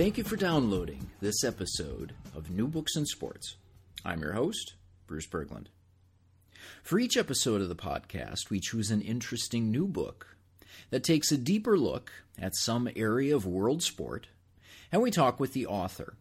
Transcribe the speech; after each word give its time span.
Thank 0.00 0.16
you 0.16 0.24
for 0.24 0.36
downloading 0.36 1.10
this 1.20 1.44
episode 1.44 2.14
of 2.34 2.50
New 2.50 2.66
Books 2.66 2.96
in 2.96 3.04
Sports. 3.04 3.56
I'm 4.02 4.22
your 4.22 4.32
host, 4.32 4.72
Bruce 5.06 5.26
Berglund. 5.26 5.66
For 6.82 6.98
each 6.98 7.18
episode 7.18 7.60
of 7.60 7.68
the 7.68 7.76
podcast, 7.76 8.48
we 8.48 8.60
choose 8.60 8.90
an 8.90 9.02
interesting 9.02 9.70
new 9.70 9.86
book 9.86 10.38
that 10.88 11.04
takes 11.04 11.30
a 11.30 11.36
deeper 11.36 11.76
look 11.76 12.10
at 12.38 12.56
some 12.56 12.88
area 12.96 13.36
of 13.36 13.44
world 13.44 13.82
sport, 13.82 14.28
and 14.90 15.02
we 15.02 15.10
talk 15.10 15.38
with 15.38 15.52
the 15.52 15.66
author. 15.66 16.14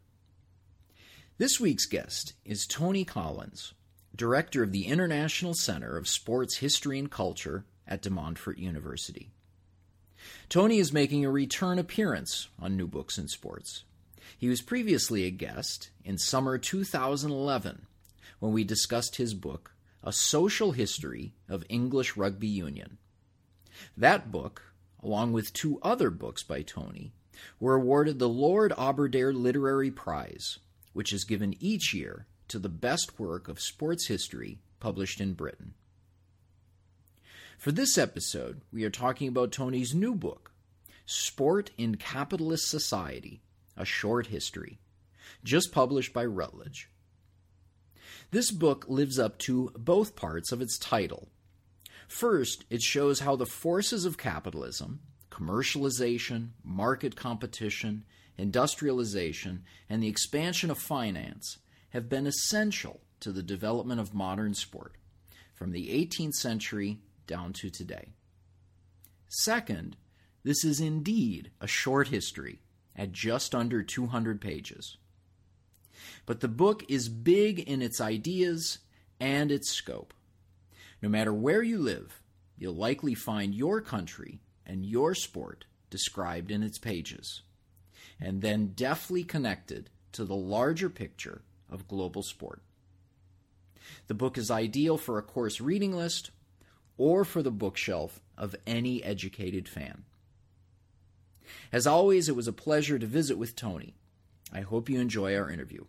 This 1.38 1.58
week's 1.58 1.86
guest 1.86 2.34
is 2.44 2.68
Tony 2.68 3.06
Collins, 3.06 3.76
director 4.14 4.62
of 4.62 4.74
the 4.74 4.88
International 4.88 5.54
Center 5.54 5.96
of 5.96 6.10
Sports 6.10 6.58
History 6.58 7.00
and 7.00 7.10
Culture 7.10 7.64
at 7.88 8.02
De 8.02 8.10
Montfort 8.10 8.58
University. 8.58 9.30
Tony 10.50 10.80
is 10.80 10.94
making 10.94 11.26
a 11.26 11.32
return 11.32 11.80
appearance 11.80 12.50
on 12.60 12.76
New 12.76 12.88
Books 12.88 13.18
in 13.18 13.28
Sports. 13.28 13.84
He 14.38 14.48
was 14.48 14.62
previously 14.62 15.26
a 15.26 15.32
guest 15.32 15.90
in 16.04 16.18
summer 16.18 16.58
2011 16.58 17.86
when 18.40 18.54
we 18.54 18.64
discussed 18.64 19.18
his 19.18 19.34
book, 19.34 19.74
A 20.04 20.12
Social 20.12 20.72
History 20.72 21.34
of 21.48 21.66
English 21.70 22.16
Rugby 22.16 22.48
Union. 22.48 22.98
That 23.98 24.32
book, 24.32 24.74
along 25.02 25.34
with 25.34 25.54
two 25.54 25.80
other 25.82 26.10
books 26.10 26.44
by 26.44 26.62
Tony, 26.62 27.14
were 27.60 27.76
awarded 27.76 28.20
the 28.20 28.30
Lord 28.30 28.74
Aberdare 28.78 29.34
Literary 29.34 29.92
Prize, 29.92 30.60
which 30.94 31.14
is 31.14 31.24
given 31.24 31.56
each 31.60 31.94
year 31.94 32.28
to 32.50 32.60
the 32.60 32.70
best 32.70 33.20
work 33.20 33.48
of 33.48 33.62
sports 33.62 34.08
history 34.08 34.60
published 34.80 35.22
in 35.22 35.34
Britain. 35.34 35.74
For 37.60 37.74
this 37.74 37.98
episode, 37.98 38.62
we 38.72 38.86
are 38.86 38.90
talking 38.90 39.28
about 39.28 39.52
Tony's 39.52 39.94
new 39.94 40.16
book, 40.16 40.54
Sport 41.06 41.72
in 41.78 41.96
Capitalist 41.96 42.70
Society 42.70 43.42
A 43.76 43.84
Short 43.84 44.28
History, 44.28 44.80
just 45.44 45.74
published 45.74 46.14
by 46.14 46.24
Routledge. 46.24 46.90
This 48.32 48.50
book 48.50 48.86
lives 48.88 49.20
up 49.20 49.38
to 49.40 49.74
both 49.78 50.16
parts 50.16 50.54
of 50.54 50.62
its 50.62 50.78
title. 50.78 51.28
First, 52.08 52.64
it 52.70 52.82
shows 52.82 53.20
how 53.20 53.36
the 53.36 53.46
forces 53.46 54.06
of 54.06 54.18
capitalism, 54.18 55.02
commercialization, 55.30 56.52
market 56.64 57.18
competition, 57.18 58.06
industrialization, 58.38 59.66
and 59.90 60.02
the 60.02 60.08
expansion 60.08 60.72
of 60.72 60.78
finance 60.78 61.58
have 61.90 62.08
been 62.08 62.26
essential 62.26 63.02
to 63.20 63.34
the 63.34 63.44
development 63.44 64.00
of 64.00 64.14
modern 64.14 64.54
sport, 64.54 64.96
from 65.54 65.74
the 65.74 65.90
18th 65.90 66.36
century 66.36 67.02
down 67.30 67.54
to 67.54 67.70
today. 67.70 68.10
Second, 69.30 69.96
this 70.44 70.66
is 70.66 70.82
indeed 70.82 71.52
a 71.62 71.68
short 71.68 72.08
history 72.08 72.60
at 72.96 73.14
just 73.14 73.54
under 73.54 73.84
200 73.84 74.42
pages. 74.42 74.98
But 76.26 76.40
the 76.40 76.48
book 76.48 76.84
is 76.90 77.08
big 77.08 77.60
in 77.60 77.82
its 77.82 78.02
ideas 78.02 78.80
and 79.20 79.52
its 79.52 79.70
scope. 79.70 80.14
No 81.02 81.08
matter 81.08 81.34
where 81.34 81.62
you 81.62 81.78
live, 81.78 82.22
you'll 82.58 82.76
likely 82.76 83.14
find 83.14 83.54
your 83.54 83.80
country 83.80 84.42
and 84.66 84.86
your 84.86 85.14
sport 85.14 85.66
described 85.90 86.52
in 86.52 86.64
its 86.64 86.78
pages, 86.78 87.42
and 88.20 88.42
then 88.42 88.74
deftly 88.76 89.24
connected 89.24 89.90
to 90.12 90.26
the 90.26 90.36
larger 90.36 90.90
picture 90.90 91.44
of 91.70 91.88
global 91.88 92.24
sport. 92.24 92.62
The 94.08 94.14
book 94.14 94.38
is 94.38 94.52
ideal 94.52 94.98
for 94.98 95.18
a 95.18 95.24
course 95.24 95.62
reading 95.62 95.96
list 95.96 96.32
or 97.00 97.24
for 97.26 97.42
the 97.42 97.50
bookshelf 97.50 98.22
of 98.38 98.56
any 98.68 99.04
educated 99.04 99.68
fan. 99.68 100.04
As 101.72 101.88
always, 101.88 102.30
it 102.30 102.36
was 102.36 102.48
a 102.48 102.54
pleasure 102.54 103.00
to 103.00 103.08
visit 103.08 103.38
with 103.38 103.56
Tony. 103.56 103.96
I 104.54 104.62
hope 104.62 104.90
you 104.90 105.00
enjoy 105.00 105.36
our 105.36 105.50
interview. 105.50 105.86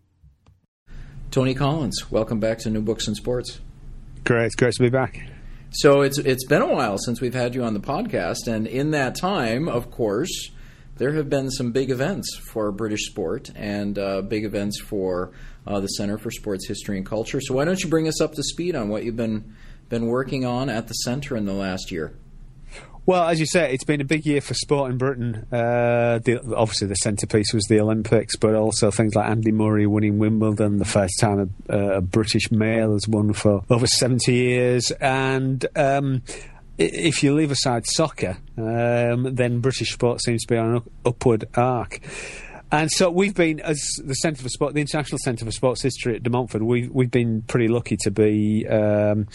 Tony 1.31 1.55
Collins, 1.55 2.11
welcome 2.11 2.41
back 2.41 2.59
to 2.61 2.71
New 2.71 2.81
Books 2.81 3.07
and 3.07 3.17
Sports. 3.17 3.61
Great, 4.25 4.47
it's 4.47 4.55
great 4.55 4.73
to 4.75 4.83
be 4.83 4.89
back. 4.89 5.21
So 5.73 6.03
it's 6.03 6.19
it's 6.19 6.45
been 6.47 6.63
a 6.63 6.67
while 6.67 6.99
since 6.99 7.21
we've 7.21 7.35
had 7.35 7.55
you 7.55 7.63
on 7.63 7.75
the 7.75 7.81
podcast, 7.81 8.47
and 8.47 8.67
in 8.67 8.91
that 8.91 9.15
time, 9.15 9.69
of 9.69 9.91
course, 9.91 10.51
there 10.97 11.13
have 11.13 11.31
been 11.31 11.51
some 11.51 11.73
big 11.73 11.91
events 11.91 12.37
for 12.37 12.71
British 12.73 13.07
sport 13.07 13.51
and 13.55 13.99
uh, 13.99 14.23
big 14.23 14.45
events 14.45 14.81
for 14.81 15.33
uh, 15.67 15.81
the 15.81 15.87
Center 15.87 16.19
for 16.19 16.31
Sports 16.31 16.67
History 16.67 16.97
and 16.97 17.07
Culture. 17.07 17.41
So 17.41 17.55
why 17.55 17.65
don't 17.65 17.81
you 17.83 17.89
bring 17.89 18.09
us 18.09 18.21
up 18.21 18.35
to 18.35 18.43
speed 18.43 18.75
on 18.75 18.89
what 18.89 19.05
you've 19.05 19.17
been 19.17 19.55
been 19.91 20.07
working 20.07 20.47
on 20.47 20.71
at 20.71 20.89
the 20.89 20.95
centre 20.95 21.37
in 21.37 21.45
the 21.45 21.53
last 21.53 21.93
year? 21.93 22.15
Well, 23.07 23.29
as 23.29 23.41
you 23.41 23.47
say, 23.47 23.73
it's 23.73 23.85
been 23.85 24.01
a 24.01 24.05
big 24.05 24.25
year 24.25 24.41
for 24.41 24.55
sport 24.55 24.91
in 24.91 24.99
Britain. 24.99 25.47
Uh, 25.51 26.21
the, 26.23 26.55
obviously, 26.55 26.87
the 26.87 26.95
centrepiece 26.95 27.53
was 27.53 27.65
the 27.65 27.81
Olympics, 27.81 28.37
but 28.37 28.55
also 28.55 28.91
things 28.91 29.15
like 29.15 29.29
Andy 29.29 29.51
Murray 29.53 29.87
winning 29.87 30.19
Wimbledon, 30.19 30.79
the 30.79 30.85
first 30.85 31.19
time 31.19 31.53
a, 31.69 31.79
a 31.97 32.01
British 32.01 32.53
male 32.53 32.93
has 32.93 33.09
won 33.09 33.33
for 33.33 33.65
over 33.69 33.87
70 33.87 34.33
years. 34.33 34.93
And 35.01 35.67
um, 35.75 36.23
if 36.79 37.23
you 37.23 37.35
leave 37.35 37.51
aside 37.51 37.87
soccer, 37.87 38.39
um, 38.57 39.35
then 39.35 39.61
British 39.61 39.93
sport 39.93 40.23
seems 40.23 40.43
to 40.43 40.49
be 40.49 40.57
on 40.57 40.77
an 40.77 40.83
upward 41.05 41.47
arc. 41.57 42.01
And 42.73 42.91
so 42.91 43.11
we've 43.11 43.35
been, 43.35 43.61
as 43.61 43.81
the 44.05 44.15
Centre 44.15 44.43
for 44.43 44.49
Sport, 44.49 44.75
the 44.75 44.81
International 44.81 45.19
Centre 45.19 45.45
for 45.45 45.51
Sports 45.51 45.83
History 45.83 46.15
at 46.15 46.23
De 46.23 46.31
Montfort, 46.31 46.63
we've 46.63 46.91
we've 46.91 47.11
been 47.11 47.43
pretty 47.43 47.67
lucky 47.67 47.97
to 48.03 48.11
be 48.11 48.67
um, 48.69 49.27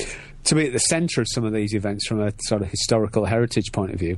to 0.46 0.56
be 0.56 0.68
at 0.68 0.74
the 0.74 0.80
centre 0.80 1.22
of 1.22 1.28
some 1.30 1.44
of 1.44 1.52
these 1.54 1.74
events 1.74 2.08
from 2.08 2.22
a 2.22 2.32
sort 2.44 2.62
of 2.62 2.70
historical 2.70 3.26
heritage 3.26 3.72
point 3.74 3.92
of 3.92 4.00
view. 4.00 4.18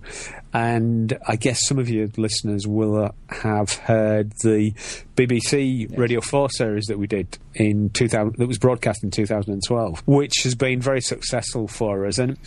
And 0.54 1.18
I 1.28 1.36
guess 1.36 1.66
some 1.66 1.80
of 1.80 1.90
your 1.90 2.08
listeners 2.18 2.68
will 2.68 3.06
uh, 3.06 3.12
have 3.30 3.74
heard 3.74 4.34
the 4.44 4.72
BBC 5.16 5.90
yes. 5.90 5.98
Radio 5.98 6.22
4 6.22 6.50
series 6.52 6.86
that 6.86 7.00
we 7.00 7.08
did 7.08 7.38
in 7.56 7.90
2000, 7.92 8.36
that 8.38 8.48
was 8.48 8.58
broadcast 8.58 9.04
in 9.04 9.12
2012, 9.12 10.04
which 10.06 10.44
has 10.44 10.54
been 10.54 10.82
very 10.82 11.02
successful 11.02 11.68
for 11.68 12.06
us. 12.06 12.18
And 12.18 12.38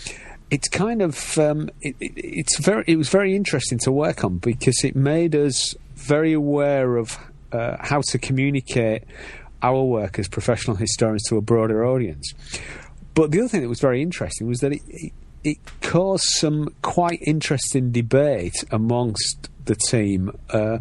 it's 0.50 0.69
kind 0.69 1.00
of 1.00 1.38
um, 1.38 1.70
it, 1.81 1.97
it, 2.00 2.12
it's 2.16 2.58
very 2.58 2.84
it 2.87 2.97
was 2.97 3.08
very 3.08 3.34
interesting 3.34 3.78
to 3.78 3.92
work 3.92 4.25
on 4.25 4.38
because 4.38 4.84
it 4.84 4.94
made 4.94 5.34
us 5.34 5.75
very 6.00 6.33
aware 6.33 6.97
of 6.97 7.19
uh, 7.53 7.77
how 7.81 8.00
to 8.09 8.19
communicate 8.19 9.05
our 9.62 9.83
work 9.83 10.19
as 10.19 10.28
professional 10.28 10.77
historians 10.77 11.22
to 11.25 11.37
a 11.37 11.41
broader 11.41 11.84
audience. 11.84 12.33
But 13.15 13.31
the 13.31 13.41
other 13.41 13.49
thing 13.49 13.62
that 13.62 13.69
was 13.69 13.81
very 13.81 14.03
interesting 14.03 14.47
was 14.47 14.61
that 14.61 14.72
it, 14.72 14.81
it, 14.88 15.12
it 15.43 15.59
caused 15.83 16.25
some 16.25 16.69
quite 16.83 17.21
interesting 17.22 17.93
debate 17.93 18.65
amongst 18.71 19.50
the 19.65 19.75
team 19.75 20.31
uh, 20.50 20.78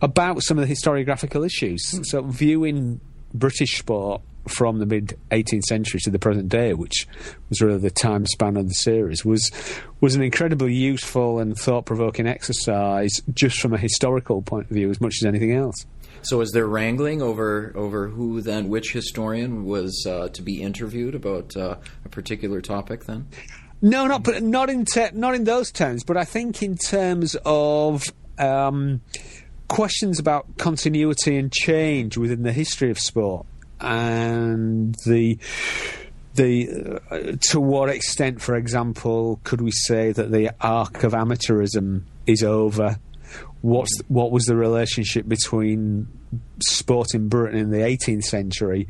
about 0.00 0.42
some 0.42 0.58
of 0.58 0.66
the 0.66 0.74
historiographical 0.74 1.44
issues. 1.44 2.08
So, 2.10 2.22
viewing 2.22 3.00
British 3.34 3.78
sport 3.78 4.22
from 4.46 4.78
the 4.78 4.86
mid 4.86 5.18
18th 5.30 5.64
century 5.64 6.00
to 6.00 6.10
the 6.10 6.18
present 6.18 6.48
day, 6.48 6.74
which 6.74 7.06
was 7.48 7.60
really 7.60 7.78
the 7.78 7.90
time 7.90 8.26
span 8.26 8.56
of 8.56 8.68
the 8.68 8.74
series, 8.74 9.24
was 9.24 9.50
was 10.00 10.14
an 10.14 10.22
incredibly 10.22 10.74
useful 10.74 11.38
and 11.38 11.56
thought 11.56 11.86
provoking 11.86 12.26
exercise 12.26 13.20
just 13.32 13.60
from 13.60 13.72
a 13.72 13.78
historical 13.78 14.42
point 14.42 14.66
of 14.70 14.74
view 14.74 14.90
as 14.90 15.00
much 15.00 15.14
as 15.20 15.26
anything 15.26 15.52
else. 15.52 15.86
So, 16.22 16.40
is 16.40 16.52
there 16.52 16.66
wrangling 16.66 17.22
over 17.22 17.72
over 17.74 18.08
who 18.08 18.40
then 18.40 18.68
which 18.68 18.92
historian 18.92 19.64
was 19.64 20.06
uh, 20.08 20.28
to 20.28 20.42
be 20.42 20.62
interviewed 20.62 21.14
about 21.14 21.56
uh, 21.56 21.76
a 22.04 22.08
particular 22.08 22.60
topic? 22.60 23.04
Then, 23.04 23.28
no, 23.80 24.06
not 24.06 24.22
but 24.22 24.42
not 24.42 24.70
in 24.70 24.84
ter- 24.84 25.10
not 25.12 25.34
in 25.34 25.44
those 25.44 25.70
terms, 25.72 26.04
but 26.04 26.16
I 26.16 26.24
think 26.24 26.62
in 26.62 26.76
terms 26.76 27.36
of. 27.44 28.04
Um, 28.38 29.02
questions 29.68 30.18
about 30.18 30.58
continuity 30.58 31.36
and 31.36 31.50
change 31.50 32.18
within 32.18 32.42
the 32.42 32.52
history 32.52 32.90
of 32.90 32.98
sport 32.98 33.46
and 33.82 34.94
the 35.06 35.38
the 36.34 37.00
uh, 37.10 37.36
to 37.50 37.60
what 37.60 37.88
extent, 37.88 38.40
for 38.40 38.56
example, 38.56 39.40
could 39.44 39.60
we 39.60 39.70
say 39.70 40.12
that 40.12 40.30
the 40.30 40.54
arc 40.60 41.04
of 41.04 41.12
amateurism 41.12 42.02
is 42.26 42.42
over? 42.42 42.96
What's 43.60 44.00
what 44.08 44.30
was 44.30 44.46
the 44.46 44.56
relationship 44.56 45.28
between 45.28 46.08
sport 46.60 47.14
in 47.14 47.28
Britain 47.28 47.58
in 47.58 47.70
the 47.70 47.78
18th 47.78 48.24
century 48.24 48.88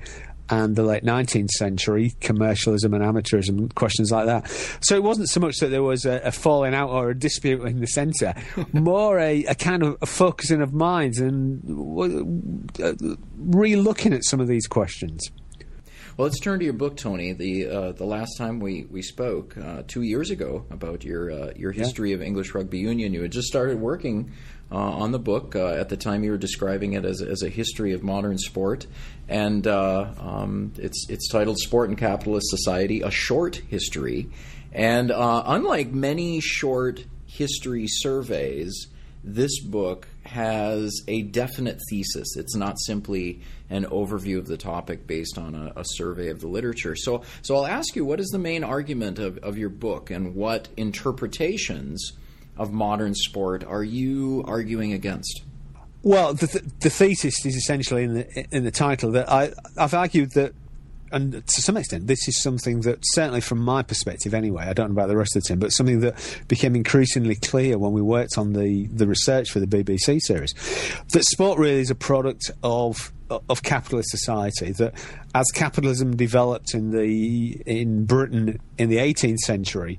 and 0.48 0.76
the 0.76 0.82
late 0.82 1.04
19th 1.04 1.50
century, 1.50 2.14
commercialism 2.20 2.94
and 2.94 3.02
amateurism, 3.02 3.74
questions 3.74 4.10
like 4.10 4.26
that. 4.26 4.48
So 4.80 4.96
it 4.96 5.02
wasn't 5.02 5.28
so 5.28 5.40
much 5.40 5.58
that 5.58 5.68
there 5.68 5.82
was 5.82 6.04
a, 6.04 6.20
a 6.24 6.32
falling 6.32 6.74
out 6.74 6.90
or 6.90 7.10
a 7.10 7.18
dispute 7.18 7.62
in 7.62 7.80
the 7.80 7.86
centre, 7.86 8.34
more 8.72 9.18
a, 9.18 9.44
a, 9.44 9.54
kind 9.54 9.82
of 9.82 9.96
a 10.02 10.06
focusing 10.06 10.60
of 10.60 10.72
minds 10.72 11.18
and 11.18 12.70
uh, 12.80 13.16
re 13.38 13.76
looking 13.76 14.12
at 14.12 14.24
some 14.24 14.40
of 14.40 14.48
these 14.48 14.66
questions. 14.66 15.30
Well, 16.16 16.28
let's 16.28 16.40
turn 16.40 16.58
to 16.58 16.64
your 16.64 16.74
book, 16.74 16.98
Tony. 16.98 17.32
The 17.32 17.68
uh, 17.68 17.92
the 17.92 18.04
last 18.04 18.36
time 18.36 18.60
we 18.60 18.84
we 18.90 19.00
spoke 19.00 19.56
uh, 19.56 19.82
two 19.86 20.02
years 20.02 20.30
ago 20.30 20.66
about 20.70 21.04
your 21.04 21.30
uh, 21.30 21.52
your 21.56 21.72
history 21.72 22.10
yeah. 22.10 22.16
of 22.16 22.22
English 22.22 22.54
rugby 22.54 22.78
union, 22.78 23.14
you 23.14 23.22
had 23.22 23.32
just 23.32 23.48
started 23.48 23.80
working 23.80 24.30
uh, 24.72 24.76
on 24.76 25.12
the 25.12 25.18
book. 25.18 25.54
Uh, 25.54 25.68
at 25.68 25.90
the 25.90 25.96
time, 25.96 26.24
you 26.24 26.30
were 26.30 26.38
describing 26.38 26.94
it 26.94 27.04
as, 27.04 27.20
as 27.20 27.42
a 27.42 27.48
history 27.48 27.92
of 27.92 28.02
modern 28.02 28.38
sport, 28.38 28.86
and 29.28 29.66
uh, 29.66 30.06
um, 30.18 30.72
it's 30.78 31.06
it's 31.08 31.28
titled 31.28 31.58
"Sport 31.58 31.90
and 31.90 31.98
Capitalist 31.98 32.48
Society: 32.48 33.02
A 33.02 33.10
Short 33.10 33.56
History." 33.56 34.30
And 34.72 35.12
unlike 35.14 35.92
many 35.92 36.40
short 36.40 37.04
history 37.26 37.86
surveys, 37.86 38.86
this 39.22 39.60
book 39.60 40.08
has 40.24 41.02
a 41.08 41.22
definite 41.22 41.78
thesis. 41.90 42.36
It's 42.36 42.56
not 42.56 42.80
simply 42.80 43.40
an 43.70 43.84
overview 43.86 44.38
of 44.38 44.46
the 44.46 44.56
topic 44.56 45.06
based 45.06 45.38
on 45.38 45.54
a, 45.54 45.72
a, 45.76 45.84
survey 45.84 46.28
of 46.28 46.40
the 46.40 46.46
literature. 46.46 46.96
So, 46.96 47.22
so 47.42 47.56
I'll 47.56 47.66
ask 47.66 47.96
you, 47.96 48.04
what 48.04 48.20
is 48.20 48.28
the 48.28 48.38
main 48.38 48.64
argument 48.64 49.18
of, 49.18 49.38
of 49.38 49.56
your 49.56 49.68
book, 49.68 50.10
and 50.10 50.34
what 50.34 50.68
interpretations 50.76 52.12
of 52.56 52.72
modern 52.72 53.14
sport 53.14 53.64
are 53.64 53.84
you 53.84 54.44
arguing 54.46 54.92
against? 54.92 55.42
Well, 56.02 56.34
the, 56.34 56.48
th- 56.48 56.64
the 56.80 56.90
thesis 56.90 57.46
is 57.46 57.54
essentially 57.56 58.04
in 58.04 58.14
the 58.14 58.46
in 58.50 58.64
the 58.64 58.70
title 58.70 59.12
that 59.12 59.30
I 59.30 59.52
I've 59.78 59.94
argued 59.94 60.32
that 60.32 60.54
and 61.12 61.46
to 61.46 61.62
some 61.62 61.76
extent, 61.76 62.06
this 62.06 62.26
is 62.26 62.40
something 62.40 62.80
that, 62.80 62.98
certainly 63.02 63.42
from 63.42 63.58
my 63.58 63.82
perspective 63.82 64.32
anyway, 64.32 64.64
I 64.64 64.72
don't 64.72 64.88
know 64.88 64.94
about 64.94 65.08
the 65.08 65.16
rest 65.16 65.36
of 65.36 65.42
the 65.42 65.48
team, 65.48 65.58
but 65.58 65.70
something 65.70 66.00
that 66.00 66.14
became 66.48 66.74
increasingly 66.74 67.36
clear 67.36 67.78
when 67.78 67.92
we 67.92 68.00
worked 68.00 68.38
on 68.38 68.54
the, 68.54 68.86
the 68.86 69.06
research 69.06 69.50
for 69.50 69.60
the 69.60 69.66
BBC 69.66 70.20
series. 70.20 70.54
That 71.12 71.24
sport 71.24 71.58
really 71.58 71.80
is 71.80 71.90
a 71.90 71.94
product 71.94 72.50
of 72.62 73.12
of 73.48 73.62
capitalist 73.62 74.10
society. 74.10 74.72
That 74.72 74.94
as 75.34 75.46
capitalism 75.54 76.16
developed 76.16 76.74
in 76.74 76.90
the 76.90 77.62
in 77.64 78.04
Britain 78.04 78.60
in 78.76 78.90
the 78.90 78.96
18th 78.96 79.38
century, 79.38 79.98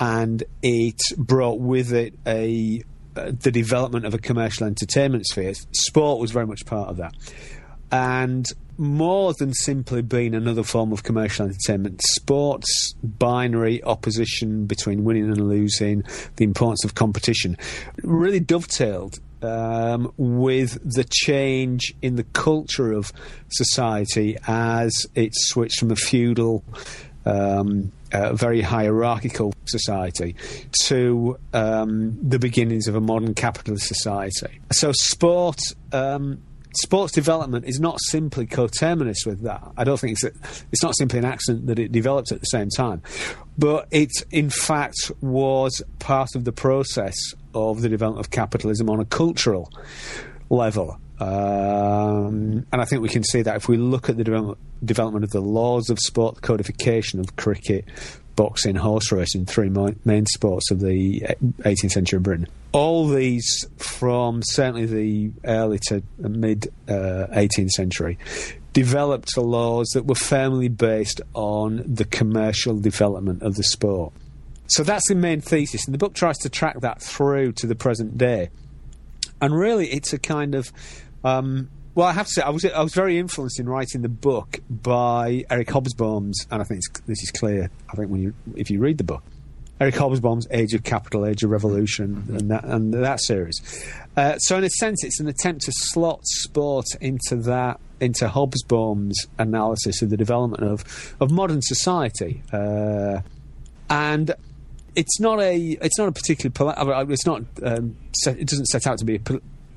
and 0.00 0.42
it 0.62 1.00
brought 1.16 1.60
with 1.60 1.92
it 1.92 2.14
a 2.26 2.82
uh, 3.16 3.32
the 3.40 3.50
development 3.50 4.06
of 4.06 4.14
a 4.14 4.18
commercial 4.18 4.66
entertainment 4.66 5.26
sphere. 5.26 5.52
Sport 5.72 6.20
was 6.20 6.30
very 6.30 6.46
much 6.46 6.64
part 6.64 6.88
of 6.88 6.96
that, 6.96 7.14
and 7.92 8.46
more 8.78 9.34
than 9.34 9.52
simply 9.52 10.00
being 10.00 10.34
another 10.34 10.62
form 10.62 10.90
of 10.90 11.02
commercial 11.02 11.44
entertainment, 11.44 12.00
sports 12.02 12.94
binary 13.02 13.82
opposition 13.84 14.64
between 14.64 15.04
winning 15.04 15.24
and 15.24 15.48
losing, 15.48 16.02
the 16.36 16.44
importance 16.44 16.82
of 16.82 16.94
competition, 16.94 17.58
really 18.02 18.40
dovetailed 18.40 19.20
um, 19.42 20.10
with 20.16 20.78
the 20.82 21.04
change 21.04 21.94
in 22.00 22.16
the 22.16 22.24
culture 22.24 22.92
of 22.92 23.12
society 23.50 24.36
as 24.46 25.06
it 25.14 25.32
switched 25.34 25.78
from 25.78 25.90
a 25.90 25.96
feudal. 25.96 26.64
Um, 27.26 27.92
uh, 28.12 28.34
very 28.34 28.60
hierarchical 28.60 29.52
society 29.66 30.34
to 30.82 31.38
um, 31.52 32.18
the 32.28 32.40
beginnings 32.40 32.88
of 32.88 32.96
a 32.96 33.00
modern 33.00 33.34
capitalist 33.34 33.86
society. 33.86 34.60
So, 34.72 34.90
sport 34.92 35.60
um, 35.92 36.42
sports 36.74 37.12
development 37.12 37.64
is 37.66 37.80
not 37.80 37.98
simply 38.00 38.46
coterminous 38.46 39.24
with 39.26 39.42
that. 39.42 39.62
I 39.76 39.84
don't 39.84 39.98
think 39.98 40.12
it's 40.12 40.24
a, 40.24 40.32
it's 40.72 40.82
not 40.82 40.96
simply 40.96 41.18
an 41.18 41.24
accident 41.24 41.66
that 41.66 41.78
it 41.78 41.92
developed 41.92 42.32
at 42.32 42.40
the 42.40 42.46
same 42.46 42.68
time, 42.68 43.02
but 43.58 43.88
it 43.90 44.10
in 44.30 44.50
fact 44.50 45.10
was 45.20 45.82
part 45.98 46.34
of 46.34 46.44
the 46.44 46.52
process 46.52 47.16
of 47.54 47.82
the 47.82 47.88
development 47.88 48.24
of 48.24 48.30
capitalism 48.30 48.88
on 48.88 49.00
a 49.00 49.04
cultural 49.04 49.72
level. 50.48 50.98
Um, 51.20 52.66
and 52.72 52.80
I 52.80 52.84
think 52.86 53.02
we 53.02 53.10
can 53.10 53.22
see 53.22 53.42
that 53.42 53.56
if 53.56 53.68
we 53.68 53.76
look 53.76 54.08
at 54.08 54.16
the 54.16 54.24
development, 54.24 54.58
development 54.84 55.24
of 55.24 55.30
the 55.30 55.42
laws 55.42 55.90
of 55.90 55.98
sport, 55.98 56.36
the 56.36 56.40
codification 56.40 57.20
of 57.20 57.36
cricket, 57.36 57.84
boxing, 58.36 58.74
horse 58.74 59.12
racing, 59.12 59.44
three 59.44 59.68
main 59.68 60.24
sports 60.26 60.70
of 60.70 60.80
the 60.80 61.20
18th 61.60 61.90
century 61.90 62.16
in 62.16 62.22
Britain. 62.22 62.46
All 62.72 63.06
these 63.06 63.66
from 63.76 64.42
certainly 64.42 64.86
the 64.86 65.32
early 65.44 65.78
to 65.88 66.02
mid 66.18 66.68
uh, 66.88 67.26
18th 67.32 67.70
century 67.70 68.18
developed 68.72 69.36
laws 69.36 69.88
that 69.94 70.06
were 70.06 70.14
firmly 70.14 70.68
based 70.68 71.20
on 71.34 71.82
the 71.86 72.04
commercial 72.04 72.78
development 72.78 73.42
of 73.42 73.56
the 73.56 73.64
sport. 73.64 74.12
So 74.68 74.84
that's 74.84 75.08
the 75.08 75.16
main 75.16 75.40
thesis, 75.40 75.84
and 75.86 75.92
the 75.92 75.98
book 75.98 76.14
tries 76.14 76.38
to 76.38 76.48
track 76.48 76.80
that 76.80 77.02
through 77.02 77.52
to 77.54 77.66
the 77.66 77.74
present 77.74 78.16
day. 78.16 78.50
And 79.40 79.54
really, 79.54 79.88
it's 79.88 80.12
a 80.12 80.18
kind 80.18 80.54
of 80.54 80.70
um, 81.24 81.68
well, 81.94 82.06
I 82.06 82.12
have 82.12 82.26
to 82.26 82.32
say, 82.32 82.42
I 82.42 82.50
was 82.50 82.64
I 82.64 82.82
was 82.82 82.94
very 82.94 83.18
influenced 83.18 83.58
in 83.58 83.68
writing 83.68 84.02
the 84.02 84.08
book 84.08 84.60
by 84.70 85.44
Eric 85.50 85.68
Hobsbawm's, 85.68 86.46
and 86.50 86.62
I 86.62 86.64
think 86.64 86.82
this 87.06 87.22
is 87.22 87.30
clear. 87.30 87.70
I 87.90 87.96
think 87.96 88.10
when 88.10 88.22
you 88.22 88.34
if 88.56 88.70
you 88.70 88.80
read 88.80 88.98
the 88.98 89.04
book, 89.04 89.22
Eric 89.80 89.96
Hobsbawm's 89.96 90.46
Age 90.50 90.74
of 90.74 90.84
Capital, 90.84 91.26
Age 91.26 91.42
of 91.42 91.50
Revolution, 91.50 92.16
mm-hmm. 92.16 92.36
and 92.36 92.50
that 92.50 92.64
and 92.64 92.94
that 92.94 93.20
series. 93.20 93.56
Uh, 94.16 94.36
so, 94.38 94.58
in 94.58 94.64
a 94.64 94.70
sense, 94.70 95.02
it's 95.04 95.20
an 95.20 95.28
attempt 95.28 95.62
to 95.62 95.72
slot 95.72 96.20
sport 96.24 96.86
into 97.00 97.36
that 97.36 97.80
into 97.98 98.28
Hobsbawm's 98.28 99.26
analysis 99.38 100.00
of 100.00 100.10
the 100.10 100.16
development 100.16 100.62
of 100.62 101.16
of 101.20 101.30
modern 101.30 101.60
society, 101.62 102.42
uh, 102.52 103.20
and 103.88 104.32
it's 104.94 105.18
not 105.18 105.40
a 105.40 105.56
it's 105.56 105.98
not 105.98 106.08
a 106.08 106.12
particularly 106.12 107.12
it's 107.12 107.26
not 107.26 107.42
um, 107.62 107.96
set, 108.12 108.38
it 108.38 108.48
doesn't 108.48 108.66
set 108.66 108.86
out 108.86 108.98
to 108.98 109.04
be 109.04 109.16
a 109.16 109.20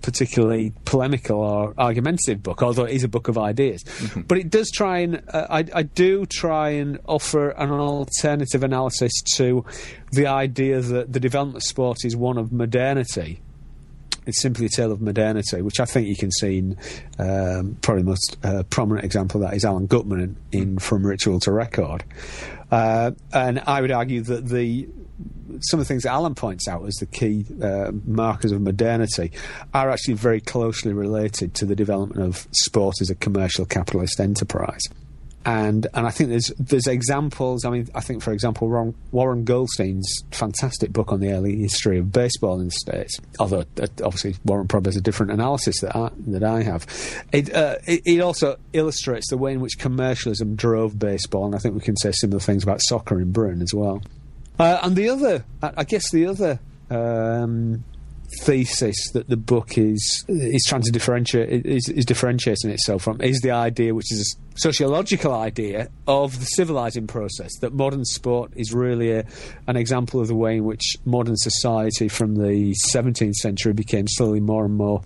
particularly 0.03 0.73
polemical 0.85 1.39
or 1.39 1.73
argumentative 1.77 2.43
book, 2.43 2.61
although 2.61 2.83
it 2.83 2.93
is 2.93 3.03
a 3.03 3.07
book 3.07 3.29
of 3.29 3.37
ideas. 3.37 3.83
Mm-hmm. 3.83 4.21
But 4.21 4.37
it 4.37 4.51
does 4.51 4.69
try 4.69 4.99
and 4.99 5.23
uh, 5.29 5.47
I, 5.49 5.65
I, 5.73 5.83
do 5.83 6.25
try 6.25 6.69
and 6.71 6.99
offer 7.05 7.49
an 7.49 7.71
alternative 7.71 8.63
analysis 8.63 9.11
to 9.35 9.65
the 10.11 10.27
idea 10.27 10.81
that 10.81 11.13
the 11.13 11.19
development 11.19 11.57
of 11.57 11.63
sport 11.63 11.99
is 12.03 12.15
one 12.15 12.37
of 12.37 12.51
modernity. 12.51 13.41
It's 14.25 14.41
simply 14.41 14.65
a 14.65 14.69
tale 14.69 14.91
of 14.91 15.01
modernity, 15.01 15.61
which 15.61 15.79
I 15.79 15.85
think 15.85 16.07
you 16.07 16.15
can 16.15 16.31
see 16.31 16.59
in 16.59 16.77
um, 17.19 17.77
probably 17.81 18.03
the 18.03 18.09
most 18.09 18.37
uh, 18.43 18.63
prominent 18.63 19.05
example 19.05 19.43
of 19.43 19.49
that 19.49 19.55
is 19.55 19.65
Allen 19.65 19.87
Guttmann 19.87 20.23
in, 20.23 20.37
in 20.51 20.79
From 20.79 21.05
Ritual 21.05 21.39
to 21.41 21.51
Record. 21.51 22.03
Uh, 22.71 23.11
and 23.31 23.59
I 23.67 23.81
would 23.81 23.91
argue 23.91 24.21
that 24.21 24.47
the 24.47 24.87
some 25.61 25.79
of 25.79 25.85
the 25.85 25.87
things 25.87 26.03
that 26.03 26.11
Allen 26.11 26.35
points 26.35 26.67
out 26.67 26.85
as 26.85 26.95
the 26.95 27.05
key 27.05 27.45
uh, 27.61 27.91
markers 28.05 28.51
of 28.51 28.61
modernity 28.61 29.31
are 29.73 29.89
actually 29.89 30.15
very 30.15 30.41
closely 30.41 30.93
related 30.93 31.53
to 31.55 31.65
the 31.65 31.75
development 31.75 32.25
of 32.27 32.47
sport 32.51 32.95
as 33.01 33.09
a 33.09 33.15
commercial 33.15 33.65
capitalist 33.65 34.19
enterprise. 34.19 34.81
And 35.45 35.87
and 35.93 36.07
I 36.07 36.09
think 36.09 36.29
there's 36.29 36.53
there's 36.57 36.87
examples. 36.87 37.65
I 37.65 37.69
mean, 37.69 37.89
I 37.93 37.99
think 37.99 38.23
for 38.23 38.31
example, 38.31 38.69
Ron, 38.69 38.95
Warren 39.11 39.43
Goldstein's 39.43 40.23
fantastic 40.31 40.93
book 40.93 41.11
on 41.11 41.19
the 41.19 41.31
early 41.31 41.57
history 41.57 41.99
of 41.99 42.13
baseball 42.13 42.59
in 42.61 42.67
the 42.67 42.71
states. 42.71 43.19
Although 43.39 43.65
uh, 43.81 43.87
obviously 44.03 44.35
Warren 44.45 44.69
probably 44.69 44.89
has 44.89 44.95
a 44.95 45.01
different 45.01 45.33
analysis 45.33 45.81
that 45.81 45.95
I, 45.95 46.11
that 46.27 46.43
I 46.43 46.63
have. 46.63 46.87
It, 47.33 47.53
uh, 47.53 47.75
it, 47.85 48.01
it 48.05 48.19
also 48.21 48.57
illustrates 48.71 49.29
the 49.29 49.37
way 49.37 49.51
in 49.51 49.59
which 49.59 49.77
commercialism 49.77 50.55
drove 50.55 50.97
baseball, 50.97 51.45
and 51.45 51.55
I 51.55 51.57
think 51.57 51.75
we 51.75 51.81
can 51.81 51.97
say 51.97 52.13
similar 52.13 52.39
things 52.39 52.63
about 52.63 52.81
soccer 52.81 53.19
in 53.19 53.31
Britain 53.31 53.61
as 53.61 53.73
well. 53.73 54.01
Uh, 54.57 54.79
and 54.81 54.95
the 54.95 55.09
other, 55.09 55.43
I 55.61 55.83
guess, 55.83 56.09
the 56.11 56.27
other 56.27 56.59
um, 56.89 57.83
thesis 58.41 58.95
that 59.13 59.29
the 59.29 59.37
book 59.37 59.77
is 59.77 60.25
is 60.27 60.63
trying 60.67 60.81
to 60.81 60.91
differentiate 60.91 61.65
is, 61.65 61.87
is, 61.89 62.05
differentiating 62.05 62.69
itself 62.69 63.03
from 63.03 63.21
is 63.21 63.39
the 63.41 63.51
idea, 63.51 63.93
which 63.93 64.11
is 64.11 64.37
a 64.55 64.59
sociological 64.59 65.33
idea 65.33 65.89
of 66.07 66.39
the 66.39 66.45
civilizing 66.45 67.07
process. 67.07 67.51
That 67.59 67.73
modern 67.73 68.05
sport 68.05 68.51
is 68.55 68.73
really 68.73 69.11
a, 69.11 69.25
an 69.67 69.77
example 69.77 70.19
of 70.19 70.27
the 70.27 70.35
way 70.35 70.57
in 70.57 70.65
which 70.65 70.95
modern 71.05 71.37
society 71.37 72.07
from 72.07 72.35
the 72.35 72.75
17th 72.93 73.35
century 73.35 73.73
became 73.73 74.07
slowly 74.07 74.39
more 74.39 74.65
and 74.65 74.75
more 74.75 75.01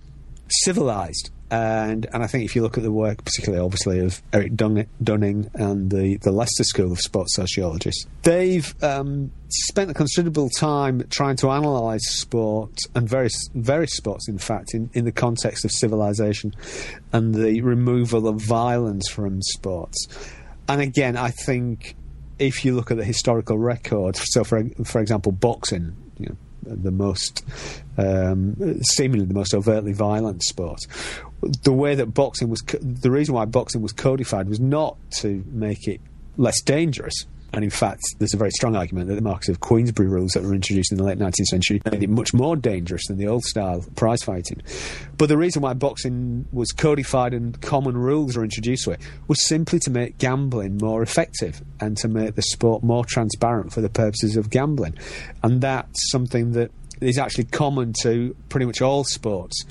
civilized 0.49 1.31
and 1.49 2.05
and 2.13 2.23
I 2.23 2.27
think 2.27 2.43
if 2.43 2.55
you 2.55 2.61
look 2.61 2.77
at 2.77 2.83
the 2.83 2.91
work, 2.91 3.23
particularly 3.23 3.63
obviously 3.63 3.99
of 3.99 4.21
Eric 4.33 4.55
Dunning 4.55 5.49
and 5.53 5.89
the, 5.89 6.17
the 6.17 6.31
Leicester 6.31 6.63
School 6.63 6.91
of 6.91 6.99
Sports 6.99 7.35
Sociologists, 7.35 8.05
they've 8.23 8.73
um, 8.83 9.31
spent 9.47 9.89
a 9.89 9.93
considerable 9.93 10.49
time 10.49 11.03
trying 11.09 11.37
to 11.37 11.49
analyse 11.49 12.05
sport 12.05 12.71
and 12.95 13.07
various 13.07 13.49
various 13.53 13.95
sports, 13.95 14.27
in 14.27 14.37
fact, 14.37 14.73
in, 14.73 14.89
in 14.93 15.05
the 15.05 15.11
context 15.11 15.63
of 15.63 15.71
civilization 15.71 16.53
and 17.13 17.33
the 17.33 17.61
removal 17.61 18.27
of 18.27 18.41
violence 18.41 19.09
from 19.09 19.41
sports. 19.41 20.07
And 20.67 20.81
again, 20.81 21.15
I 21.15 21.29
think 21.29 21.95
if 22.39 22.65
you 22.65 22.75
look 22.75 22.91
at 22.91 22.97
the 22.97 23.05
historical 23.05 23.57
record, 23.57 24.17
so 24.17 24.43
for 24.43 24.63
for 24.83 24.99
example, 24.99 25.31
boxing, 25.31 25.95
the 26.69 26.91
most 26.91 27.43
um, 27.97 28.55
seemingly 28.83 29.25
the 29.25 29.33
most 29.33 29.53
overtly 29.53 29.93
violent 29.93 30.43
sport. 30.43 30.79
The 31.63 31.73
way 31.73 31.95
that 31.95 32.07
boxing 32.07 32.49
was, 32.49 32.61
the 32.61 33.11
reason 33.11 33.35
why 33.35 33.45
boxing 33.45 33.81
was 33.81 33.93
codified 33.93 34.49
was 34.49 34.59
not 34.59 34.97
to 35.19 35.43
make 35.51 35.87
it 35.87 36.01
less 36.37 36.61
dangerous 36.61 37.25
and 37.53 37.63
in 37.63 37.69
fact, 37.69 38.01
there's 38.19 38.33
a 38.33 38.37
very 38.37 38.51
strong 38.51 38.75
argument 38.75 39.07
that 39.07 39.15
the 39.15 39.21
Marquis 39.21 39.51
of 39.51 39.61
Queensberry 39.61 40.09
rules 40.09 40.31
that 40.31 40.43
were 40.43 40.53
introduced 40.53 40.91
in 40.91 40.97
the 40.97 41.03
late 41.03 41.17
19th 41.17 41.45
century 41.45 41.81
made 41.89 42.03
it 42.03 42.09
much 42.09 42.33
more 42.33 42.55
dangerous 42.55 43.07
than 43.07 43.17
the 43.17 43.27
old 43.27 43.43
style 43.43 43.83
prize 43.95 44.21
fighting. 44.21 44.61
But 45.17 45.29
the 45.29 45.37
reason 45.37 45.61
why 45.61 45.73
boxing 45.73 46.45
was 46.51 46.71
codified 46.71 47.33
and 47.33 47.59
common 47.61 47.97
rules 47.97 48.35
were 48.35 48.43
introduced 48.43 48.83
to 48.83 48.91
it 48.91 48.99
was 49.27 49.43
simply 49.45 49.79
to 49.79 49.89
make 49.89 50.17
gambling 50.17 50.77
more 50.77 51.01
effective 51.01 51.61
and 51.79 51.95
to 51.97 52.07
make 52.07 52.35
the 52.35 52.41
sport 52.41 52.83
more 52.83 53.05
transparent 53.05 53.71
for 53.73 53.81
the 53.81 53.89
purposes 53.89 54.35
of 54.35 54.49
gambling. 54.49 54.95
And 55.41 55.61
that's 55.61 56.11
something 56.11 56.51
that 56.51 56.71
is 56.99 57.17
actually 57.17 57.45
common 57.45 57.93
to 58.01 58.35
pretty 58.49 58.65
much 58.65 58.81
all 58.81 59.03
sports 59.03 59.63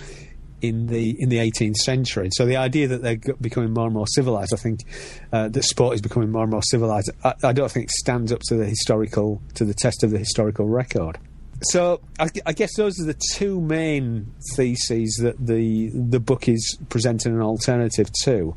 in 0.68 0.86
the 0.86 1.20
in 1.20 1.28
the 1.28 1.38
18th 1.38 1.76
century. 1.76 2.28
So 2.32 2.46
the 2.46 2.56
idea 2.56 2.88
that 2.88 3.02
they're 3.02 3.34
becoming 3.40 3.72
more 3.72 3.86
and 3.86 3.94
more 3.94 4.06
civilized, 4.06 4.52
I 4.52 4.56
think 4.56 4.84
uh, 5.32 5.48
that 5.48 5.64
sport 5.64 5.94
is 5.94 6.02
becoming 6.02 6.30
more 6.30 6.42
and 6.42 6.50
more 6.50 6.62
civilized. 6.62 7.10
I, 7.24 7.34
I, 7.42 7.52
don't 7.52 7.70
think 7.70 7.84
it 7.86 7.90
stands 7.90 8.32
up 8.32 8.40
to 8.48 8.56
the 8.56 8.66
historical 8.66 9.40
to 9.54 9.64
the 9.64 9.74
test 9.74 10.02
of 10.02 10.10
the 10.10 10.18
historical 10.18 10.66
record. 10.66 11.18
So 11.62 12.00
I, 12.18 12.28
I, 12.44 12.52
guess 12.52 12.76
those 12.76 13.00
are 13.00 13.04
the 13.04 13.18
two 13.32 13.60
main 13.60 14.32
theses 14.54 15.18
that 15.22 15.36
the 15.38 15.90
the 15.94 16.20
book 16.20 16.48
is 16.48 16.78
presenting 16.88 17.34
an 17.34 17.40
alternative 17.40 18.08
to, 18.24 18.54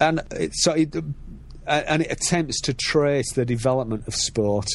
and 0.00 0.22
it, 0.32 0.52
so 0.54 0.72
it, 0.72 0.96
uh, 0.96 1.82
and 1.86 2.02
it 2.02 2.10
attempts 2.10 2.60
to 2.62 2.74
trace 2.74 3.32
the 3.34 3.44
development 3.44 4.08
of 4.08 4.14
sport 4.14 4.68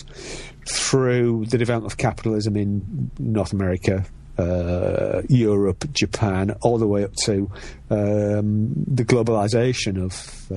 through 0.67 1.45
the 1.47 1.57
development 1.57 1.91
of 1.91 1.97
capitalism 1.97 2.55
in 2.55 3.11
North 3.19 3.51
America, 3.51 4.05
uh, 4.37 5.21
Europe, 5.29 5.85
Japan, 5.93 6.51
all 6.61 6.77
the 6.77 6.87
way 6.87 7.03
up 7.03 7.13
to 7.23 7.49
um, 7.89 8.73
the 8.87 9.05
globalization 9.05 10.01
of, 10.01 10.51
uh, 10.51 10.55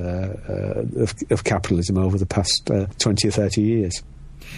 uh, 0.52 1.02
of, 1.02 1.14
of, 1.30 1.44
capitalism 1.44 1.98
over 1.98 2.18
the 2.18 2.26
past 2.26 2.70
uh, 2.70 2.86
20 2.98 3.28
or 3.28 3.30
30 3.30 3.62
years. 3.62 4.02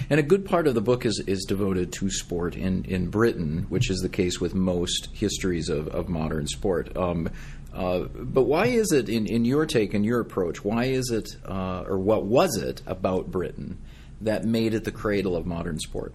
And 0.08 0.20
a 0.20 0.22
good 0.22 0.44
part 0.44 0.66
of 0.66 0.74
the 0.74 0.80
book 0.80 1.04
is, 1.04 1.22
is 1.26 1.44
devoted 1.44 1.92
to 1.94 2.10
sport 2.10 2.56
in, 2.56 2.84
in 2.84 3.08
Britain, 3.08 3.66
which 3.68 3.90
is 3.90 3.98
the 3.98 4.08
case 4.08 4.40
with 4.40 4.54
most 4.54 5.08
histories 5.12 5.68
of, 5.68 5.88
of 5.88 6.08
modern 6.08 6.46
sport. 6.46 6.96
Um, 6.96 7.28
uh, 7.74 8.00
but 8.14 8.42
why 8.42 8.66
is 8.66 8.92
it, 8.92 9.08
in, 9.08 9.26
in 9.26 9.44
your 9.44 9.66
take 9.66 9.94
and 9.94 10.04
your 10.04 10.20
approach, 10.20 10.64
why 10.64 10.84
is 10.84 11.10
it, 11.10 11.36
uh, 11.46 11.84
or 11.86 11.98
what 11.98 12.24
was 12.24 12.56
it 12.56 12.82
about 12.86 13.30
Britain 13.30 13.78
that 14.20 14.44
made 14.44 14.74
it 14.74 14.84
the 14.84 14.92
cradle 14.92 15.36
of 15.36 15.46
modern 15.46 15.78
sport? 15.78 16.14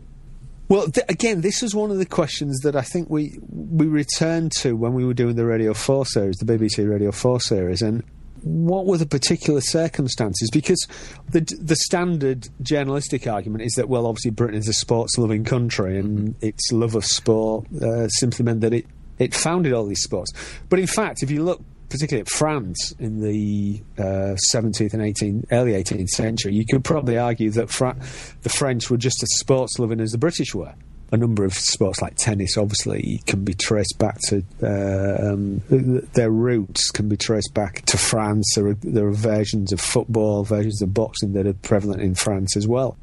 Well, 0.68 0.90
th- 0.90 1.06
again, 1.10 1.42
this 1.42 1.62
was 1.62 1.76
one 1.76 1.92
of 1.92 1.98
the 1.98 2.06
questions 2.06 2.60
that 2.62 2.76
I 2.76 2.82
think 2.82 3.10
we 3.10 3.38
we 3.52 3.86
returned 3.86 4.52
to 4.62 4.76
when 4.76 4.94
we 4.94 5.06
were 5.06 5.14
doing 5.14 5.36
the 5.36 5.46
Radio 5.46 5.74
4 5.74 6.06
series, 6.08 6.38
the 6.38 6.46
BBC 6.46 6.90
Radio 6.90 7.12
4 7.12 7.40
series, 7.40 7.82
and 7.82 8.04
what 8.42 8.86
were 8.86 8.98
the 8.98 9.06
particular 9.06 9.62
circumstances? 9.62 10.50
Because 10.52 10.88
the 11.30 11.42
the 11.60 11.76
standard 11.76 12.50
journalistic 12.62 13.28
argument 13.28 13.64
is 13.64 13.74
that, 13.74 13.90
well, 13.90 14.08
obviously 14.08 14.32
Britain 14.32 14.58
is 14.58 14.68
a 14.68 14.74
sports-loving 14.74 15.44
country, 15.44 16.00
and 16.00 16.30
mm-hmm. 16.30 16.46
its 16.46 16.72
love 16.72 16.96
of 16.96 17.06
sport 17.06 17.66
uh, 17.82 18.08
simply 18.08 18.46
meant 18.46 18.62
that 18.62 18.74
it, 18.74 18.86
it 19.20 19.34
founded 19.34 19.74
all 19.74 19.86
these 19.86 20.04
sports. 20.04 20.32
But 20.70 20.80
in 20.80 20.88
fact, 20.88 21.22
if 21.22 21.30
you 21.30 21.44
look 21.44 21.62
particularly 21.90 22.22
at 22.22 22.30
France 22.30 22.94
in 23.00 23.22
the 23.22 23.82
uh, 23.98 24.36
17th 24.54 24.94
and 24.94 25.02
18th, 25.02 25.46
early 25.52 25.72
18th 25.74 26.10
century, 26.10 26.54
you 26.54 26.66
could 26.66 26.84
probably 26.84 27.18
argue 27.18 27.50
that 27.52 27.70
Fra- 27.70 27.98
the 28.42 28.50
French 28.50 28.90
were 28.90 28.98
just 28.98 29.22
as 29.24 29.30
sports 29.38 29.80
loving 29.80 30.00
as 30.00 30.12
the 30.12 30.18
British 30.18 30.54
were. 30.54 30.74
A 31.12 31.18
number 31.18 31.46
of 31.46 31.54
sports 31.54 32.02
like 32.02 32.16
tennis, 32.16 32.58
obviously, 32.58 33.22
can 33.28 33.46
be 33.46 33.54
traced 33.54 33.98
back 34.00 34.18
to 34.28 34.44
uh, 34.62 35.34
um, 35.34 35.62
their 35.70 36.32
roots 36.32 36.90
can 36.90 37.08
be 37.08 37.16
traced 37.16 37.54
back 37.54 37.86
to 37.86 37.98
France. 37.98 38.54
There 38.56 38.68
are, 38.68 38.74
there 38.82 39.08
are 39.08 39.12
versions 39.12 39.72
of 39.72 39.80
football, 39.80 40.44
versions 40.44 40.82
of 40.82 40.94
boxing 40.94 41.34
that 41.34 41.46
are 41.46 41.54
prevalent 41.54 42.02
in 42.02 42.16
France 42.16 42.58
as 42.58 42.68
well 42.68 42.98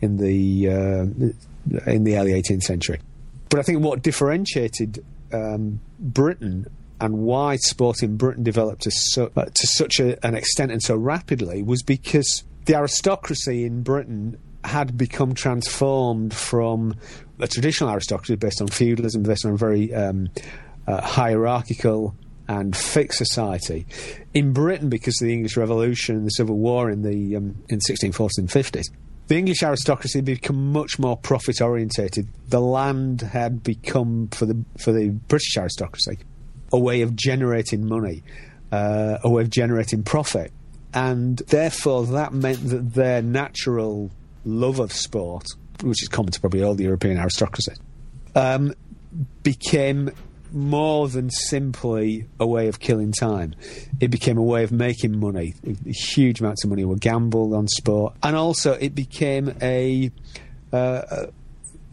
in 0.00 0.18
the 0.18 0.68
uh, 0.68 1.90
in 1.90 2.04
the 2.04 2.16
early 2.16 2.32
18th 2.32 2.62
century. 2.62 3.00
But 3.48 3.58
I 3.58 3.62
think 3.62 3.82
what 3.82 4.02
differentiated 4.02 5.04
um, 5.32 5.80
Britain 5.98 6.66
and 7.00 7.18
why 7.18 7.56
sport 7.56 8.02
in 8.02 8.16
Britain 8.16 8.42
developed 8.42 8.82
to, 8.82 8.90
su- 8.92 9.30
uh, 9.36 9.44
to 9.44 9.66
such 9.66 10.00
a, 10.00 10.24
an 10.26 10.34
extent 10.34 10.72
and 10.72 10.82
so 10.82 10.96
rapidly 10.96 11.62
was 11.62 11.82
because 11.82 12.44
the 12.64 12.74
aristocracy 12.74 13.64
in 13.64 13.82
Britain 13.82 14.36
had 14.64 14.98
become 14.98 15.34
transformed 15.34 16.34
from 16.34 16.94
a 17.38 17.46
traditional 17.46 17.90
aristocracy 17.90 18.34
based 18.34 18.60
on 18.60 18.68
feudalism, 18.68 19.22
based 19.22 19.44
on 19.46 19.52
a 19.52 19.56
very 19.56 19.94
um, 19.94 20.28
uh, 20.86 21.00
hierarchical 21.00 22.14
and 22.48 22.76
fixed 22.76 23.18
society. 23.18 23.86
In 24.34 24.52
Britain, 24.52 24.88
because 24.88 25.20
of 25.20 25.26
the 25.26 25.32
English 25.32 25.56
Revolution 25.56 26.16
and 26.16 26.26
the 26.26 26.30
Civil 26.30 26.56
War 26.56 26.90
in 26.90 27.02
the 27.02 27.36
um, 27.36 27.62
in 27.68 27.78
1640s 27.78 28.38
and 28.38 28.48
50s, 28.48 28.86
the 29.28 29.36
English 29.36 29.62
aristocracy 29.62 30.18
had 30.18 30.24
become 30.24 30.72
much 30.72 30.98
more 30.98 31.16
profit 31.16 31.60
orientated. 31.60 32.26
The 32.48 32.60
land 32.60 33.20
had 33.20 33.62
become 33.62 34.28
for 34.28 34.46
the 34.46 34.64
for 34.78 34.92
the 34.92 35.10
British 35.10 35.56
aristocracy 35.56 36.18
a 36.72 36.78
way 36.78 37.02
of 37.02 37.16
generating 37.16 37.86
money, 37.86 38.22
uh, 38.72 39.18
a 39.22 39.28
way 39.28 39.42
of 39.42 39.50
generating 39.50 40.02
profit. 40.02 40.52
And 40.94 41.38
therefore, 41.38 42.06
that 42.06 42.32
meant 42.32 42.68
that 42.68 42.94
their 42.94 43.22
natural 43.22 44.10
love 44.44 44.78
of 44.78 44.92
sport, 44.92 45.44
which 45.82 46.02
is 46.02 46.08
common 46.08 46.32
to 46.32 46.40
probably 46.40 46.62
all 46.62 46.74
the 46.74 46.84
European 46.84 47.18
aristocracy, 47.18 47.72
um, 48.34 48.72
became 49.42 50.10
more 50.50 51.08
than 51.08 51.28
simply 51.30 52.26
a 52.40 52.46
way 52.46 52.68
of 52.68 52.80
killing 52.80 53.12
time. 53.12 53.54
It 54.00 54.10
became 54.10 54.38
a 54.38 54.42
way 54.42 54.64
of 54.64 54.72
making 54.72 55.18
money. 55.18 55.54
Huge 55.86 56.40
amounts 56.40 56.64
of 56.64 56.70
money 56.70 56.84
were 56.84 56.96
gambled 56.96 57.52
on 57.52 57.68
sport. 57.68 58.14
And 58.22 58.34
also, 58.36 58.72
it 58.72 58.94
became 58.94 59.54
a. 59.60 60.10
Uh, 60.72 61.26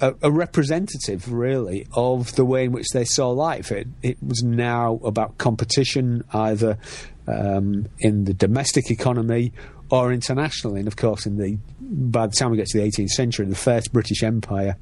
a, 0.05 0.27
a, 0.27 0.31
representative, 0.31 1.31
really, 1.31 1.87
of 1.93 2.35
the 2.35 2.45
way 2.45 2.65
in 2.65 2.71
which 2.71 2.87
they 2.93 3.05
saw 3.05 3.29
life. 3.29 3.71
It, 3.71 3.87
it 4.01 4.17
was 4.21 4.43
now 4.43 4.99
about 5.03 5.37
competition, 5.37 6.23
either 6.33 6.77
um, 7.27 7.87
in 7.99 8.25
the 8.25 8.33
domestic 8.33 8.91
economy 8.91 9.53
or 9.89 10.11
internationally. 10.11 10.79
And 10.79 10.87
of 10.87 10.95
course, 10.95 11.25
in 11.25 11.37
the 11.37 11.57
by 11.79 12.27
the 12.27 12.33
time 12.33 12.51
we 12.51 12.57
get 12.57 12.67
to 12.67 12.79
the 12.79 12.87
18th 12.87 13.09
century, 13.09 13.45
the 13.45 13.55
First 13.55 13.93
British 13.93 14.23
Empire. 14.23 14.77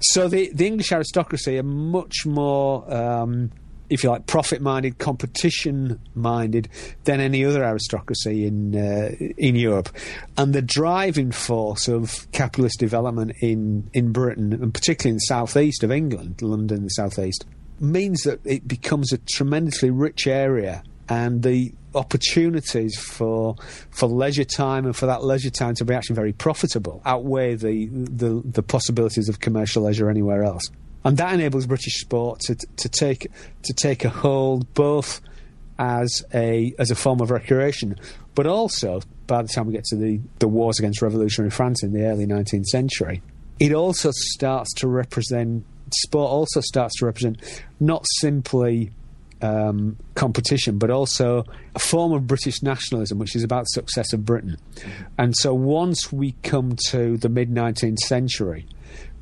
So 0.00 0.28
the, 0.28 0.50
the 0.54 0.66
English 0.66 0.92
aristocracy 0.92 1.58
are 1.58 1.64
much 1.64 2.24
more. 2.24 2.92
Um, 2.92 3.50
if 3.90 4.02
you 4.02 4.10
like, 4.10 4.26
profit 4.26 4.60
minded, 4.60 4.98
competition 4.98 5.98
minded 6.14 6.68
than 7.04 7.20
any 7.20 7.44
other 7.44 7.64
aristocracy 7.64 8.46
in 8.46 8.76
uh, 8.76 9.10
in 9.36 9.56
Europe. 9.56 9.88
And 10.36 10.54
the 10.54 10.62
driving 10.62 11.32
force 11.32 11.88
of 11.88 12.30
capitalist 12.32 12.78
development 12.78 13.32
in, 13.40 13.90
in 13.92 14.12
Britain, 14.12 14.52
and 14.52 14.72
particularly 14.72 15.12
in 15.12 15.16
the 15.16 15.20
southeast 15.20 15.82
of 15.82 15.90
England, 15.90 16.42
London, 16.42 16.82
the 16.84 16.88
southeast, 16.90 17.44
means 17.80 18.22
that 18.22 18.40
it 18.44 18.66
becomes 18.66 19.12
a 19.12 19.18
tremendously 19.18 19.90
rich 19.90 20.26
area. 20.26 20.82
And 21.10 21.42
the 21.42 21.72
opportunities 21.94 22.98
for 22.98 23.56
for 23.90 24.08
leisure 24.08 24.44
time 24.44 24.84
and 24.84 24.94
for 24.94 25.06
that 25.06 25.24
leisure 25.24 25.50
time 25.50 25.74
to 25.74 25.84
be 25.84 25.94
actually 25.94 26.14
very 26.14 26.34
profitable 26.34 27.00
outweigh 27.06 27.54
the 27.54 27.86
the, 27.86 28.42
the 28.44 28.62
possibilities 28.62 29.28
of 29.28 29.40
commercial 29.40 29.84
leisure 29.84 30.10
anywhere 30.10 30.44
else 30.44 30.62
and 31.08 31.16
that 31.16 31.32
enables 31.32 31.66
British 31.66 32.02
sport 32.02 32.40
to, 32.40 32.54
to 32.54 32.88
take 32.90 33.28
to 33.62 33.72
take 33.72 34.04
a 34.04 34.10
hold 34.10 34.74
both 34.74 35.22
as 35.78 36.22
a 36.34 36.74
as 36.78 36.90
a 36.90 36.94
form 36.94 37.22
of 37.22 37.30
recreation, 37.30 37.98
but 38.34 38.46
also 38.46 39.00
by 39.26 39.40
the 39.40 39.48
time 39.48 39.66
we 39.66 39.72
get 39.72 39.84
to 39.84 39.96
the, 39.96 40.20
the 40.38 40.48
wars 40.48 40.78
against 40.78 41.00
revolutionary 41.00 41.50
France 41.50 41.82
in 41.82 41.94
the 41.94 42.04
early 42.04 42.26
19th 42.26 42.66
century, 42.66 43.22
it 43.58 43.72
also 43.72 44.10
starts 44.12 44.74
to 44.74 44.86
represent 44.86 45.64
sport. 45.94 46.30
Also 46.30 46.60
starts 46.60 46.98
to 46.98 47.06
represent 47.06 47.40
not 47.80 48.04
simply 48.18 48.90
um, 49.40 49.96
competition, 50.14 50.76
but 50.76 50.90
also 50.90 51.42
a 51.74 51.78
form 51.78 52.12
of 52.12 52.26
British 52.26 52.62
nationalism, 52.62 53.18
which 53.18 53.34
is 53.34 53.42
about 53.42 53.62
the 53.62 53.80
success 53.80 54.12
of 54.12 54.26
Britain. 54.26 54.58
And 55.16 55.34
so 55.34 55.54
once 55.54 56.12
we 56.12 56.32
come 56.42 56.76
to 56.88 57.16
the 57.16 57.30
mid 57.30 57.50
19th 57.50 58.00
century, 58.00 58.66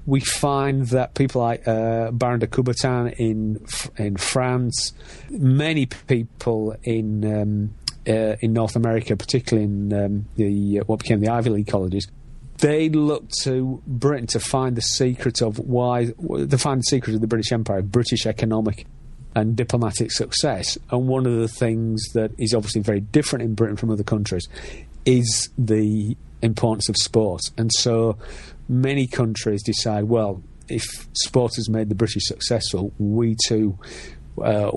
we 0.07 0.21
find 0.21 0.87
that 0.89 1.15
people 1.15 1.43
like 1.43 1.67
uh, 1.67 2.11
Baron 2.13 2.41
de 2.41 2.47
Coubertin 2.47 3.13
in 3.19 3.65
in 3.97 4.17
France, 4.17 4.93
many 5.31 5.87
people 5.87 6.77
in 6.85 7.25
um, 7.25 7.75
uh, 8.09 8.37
in 8.41 8.53
North 8.53 8.77
America, 8.77 9.17
particularly 9.17 9.65
in 9.65 9.93
um, 9.93 10.27
the 10.37 10.81
uh, 10.81 10.85
what 10.85 11.01
became 11.01 11.21
the 11.21 11.29
Ivy 11.29 11.51
League 11.51 11.67
colleges, 11.67 12.07
they 12.59 12.89
looked 12.89 13.35
to 13.43 13.83
Britain 13.87 14.27
to 14.29 14.41
find 14.41 14.77
the 14.77 14.83
secret 14.83 15.43
of 15.43 15.59
why 15.59 16.07
to 16.07 16.59
find 16.59 16.81
the 16.81 16.85
secret 16.85 17.15
of 17.15 17.21
the 17.21 17.27
British 17.27 17.53
Empire, 17.53 17.83
British 17.83 18.27
economic 18.27 18.87
and 19.35 19.55
diplomatic 19.55 20.13
success. 20.13 20.79
And 20.91 21.09
one 21.09 21.27
of 21.27 21.37
the 21.37 21.49
things 21.49 22.03
that 22.15 22.31
is 22.39 22.55
obviously 22.55 22.81
very 22.81 23.01
different 23.01 23.45
in 23.45 23.55
Britain 23.55 23.77
from 23.77 23.91
other 23.91 24.03
countries 24.03 24.49
is 25.05 25.51
the 25.59 26.17
importance 26.43 26.89
of 26.89 26.97
sport. 26.97 27.43
And 27.59 27.71
so 27.73 28.17
many 28.69 29.07
countries 29.07 29.63
decide, 29.63 30.05
well, 30.05 30.43
if 30.69 31.09
sport 31.13 31.57
has 31.57 31.69
made 31.69 31.89
the 31.89 31.95
British 31.95 32.25
successful, 32.27 32.93
we 32.99 33.37
too 33.47 33.79
uh, 34.43 34.71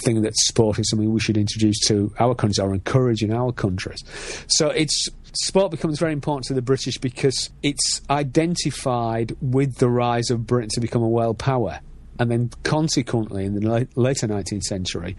think 0.00 0.22
that 0.22 0.34
sport 0.36 0.78
is 0.78 0.88
something 0.88 1.12
we 1.12 1.20
should 1.20 1.36
introduce 1.36 1.78
to 1.80 2.12
our 2.18 2.34
countries 2.34 2.58
or 2.58 2.72
encourage 2.72 3.22
in 3.22 3.32
our 3.32 3.52
countries. 3.52 4.02
So 4.48 4.68
it's 4.68 5.08
sport 5.32 5.70
becomes 5.70 5.98
very 5.98 6.12
important 6.12 6.44
to 6.46 6.54
the 6.54 6.62
British 6.62 6.98
because 6.98 7.50
it's 7.62 8.00
identified 8.08 9.36
with 9.40 9.76
the 9.76 9.88
rise 9.88 10.30
of 10.30 10.46
Britain 10.46 10.70
to 10.74 10.80
become 10.80 11.02
a 11.02 11.08
world 11.08 11.38
power. 11.38 11.80
And 12.18 12.30
then, 12.30 12.50
consequently, 12.62 13.44
in 13.44 13.54
the 13.54 13.88
later 13.96 14.28
19th 14.28 14.62
century, 14.62 15.16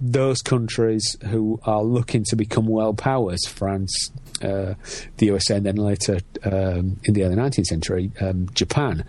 those 0.00 0.40
countries 0.40 1.16
who 1.26 1.60
are 1.64 1.82
looking 1.82 2.24
to 2.28 2.36
become 2.36 2.66
world 2.66 2.96
powers, 2.96 3.46
France, 3.46 4.10
uh, 4.42 4.74
the 5.16 5.26
USA, 5.26 5.56
and 5.56 5.66
then 5.66 5.76
later 5.76 6.18
um, 6.44 6.98
in 7.04 7.14
the 7.14 7.24
early 7.24 7.36
19th 7.36 7.66
century, 7.66 8.10
um, 8.20 8.48
Japan, 8.54 9.04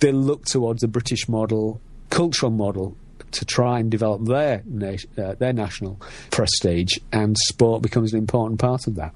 they 0.00 0.12
look 0.12 0.44
towards 0.44 0.80
the 0.80 0.88
British 0.88 1.28
model, 1.28 1.80
cultural 2.10 2.50
model, 2.50 2.96
to 3.32 3.44
try 3.44 3.78
and 3.78 3.90
develop 3.90 4.24
their 4.24 4.62
uh, 5.18 5.34
their 5.34 5.52
national 5.52 6.00
prestige, 6.30 6.98
and 7.12 7.36
sport 7.38 7.82
becomes 7.82 8.12
an 8.12 8.18
important 8.18 8.60
part 8.60 8.86
of 8.86 8.94
that. 8.96 9.14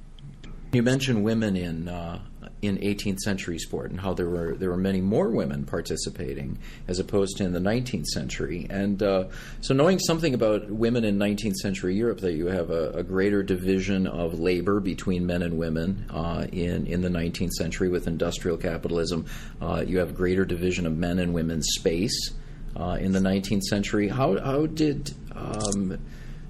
You 0.72 0.82
mentioned 0.82 1.24
women 1.24 1.56
in 1.56 1.88
uh, 1.88 2.20
in 2.62 2.78
18th 2.78 3.18
century 3.18 3.58
sport 3.58 3.90
and 3.90 4.00
how 4.00 4.14
there 4.14 4.28
were 4.28 4.54
there 4.54 4.70
were 4.70 4.76
many 4.76 5.00
more 5.00 5.28
women 5.28 5.64
participating 5.64 6.58
as 6.88 6.98
opposed 6.98 7.36
to 7.36 7.44
in 7.44 7.52
the 7.52 7.60
19th 7.60 8.06
century. 8.06 8.66
And 8.70 9.02
uh, 9.02 9.26
so, 9.60 9.74
knowing 9.74 9.98
something 9.98 10.32
about 10.32 10.70
women 10.70 11.04
in 11.04 11.18
19th 11.18 11.56
century 11.56 11.94
Europe, 11.94 12.20
that 12.20 12.32
you 12.32 12.46
have 12.46 12.70
a, 12.70 12.90
a 12.90 13.02
greater 13.02 13.42
division 13.42 14.06
of 14.06 14.38
labor 14.38 14.80
between 14.80 15.26
men 15.26 15.42
and 15.42 15.58
women 15.58 16.06
uh, 16.10 16.46
in 16.50 16.86
in 16.86 17.02
the 17.02 17.10
19th 17.10 17.52
century 17.52 17.88
with 17.88 18.06
industrial 18.06 18.56
capitalism, 18.56 19.26
uh, 19.60 19.84
you 19.86 19.98
have 19.98 20.14
greater 20.14 20.44
division 20.44 20.86
of 20.86 20.96
men 20.96 21.18
and 21.18 21.34
women's 21.34 21.66
space 21.78 22.32
uh, 22.76 22.96
in 23.00 23.12
the 23.12 23.20
19th 23.20 23.64
century. 23.64 24.08
How 24.08 24.40
how 24.40 24.66
did 24.66 25.12
um, 25.34 25.98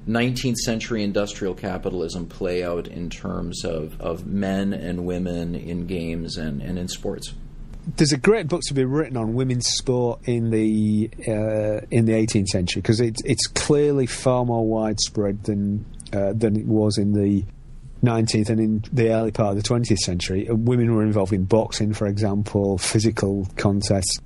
19th 0.08 0.56
century 0.56 1.02
industrial 1.02 1.54
capitalism 1.54 2.26
play 2.26 2.62
out 2.62 2.86
in 2.86 3.10
terms 3.10 3.64
of, 3.64 4.00
of 4.00 4.26
men 4.26 4.72
and 4.72 5.04
women 5.04 5.54
in 5.54 5.86
games 5.86 6.36
and, 6.36 6.62
and 6.62 6.78
in 6.78 6.88
sports? 6.88 7.34
There's 7.96 8.12
a 8.12 8.18
great 8.18 8.48
book 8.48 8.62
to 8.66 8.74
be 8.74 8.84
written 8.84 9.16
on 9.16 9.34
women's 9.34 9.68
sport 9.68 10.20
in 10.24 10.50
the 10.50 11.08
uh, 11.28 11.86
in 11.90 12.04
the 12.04 12.12
18th 12.12 12.46
century 12.46 12.82
because 12.82 13.00
it's 13.00 13.22
it's 13.24 13.46
clearly 13.46 14.06
far 14.06 14.44
more 14.44 14.66
widespread 14.66 15.44
than 15.44 15.84
uh, 16.12 16.32
than 16.32 16.56
it 16.56 16.66
was 16.66 16.98
in 16.98 17.12
the 17.12 17.44
19th 18.02 18.50
and 18.50 18.60
in 18.60 18.84
the 18.92 19.10
early 19.10 19.30
part 19.30 19.56
of 19.56 19.62
the 19.62 19.68
20th 19.68 19.98
century. 19.98 20.46
Women 20.50 20.94
were 20.94 21.02
involved 21.02 21.32
in 21.32 21.44
boxing, 21.44 21.92
for 21.92 22.06
example, 22.06 22.78
physical 22.78 23.46
contests. 23.56 24.18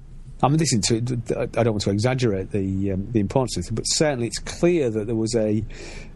I 0.42 0.48
mean, 0.48 0.58
listen 0.58 0.80
to. 0.82 0.96
I 1.36 1.62
don't 1.62 1.74
want 1.74 1.82
to 1.82 1.90
exaggerate 1.90 2.50
the 2.50 2.92
um, 2.92 3.10
the 3.10 3.20
importance 3.20 3.68
of 3.68 3.72
it, 3.72 3.74
but 3.74 3.84
certainly 3.84 4.26
it's 4.26 4.38
clear 4.38 4.88
that 4.90 5.06
there 5.06 5.16
was 5.16 5.34
a 5.34 5.64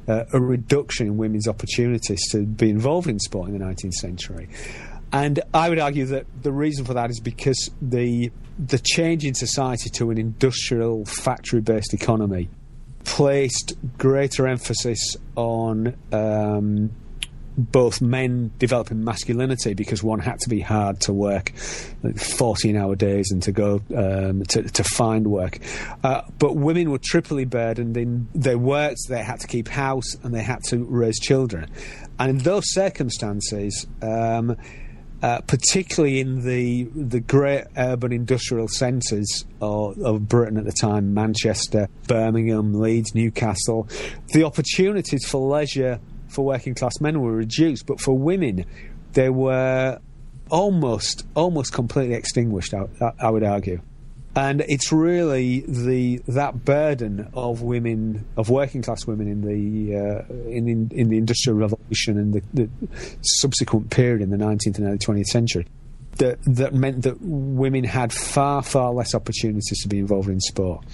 uh, 0.08 0.24
a 0.32 0.40
reduction 0.40 1.06
in 1.06 1.16
women's 1.16 1.48
opportunities 1.48 2.20
to 2.30 2.44
be 2.44 2.70
involved 2.70 3.08
in 3.08 3.18
sport 3.18 3.48
in 3.48 3.58
the 3.58 3.64
19th 3.64 3.94
century. 3.94 4.48
And 5.12 5.40
I 5.52 5.68
would 5.68 5.78
argue 5.78 6.06
that 6.06 6.26
the 6.42 6.52
reason 6.52 6.84
for 6.84 6.94
that 6.94 7.10
is 7.10 7.20
because 7.20 7.70
the 7.80 8.32
the 8.58 8.78
change 8.78 9.24
in 9.24 9.34
society 9.34 9.90
to 9.90 10.10
an 10.10 10.18
industrial, 10.18 11.04
factory-based 11.04 11.92
economy 11.92 12.48
placed 13.04 13.74
greater 13.98 14.46
emphasis 14.46 15.16
on 15.36 15.94
um, 16.12 16.90
both 17.56 18.00
men 18.00 18.52
developing 18.58 19.04
masculinity 19.04 19.74
because 19.74 20.02
one 20.02 20.18
had 20.18 20.40
to 20.40 20.48
be 20.48 20.60
hard 20.60 21.00
to 21.00 21.12
work, 21.12 21.52
14 21.54 22.76
hour 22.76 22.96
days 22.96 23.30
and 23.30 23.42
to 23.42 23.52
go 23.52 23.80
um, 23.96 24.42
to, 24.44 24.62
to, 24.62 24.84
find 24.84 25.26
work. 25.26 25.58
Uh, 26.02 26.22
but 26.38 26.56
women 26.56 26.90
were 26.90 26.98
triply 26.98 27.44
burdened 27.44 27.96
in 27.96 28.28
their 28.34 28.58
works, 28.58 29.06
they 29.06 29.22
had 29.22 29.40
to 29.40 29.46
keep 29.46 29.68
house 29.68 30.14
and 30.22 30.34
they 30.34 30.42
had 30.42 30.62
to 30.64 30.84
raise 30.84 31.18
children. 31.18 31.70
And 32.18 32.30
in 32.30 32.38
those 32.38 32.64
circumstances, 32.72 33.86
um, 34.02 34.56
uh, 35.22 35.40
particularly 35.46 36.20
in 36.20 36.44
the 36.44 36.84
the 36.94 37.18
great 37.18 37.64
urban 37.78 38.12
industrial 38.12 38.68
centres 38.68 39.46
of, 39.62 39.96
of, 40.00 40.28
Britain 40.28 40.58
at 40.58 40.64
the 40.64 40.72
time, 40.72 41.14
Manchester, 41.14 41.88
Birmingham, 42.06 42.74
Leeds, 42.74 43.14
Newcastle, 43.14 43.88
the 44.34 44.44
opportunities 44.44 45.24
for 45.26 45.40
leisure 45.40 45.98
for 46.34 46.44
working 46.44 46.74
class 46.74 47.00
men 47.00 47.20
were 47.20 47.32
reduced, 47.32 47.86
but 47.86 48.00
for 48.00 48.16
women, 48.16 48.64
they 49.12 49.30
were 49.30 49.98
almost 50.50 51.26
almost 51.34 51.72
completely 51.72 52.14
extinguished. 52.14 52.74
I, 52.74 53.12
I 53.18 53.30
would 53.30 53.44
argue. 53.44 53.80
And 54.36 54.62
it's 54.62 54.90
really 54.90 55.60
the 55.60 56.20
that 56.26 56.64
burden 56.64 57.28
of 57.34 57.62
women, 57.62 58.26
of 58.36 58.50
working 58.50 58.82
class 58.82 59.06
women 59.06 59.28
in 59.28 59.42
the 59.42 59.96
uh, 59.96 60.48
in, 60.48 60.90
in, 60.90 61.08
the 61.08 61.18
industrial 61.18 61.56
revolution 61.56 62.18
and 62.18 62.34
the, 62.34 62.42
the 62.52 62.68
subsequent 63.22 63.90
period 63.90 64.22
in 64.22 64.30
the 64.30 64.36
19th 64.36 64.78
and 64.78 64.88
early 64.88 64.98
20th 64.98 65.26
century, 65.26 65.66
that 66.18 66.38
that 66.44 66.74
meant 66.74 67.02
that 67.02 67.16
women 67.20 67.84
had 67.84 68.12
far 68.12 68.62
far 68.62 68.92
less 68.92 69.14
opportunities 69.14 69.80
to 69.82 69.88
be 69.88 69.98
involved 69.98 70.28
in 70.28 70.40
sport. 70.40 70.84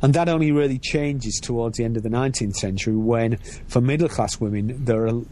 And 0.00 0.14
that 0.14 0.28
only 0.28 0.52
really 0.52 0.78
changes 0.78 1.40
towards 1.42 1.78
the 1.78 1.84
end 1.84 1.96
of 1.96 2.04
the 2.04 2.08
19th 2.08 2.54
century 2.54 2.94
when, 2.94 3.38
for 3.66 3.80
middle 3.80 4.08
class 4.08 4.40
women, 4.40 4.84
there 4.84 5.08
are 5.08 5.22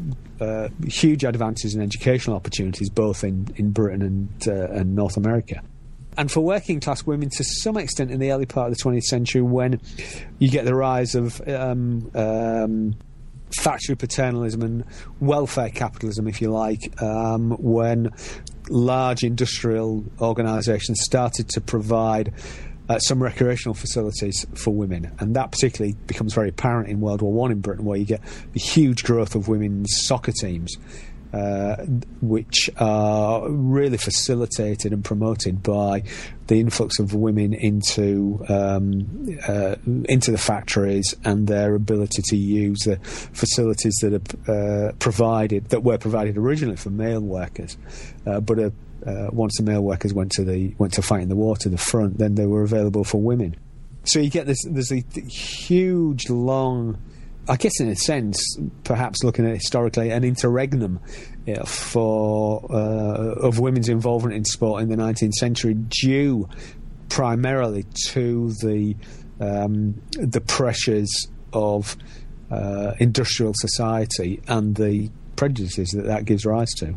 uh, 0.40 0.68
huge 0.88 1.22
advances 1.22 1.74
in 1.74 1.82
educational 1.82 2.36
opportunities 2.36 2.90
both 2.90 3.22
in, 3.22 3.46
in 3.56 3.70
Britain 3.70 4.02
and, 4.02 4.48
uh, 4.48 4.72
and 4.72 4.96
North 4.96 5.16
America. 5.16 5.62
And 6.18 6.32
for 6.32 6.40
working 6.40 6.80
class 6.80 7.04
women, 7.04 7.28
to 7.30 7.44
some 7.44 7.76
extent, 7.76 8.10
in 8.10 8.18
the 8.18 8.32
early 8.32 8.46
part 8.46 8.70
of 8.70 8.76
the 8.76 8.82
20th 8.82 9.04
century, 9.04 9.42
when 9.42 9.80
you 10.38 10.50
get 10.50 10.64
the 10.64 10.74
rise 10.74 11.14
of 11.14 11.46
um, 11.46 12.10
um, 12.14 12.96
factory 13.54 13.96
paternalism 13.96 14.62
and 14.62 14.84
welfare 15.20 15.68
capitalism, 15.68 16.26
if 16.26 16.40
you 16.40 16.50
like, 16.50 17.00
um, 17.02 17.50
when 17.50 18.12
large 18.68 19.22
industrial 19.24 20.04
organisations 20.20 21.00
started 21.02 21.48
to 21.50 21.60
provide 21.60 22.32
uh, 22.88 22.98
some 23.00 23.22
recreational 23.22 23.74
facilities 23.74 24.46
for 24.54 24.72
women, 24.72 25.10
and 25.18 25.34
that 25.34 25.50
particularly 25.50 25.96
becomes 26.06 26.34
very 26.34 26.50
apparent 26.50 26.88
in 26.88 27.00
World 27.00 27.22
War 27.22 27.32
One 27.32 27.50
in 27.50 27.60
Britain, 27.60 27.84
where 27.84 27.98
you 27.98 28.04
get 28.04 28.20
huge 28.54 29.02
growth 29.02 29.34
of 29.34 29.48
women's 29.48 29.88
soccer 30.06 30.32
teams, 30.32 30.76
uh, 31.36 31.84
which 32.22 32.70
are 32.78 33.48
really 33.50 33.98
facilitated 33.98 34.92
and 34.92 35.04
promoted 35.04 35.62
by 35.62 36.02
the 36.46 36.58
influx 36.60 36.98
of 36.98 37.14
women 37.14 37.52
into 37.52 38.42
um, 38.48 39.38
uh, 39.46 39.74
into 40.08 40.30
the 40.30 40.38
factories 40.38 41.14
and 41.24 41.46
their 41.46 41.74
ability 41.74 42.22
to 42.24 42.36
use 42.36 42.78
the 42.80 42.96
facilities 42.96 43.94
that 44.00 44.14
are 44.14 44.88
uh, 44.88 44.92
provided 44.98 45.68
that 45.70 45.82
were 45.82 45.98
provided 45.98 46.38
originally 46.38 46.76
for 46.76 46.90
male 46.90 47.20
workers, 47.20 47.76
uh, 48.26 48.40
but 48.40 48.58
uh, 48.58 48.70
once 49.30 49.56
the 49.58 49.62
male 49.62 49.82
workers 49.82 50.14
went 50.14 50.32
to 50.32 50.42
the 50.42 50.74
went 50.78 50.92
to 50.94 51.02
fight 51.02 51.22
in 51.22 51.28
the 51.28 51.36
war 51.36 51.56
to 51.56 51.68
the 51.68 51.78
front, 51.78 52.16
then 52.18 52.34
they 52.34 52.46
were 52.46 52.62
available 52.62 53.04
for 53.04 53.20
women. 53.20 53.54
So 54.04 54.20
you 54.20 54.30
get 54.30 54.46
this. 54.46 54.58
There's 54.64 54.92
a 54.92 55.04
huge, 55.28 56.30
long, 56.30 56.96
I 57.48 57.56
guess, 57.56 57.80
in 57.80 57.88
a 57.88 57.96
sense, 57.96 58.38
perhaps 58.84 59.22
looking 59.22 59.46
at 59.46 59.54
historically, 59.54 60.10
an 60.10 60.24
interregnum 60.24 61.00
yeah, 61.46 61.62
for 61.64 62.66
uh, 62.70 63.34
of 63.40 63.60
women's 63.60 63.88
involvement 63.88 64.34
in 64.34 64.44
sport 64.44 64.82
in 64.82 64.88
the 64.88 64.96
19th 64.96 65.34
century, 65.34 65.74
due 65.74 66.48
primarily 67.08 67.84
to 68.08 68.52
the 68.62 68.96
um, 69.40 70.00
the 70.12 70.40
pressures 70.40 71.28
of 71.52 71.96
uh, 72.50 72.92
industrial 72.98 73.52
society 73.56 74.40
and 74.48 74.74
the 74.76 75.10
prejudices 75.36 75.90
that 75.90 76.06
that 76.06 76.24
gives 76.24 76.44
rise 76.44 76.72
to. 76.78 76.96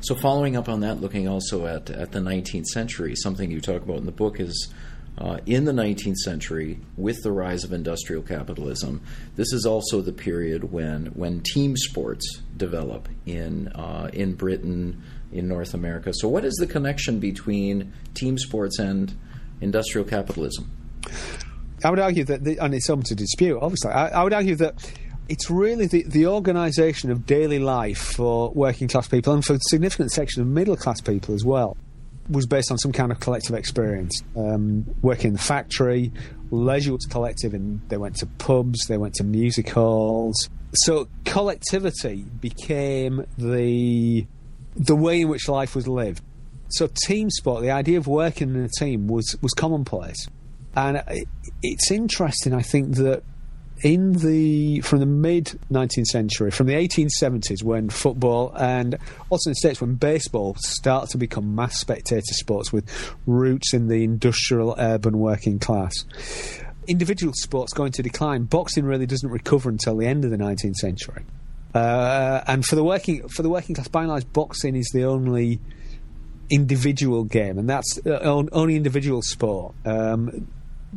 So, 0.00 0.14
following 0.14 0.56
up 0.56 0.68
on 0.68 0.80
that, 0.80 1.00
looking 1.00 1.26
also 1.26 1.66
at, 1.66 1.90
at 1.90 2.12
the 2.12 2.20
19th 2.20 2.66
century, 2.66 3.16
something 3.16 3.50
you 3.50 3.60
talk 3.60 3.82
about 3.82 3.96
in 3.96 4.06
the 4.06 4.12
book 4.12 4.38
is 4.38 4.72
uh, 5.18 5.38
in 5.46 5.64
the 5.64 5.72
19th 5.72 6.16
century, 6.16 6.78
with 6.96 7.22
the 7.22 7.32
rise 7.32 7.64
of 7.64 7.72
industrial 7.72 8.22
capitalism, 8.22 9.02
this 9.34 9.52
is 9.52 9.66
also 9.66 10.00
the 10.00 10.12
period 10.12 10.72
when, 10.72 11.06
when 11.06 11.40
team 11.40 11.76
sports 11.76 12.40
develop 12.56 13.08
in, 13.26 13.68
uh, 13.68 14.08
in 14.12 14.34
Britain, 14.34 15.02
in 15.32 15.48
North 15.48 15.74
America. 15.74 16.12
So, 16.14 16.28
what 16.28 16.44
is 16.44 16.54
the 16.54 16.68
connection 16.68 17.18
between 17.18 17.92
team 18.14 18.38
sports 18.38 18.78
and 18.78 19.12
industrial 19.60 20.06
capitalism? 20.06 20.70
I 21.84 21.90
would 21.90 21.98
argue 21.98 22.24
that, 22.24 22.44
the, 22.44 22.58
and 22.58 22.74
it's 22.74 22.86
something 22.86 23.06
to 23.06 23.14
dispute, 23.16 23.58
obviously. 23.60 23.90
I, 23.90 24.08
I 24.08 24.22
would 24.22 24.32
argue 24.32 24.54
that 24.56 24.92
it's 25.28 25.50
really 25.50 25.86
the, 25.86 26.04
the 26.04 26.28
organisation 26.28 27.10
of 27.10 27.26
daily 27.26 27.58
life 27.58 27.98
for 27.98 28.50
working 28.52 28.86
class 28.86 29.08
people 29.08 29.34
and 29.34 29.44
for 29.44 29.54
a 29.54 29.58
significant 29.68 30.12
section 30.12 30.42
of 30.42 30.48
middle 30.48 30.76
class 30.76 31.00
people 31.00 31.34
as 31.34 31.44
well 31.44 31.76
was 32.28 32.46
based 32.46 32.70
on 32.70 32.78
some 32.78 32.92
kind 32.92 33.10
of 33.12 33.20
collective 33.20 33.54
experience. 33.54 34.22
Um, 34.36 34.84
working 35.02 35.28
in 35.28 35.32
the 35.34 35.38
factory, 35.38 36.12
leisure 36.50 36.92
was 36.92 37.06
collective, 37.06 37.54
and 37.54 37.80
they 37.88 37.96
went 37.96 38.16
to 38.16 38.26
pubs, 38.26 38.86
they 38.86 38.98
went 38.98 39.14
to 39.14 39.24
music 39.24 39.70
halls. 39.70 40.48
So 40.74 41.08
collectivity 41.24 42.24
became 42.40 43.24
the 43.38 44.26
the 44.76 44.94
way 44.94 45.22
in 45.22 45.28
which 45.28 45.48
life 45.48 45.74
was 45.74 45.88
lived. 45.88 46.22
so 46.70 46.88
team 47.06 47.30
sport, 47.30 47.62
the 47.62 47.70
idea 47.70 47.98
of 47.98 48.06
working 48.06 48.54
in 48.54 48.62
a 48.62 48.68
team 48.68 49.08
was 49.08 49.36
was 49.40 49.52
commonplace, 49.54 50.28
and 50.76 51.02
it, 51.08 51.26
it's 51.62 51.90
interesting. 51.90 52.54
I 52.54 52.62
think 52.62 52.96
that 52.96 53.22
in 53.82 54.12
the 54.14 54.80
from 54.80 55.00
the 55.00 55.06
mid 55.06 55.58
19th 55.70 56.06
century, 56.06 56.50
from 56.50 56.66
the 56.66 56.74
1870s, 56.74 57.62
when 57.62 57.88
football 57.88 58.52
and 58.56 58.98
also 59.30 59.50
in 59.50 59.52
the 59.52 59.56
states 59.56 59.80
when 59.80 59.94
baseball 59.94 60.56
start 60.58 61.10
to 61.10 61.18
become 61.18 61.54
mass 61.54 61.78
spectator 61.78 62.34
sports 62.34 62.72
with 62.72 62.88
roots 63.26 63.72
in 63.72 63.88
the 63.88 64.04
industrial 64.04 64.74
urban 64.78 65.18
working 65.18 65.58
class. 65.58 65.92
Individual 66.86 67.32
sports 67.34 67.72
going 67.72 67.92
to 67.92 68.02
decline. 68.02 68.44
Boxing 68.44 68.84
really 68.84 69.06
doesn't 69.06 69.30
recover 69.30 69.68
until 69.68 69.96
the 69.96 70.06
end 70.06 70.24
of 70.24 70.30
the 70.30 70.38
19th 70.38 70.76
century, 70.76 71.24
uh, 71.74 72.42
and 72.46 72.64
for 72.64 72.76
the 72.76 72.84
working 72.84 73.28
for 73.28 73.42
the 73.42 73.50
working 73.50 73.74
class, 73.74 73.88
by 73.88 74.00
and 74.00 74.08
large, 74.08 74.32
boxing 74.32 74.74
is 74.74 74.90
the 74.92 75.04
only 75.04 75.60
individual 76.50 77.24
game, 77.24 77.58
and 77.58 77.68
that's 77.68 78.00
uh, 78.06 78.18
only 78.52 78.74
individual 78.74 79.22
sport. 79.22 79.74
Um, 79.84 80.48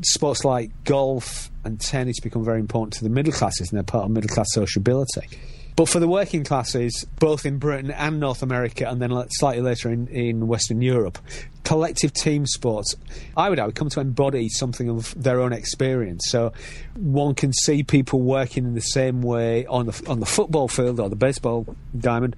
sports 0.01 0.45
like 0.45 0.71
golf 0.83 1.51
and 1.63 1.79
tennis 1.79 2.19
become 2.19 2.43
very 2.43 2.59
important 2.59 2.93
to 2.93 3.03
the 3.03 3.09
middle 3.09 3.33
classes 3.33 3.69
and 3.69 3.77
they're 3.77 3.83
part 3.83 4.05
of 4.05 4.11
middle 4.11 4.29
class 4.29 4.47
sociability. 4.51 5.27
But 5.75 5.87
for 5.87 5.99
the 5.99 6.07
working 6.07 6.43
classes, 6.43 7.05
both 7.17 7.45
in 7.45 7.57
Britain 7.57 7.91
and 7.91 8.19
North 8.19 8.43
America, 8.43 8.89
and 8.89 9.01
then 9.01 9.11
slightly 9.31 9.61
later 9.61 9.89
in, 9.89 10.07
in 10.07 10.47
Western 10.47 10.81
Europe, 10.81 11.17
collective 11.63 12.13
team 12.13 12.45
sports, 12.45 12.95
I 13.37 13.49
would 13.49 13.57
argue, 13.57 13.73
come 13.73 13.89
to 13.89 14.01
embody 14.01 14.49
something 14.49 14.89
of 14.89 15.13
their 15.15 15.39
own 15.39 15.53
experience. 15.53 16.25
So 16.27 16.51
one 16.95 17.35
can 17.35 17.53
see 17.53 17.83
people 17.83 18.21
working 18.21 18.65
in 18.65 18.73
the 18.73 18.81
same 18.81 19.21
way 19.21 19.65
on 19.65 19.85
the 19.85 20.03
on 20.07 20.19
the 20.19 20.25
football 20.25 20.67
field 20.67 20.99
or 20.99 21.09
the 21.09 21.15
baseball 21.15 21.65
diamond. 21.97 22.35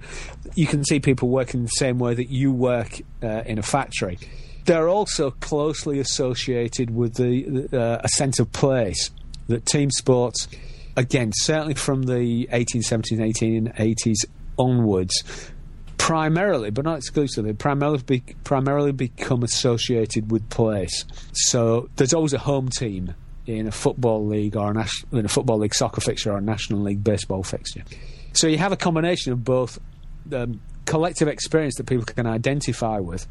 You 0.54 0.66
can 0.66 0.84
see 0.84 1.00
people 1.00 1.28
working 1.28 1.64
the 1.64 1.68
same 1.68 1.98
way 1.98 2.14
that 2.14 2.30
you 2.30 2.52
work 2.52 3.00
uh, 3.22 3.42
in 3.44 3.58
a 3.58 3.62
factory. 3.62 4.18
They're 4.64 4.88
also 4.88 5.30
closely 5.30 5.98
associated 5.98 6.94
with 6.94 7.14
the 7.14 7.68
uh, 7.72 8.00
a 8.02 8.08
sense 8.08 8.38
of 8.38 8.50
place 8.52 9.10
that 9.48 9.66
team 9.66 9.90
sports, 9.90 10.48
again, 10.96 11.32
certainly 11.34 11.74
from 11.74 12.04
the 12.04 12.48
1870s, 12.50 13.18
1880s 13.18 14.24
onwards, 14.58 15.50
primarily, 15.98 16.70
but 16.70 16.84
not 16.84 16.98
exclusively, 16.98 17.52
primarily 17.52 17.98
be, 17.98 18.22
primarily 18.42 18.92
become 18.92 19.42
associated 19.42 20.30
with 20.30 20.48
place. 20.48 21.04
So 21.32 21.90
there's 21.96 22.14
always 22.14 22.32
a 22.32 22.38
home 22.38 22.68
team 22.68 23.14
in 23.46 23.66
a 23.66 23.72
football 23.72 24.26
league 24.26 24.56
or 24.56 24.72
a 24.72 24.86
in 25.12 25.24
a 25.24 25.28
football 25.28 25.58
league 25.58 25.74
soccer 25.74 26.00
fixture 26.00 26.32
or 26.32 26.38
a 26.38 26.40
national 26.40 26.80
league 26.80 27.04
baseball 27.04 27.42
fixture. 27.42 27.84
So 28.32 28.46
you 28.46 28.58
have 28.58 28.72
a 28.72 28.76
combination 28.76 29.32
of 29.32 29.44
both 29.44 29.78
um, 30.32 30.60
collective 30.86 31.28
experience 31.28 31.76
that 31.76 31.84
people 31.84 32.04
can 32.04 32.26
identify 32.26 32.98
with 32.98 33.26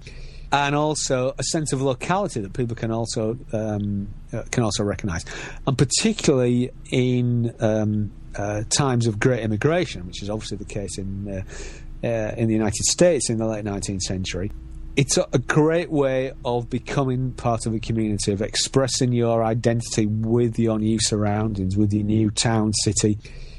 and 0.53 0.75
also 0.75 1.33
a 1.39 1.43
sense 1.43 1.73
of 1.73 1.81
locality 1.81 2.39
that 2.39 2.53
people 2.53 2.75
can 2.75 2.91
also 2.91 3.37
um, 3.51 4.07
uh, 4.31 4.43
can 4.51 4.63
also 4.63 4.83
recognise, 4.83 5.25
and 5.65 5.77
particularly 5.77 6.69
in 6.91 7.53
um, 7.59 8.11
uh, 8.35 8.61
times 8.69 9.07
of 9.07 9.19
great 9.19 9.41
immigration, 9.41 10.05
which 10.05 10.21
is 10.21 10.29
obviously 10.29 10.57
the 10.57 10.65
case 10.65 10.97
in 10.97 11.27
uh, 11.27 12.07
uh 12.07 12.35
in 12.37 12.47
the 12.47 12.53
United 12.53 12.85
States 12.85 13.29
in 13.29 13.37
the 13.37 13.47
late 13.47 13.65
19th 13.65 14.01
century. 14.01 14.51
It's 14.95 15.17
a, 15.17 15.39
great 15.39 15.89
way 15.89 16.33
of 16.45 16.69
becoming 16.69 17.31
part 17.31 17.65
of 17.65 17.73
a 17.73 17.79
community, 17.79 18.31
of 18.31 18.43
expressing 18.43 19.11
your 19.11 19.43
identity 19.43 20.05
with 20.05 20.59
your 20.59 20.77
new 20.77 20.99
surroundings, 21.01 21.75
with 21.75 21.91
your 21.91 22.03
new 22.03 22.29
town, 22.29 22.73
city, 22.73 23.17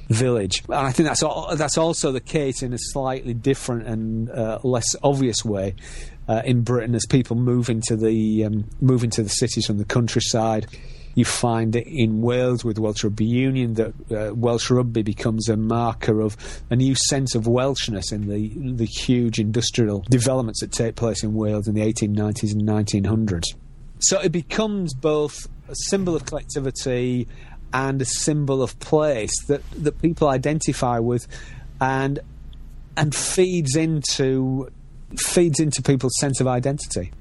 village. 0.08 0.62
And 0.68 0.86
I 0.86 0.92
think 0.92 1.08
that's 1.08 1.24
that's 1.58 1.76
also 1.76 2.12
the 2.12 2.20
case 2.20 2.62
in 2.62 2.72
a 2.72 2.78
slightly 2.78 3.34
different 3.34 3.88
and 3.88 4.30
uh, 4.30 4.60
less 4.62 4.94
obvious 5.02 5.44
way 5.44 5.74
uh, 6.28 6.42
in 6.44 6.62
Britain 6.62 6.94
as 6.94 7.06
people 7.06 7.36
move 7.36 7.68
into 7.68 7.96
the 7.96 8.44
um, 8.44 8.64
move 8.80 9.04
into 9.04 9.22
the 9.22 9.28
cities 9.28 9.66
from 9.66 9.78
the 9.78 9.84
countryside. 9.84 10.66
You 11.16 11.24
find 11.24 11.76
it 11.76 11.86
in 11.86 12.22
Wales 12.22 12.64
with 12.64 12.78
Welsh 12.78 13.04
Rugby 13.04 13.24
Union 13.24 13.74
that 13.74 13.94
uh, 14.10 14.34
Welsh 14.34 14.68
rugby 14.68 15.02
becomes 15.02 15.48
a 15.48 15.56
marker 15.56 16.20
of 16.20 16.36
a 16.70 16.76
new 16.76 16.96
sense 16.96 17.36
of 17.36 17.44
Welshness 17.44 18.12
in 18.12 18.28
the 18.28 18.72
the 18.72 18.86
huge 18.86 19.38
industrial 19.38 20.00
developments 20.10 20.60
that 20.60 20.72
take 20.72 20.96
place 20.96 21.22
in 21.22 21.34
Wales 21.34 21.68
in 21.68 21.74
the 21.74 21.82
1890s 21.82 22.52
and 22.52 22.62
1900s. 22.62 23.54
So 24.00 24.20
it 24.20 24.32
becomes 24.32 24.92
both 24.92 25.48
a 25.68 25.74
symbol 25.74 26.16
of 26.16 26.26
collectivity 26.26 27.28
and 27.72 28.00
a 28.00 28.04
symbol 28.04 28.62
of 28.62 28.78
place 28.78 29.32
that, 29.46 29.62
that 29.72 30.00
people 30.00 30.28
identify 30.28 30.98
with 30.98 31.26
and 31.80 32.20
and 32.96 33.14
feeds 33.14 33.74
into 33.74 34.70
feeds 35.20 35.60
into 35.60 35.82
people's 35.82 36.16
sense 36.18 36.40
of 36.40 36.46
identity. 36.46 37.12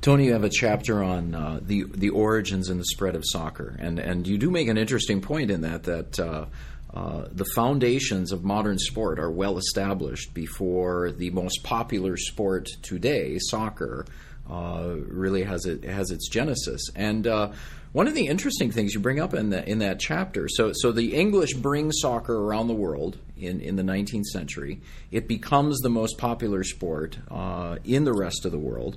Tony, 0.00 0.26
you 0.26 0.32
have 0.32 0.44
a 0.44 0.50
chapter 0.50 1.02
on 1.02 1.34
uh, 1.34 1.60
the 1.60 1.84
the 1.94 2.08
origins 2.08 2.70
and 2.70 2.80
the 2.80 2.86
spread 2.86 3.14
of 3.14 3.22
soccer, 3.26 3.76
and 3.78 3.98
and 3.98 4.26
you 4.26 4.38
do 4.38 4.50
make 4.50 4.68
an 4.68 4.78
interesting 4.78 5.20
point 5.20 5.50
in 5.50 5.60
that 5.60 5.82
that 5.82 6.18
uh, 6.18 6.46
uh, 6.94 7.26
the 7.30 7.44
foundations 7.54 8.32
of 8.32 8.42
modern 8.42 8.78
sport 8.78 9.18
are 9.18 9.30
well 9.30 9.58
established 9.58 10.32
before 10.32 11.12
the 11.12 11.30
most 11.30 11.62
popular 11.62 12.16
sport 12.16 12.68
today, 12.82 13.38
soccer, 13.38 14.06
uh, 14.50 14.94
really 15.06 15.44
has 15.44 15.66
it 15.66 15.84
has 15.84 16.10
its 16.10 16.28
genesis. 16.28 16.80
And 16.96 17.26
uh, 17.26 17.52
one 17.92 18.06
of 18.06 18.14
the 18.14 18.28
interesting 18.28 18.70
things 18.70 18.94
you 18.94 19.00
bring 19.00 19.18
up 19.18 19.34
in 19.34 19.50
that 19.50 19.66
in 19.66 19.78
that 19.80 19.98
chapter, 19.98 20.48
so 20.48 20.72
so 20.74 20.92
the 20.92 21.14
English 21.14 21.54
bring 21.54 21.90
soccer 21.90 22.36
around 22.36 22.68
the 22.68 22.74
world 22.74 23.18
in, 23.36 23.60
in 23.60 23.76
the 23.76 23.82
19th 23.82 24.26
century. 24.26 24.80
It 25.10 25.26
becomes 25.26 25.78
the 25.80 25.90
most 25.90 26.16
popular 26.16 26.62
sport 26.62 27.18
uh, 27.30 27.78
in 27.84 28.04
the 28.04 28.12
rest 28.12 28.44
of 28.44 28.52
the 28.52 28.58
world. 28.58 28.96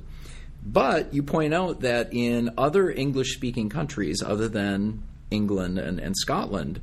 But 0.65 1.13
you 1.13 1.23
point 1.23 1.53
out 1.53 1.81
that 1.81 2.13
in 2.13 2.51
other 2.57 2.89
English 2.89 3.35
speaking 3.35 3.67
countries, 3.69 4.21
other 4.23 4.47
than 4.47 5.03
England 5.29 5.77
and, 5.79 5.99
and 5.99 6.15
Scotland, 6.15 6.79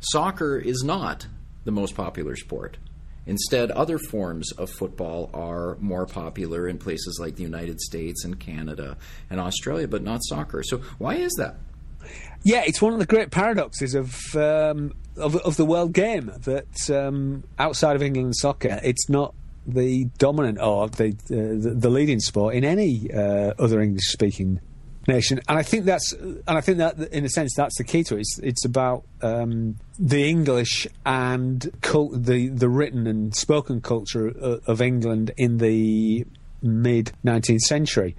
soccer 0.00 0.56
is 0.58 0.82
not 0.84 1.26
the 1.64 1.72
most 1.72 1.94
popular 1.94 2.36
sport. 2.36 2.78
Instead, 3.28 3.70
other 3.70 3.98
forms 3.98 4.50
of 4.52 4.70
football 4.70 5.30
are 5.34 5.76
more 5.80 6.06
popular 6.06 6.66
in 6.66 6.78
places 6.78 7.18
like 7.20 7.36
the 7.36 7.42
United 7.42 7.78
States 7.78 8.24
and 8.24 8.40
Canada 8.40 8.96
and 9.28 9.38
Australia, 9.38 9.86
but 9.86 10.02
not 10.02 10.20
soccer. 10.24 10.62
So, 10.62 10.78
why 10.96 11.16
is 11.16 11.32
that? 11.34 11.56
Yeah, 12.42 12.62
it's 12.66 12.80
one 12.80 12.94
of 12.94 12.98
the 12.98 13.06
great 13.06 13.30
paradoxes 13.30 13.94
of 13.94 14.16
um, 14.34 14.94
of, 15.16 15.36
of, 15.36 15.56
the 15.56 15.66
world 15.66 15.92
game 15.92 16.32
that 16.44 16.90
um, 16.90 17.44
outside 17.58 17.96
of 17.96 18.02
England 18.02 18.34
soccer, 18.36 18.80
it's 18.82 19.10
not 19.10 19.34
the 19.66 20.06
dominant 20.16 20.58
or 20.58 20.88
the 20.88 21.08
uh, 21.08 21.78
the, 21.78 21.90
leading 21.90 22.20
sport 22.20 22.54
in 22.54 22.64
any 22.64 23.10
uh, 23.12 23.52
other 23.58 23.82
English 23.82 24.06
speaking 24.06 24.60
nation. 25.08 25.40
And 25.48 25.58
I 25.58 25.62
think 25.62 25.84
that's 25.84 26.12
and 26.12 26.42
I 26.46 26.60
think 26.60 26.78
that 26.78 26.98
in 27.12 27.24
a 27.24 27.28
sense 27.28 27.54
that's 27.56 27.78
the 27.78 27.84
key 27.84 28.04
to 28.04 28.16
it. 28.16 28.20
It's, 28.20 28.38
it's 28.40 28.64
about 28.64 29.04
um, 29.22 29.76
the 29.98 30.28
English 30.28 30.86
and 31.04 31.68
cult, 31.80 32.12
the 32.24 32.48
the 32.48 32.68
written 32.68 33.06
and 33.06 33.34
spoken 33.34 33.80
culture 33.80 34.28
of, 34.28 34.62
of 34.66 34.82
England 34.82 35.32
in 35.36 35.58
the 35.58 36.26
mid 36.62 37.12
19th 37.24 37.60
century. 37.60 38.14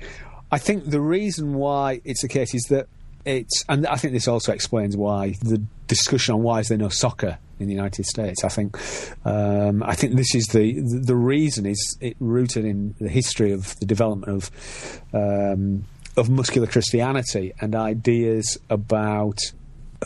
I 0.51 0.57
think 0.57 0.85
the 0.89 1.01
reason 1.01 1.53
why 1.53 2.01
it's 2.03 2.23
the 2.23 2.27
case 2.27 2.55
is 2.55 2.63
that 2.69 2.87
it's, 3.25 3.63
and 3.69 3.85
I 3.85 3.95
think 3.95 4.13
this 4.13 4.27
also 4.27 4.51
explains 4.51 4.97
why 4.97 5.35
the 5.41 5.61
discussion 5.87 6.33
on 6.33 6.41
why 6.41 6.61
is 6.61 6.69
there 6.69 6.77
no 6.77 6.89
soccer 6.89 7.37
in 7.59 7.67
the 7.67 7.73
United 7.73 8.05
States. 8.05 8.43
I 8.43 8.49
think, 8.49 8.77
um, 9.25 9.83
I 9.83 9.93
think 9.93 10.15
this 10.15 10.33
is 10.33 10.47
the 10.47 10.79
the 11.03 11.15
reason 11.15 11.65
is 11.65 11.97
it 11.99 12.15
rooted 12.19 12.65
in 12.65 12.95
the 12.99 13.09
history 13.09 13.51
of 13.51 13.77
the 13.79 13.85
development 13.85 14.31
of 14.31 15.01
um, 15.13 15.85
of 16.19 16.29
muscular 16.29 16.67
Christianity 16.67 17.53
and 17.59 17.75
ideas 17.75 18.57
about 18.69 19.39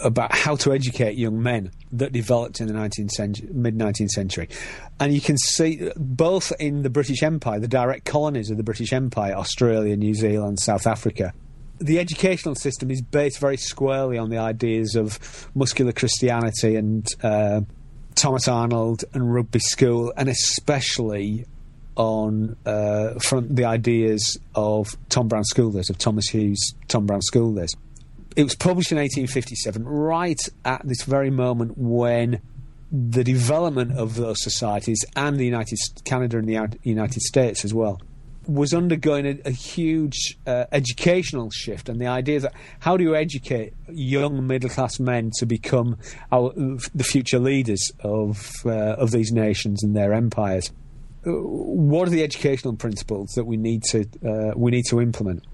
about 0.01 0.33
how 0.33 0.55
to 0.55 0.73
educate 0.73 1.15
young 1.17 1.41
men 1.43 1.71
that 1.91 2.11
developed 2.11 2.59
in 2.59 2.67
the 2.67 2.73
19th 2.73 3.11
century, 3.11 3.47
mid 3.51 3.77
19th 3.77 4.09
century. 4.09 4.49
And 4.99 5.13
you 5.13 5.21
can 5.21 5.37
see 5.37 5.91
both 5.95 6.51
in 6.59 6.81
the 6.81 6.89
British 6.89 7.21
Empire, 7.21 7.59
the 7.59 7.67
direct 7.67 8.05
colonies 8.05 8.49
of 8.49 8.57
the 8.57 8.63
British 8.63 8.91
Empire, 8.91 9.35
Australia, 9.35 9.95
New 9.95 10.15
Zealand, 10.15 10.59
South 10.59 10.87
Africa, 10.87 11.33
the 11.79 11.99
educational 11.99 12.55
system 12.55 12.89
is 12.91 13.01
based 13.01 13.39
very 13.39 13.57
squarely 13.57 14.17
on 14.17 14.29
the 14.29 14.37
ideas 14.37 14.95
of 14.95 15.49
muscular 15.53 15.91
Christianity 15.91 16.75
and 16.75 17.05
uh, 17.21 17.61
Thomas 18.15 18.47
Arnold 18.47 19.03
and 19.13 19.33
rugby 19.33 19.59
school, 19.59 20.13
and 20.15 20.29
especially 20.29 21.45
on 21.95 22.55
uh, 22.65 23.13
from 23.19 23.53
the 23.53 23.65
ideas 23.65 24.39
of 24.55 24.97
Tom 25.09 25.27
Brown 25.27 25.43
School 25.43 25.71
Days, 25.71 25.89
of 25.89 25.97
Thomas 25.97 26.27
Hughes' 26.27 26.73
Tom 26.87 27.05
Brown 27.05 27.21
School 27.21 27.53
Days. 27.53 27.75
It 28.35 28.43
was 28.43 28.55
published 28.55 28.91
in 28.91 28.97
1857, 28.97 29.85
right 29.85 30.41
at 30.65 30.81
this 30.85 31.03
very 31.03 31.29
moment 31.29 31.77
when 31.77 32.41
the 32.91 33.23
development 33.23 33.97
of 33.97 34.15
those 34.15 34.41
societies 34.41 35.03
and 35.15 35.37
the 35.37 35.45
United 35.45 35.79
Canada 36.03 36.37
and 36.37 36.47
the 36.47 36.77
United 36.83 37.21
States 37.21 37.65
as 37.65 37.73
well 37.73 37.99
was 38.47 38.73
undergoing 38.73 39.25
a, 39.25 39.39
a 39.45 39.51
huge 39.51 40.37
uh, 40.45 40.65
educational 40.71 41.49
shift, 41.51 41.89
and 41.89 41.99
the 41.99 42.07
idea 42.07 42.39
that 42.39 42.53
how 42.79 42.97
do 42.97 43.03
you 43.03 43.15
educate 43.15 43.73
young 43.89 44.45
middle 44.45 44.69
class 44.69 44.99
men 44.99 45.31
to 45.37 45.45
become 45.45 45.97
our, 46.31 46.51
the 46.53 47.03
future 47.03 47.39
leaders 47.39 47.91
of 48.01 48.51
uh, 48.65 48.69
of 48.69 49.11
these 49.11 49.31
nations 49.31 49.83
and 49.83 49.95
their 49.95 50.13
empires? 50.13 50.71
What 51.25 52.07
are 52.07 52.11
the 52.11 52.23
educational 52.23 52.75
principles 52.75 53.29
that 53.35 53.45
we 53.45 53.57
need 53.57 53.83
to 53.83 54.05
uh, 54.25 54.53
we 54.55 54.71
need 54.71 54.85
to 54.89 55.01
implement? 55.01 55.45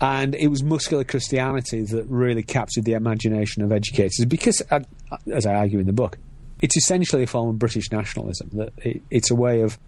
And 0.00 0.34
it 0.34 0.48
was 0.48 0.62
muscular 0.62 1.04
Christianity 1.04 1.82
that 1.82 2.04
really 2.06 2.42
captured 2.42 2.84
the 2.84 2.92
imagination 2.92 3.62
of 3.62 3.72
educators 3.72 4.24
because, 4.26 4.60
uh, 4.70 4.80
as 5.32 5.46
I 5.46 5.54
argue 5.54 5.78
in 5.78 5.86
the 5.86 5.92
book, 5.92 6.18
it's 6.60 6.76
essentially 6.76 7.22
a 7.22 7.26
form 7.26 7.48
of 7.50 7.58
British 7.58 7.90
nationalism. 7.92 8.50
That 8.54 8.72
it, 8.78 9.02
it's 9.10 9.30
a 9.30 9.34
way 9.34 9.62
of 9.62 9.78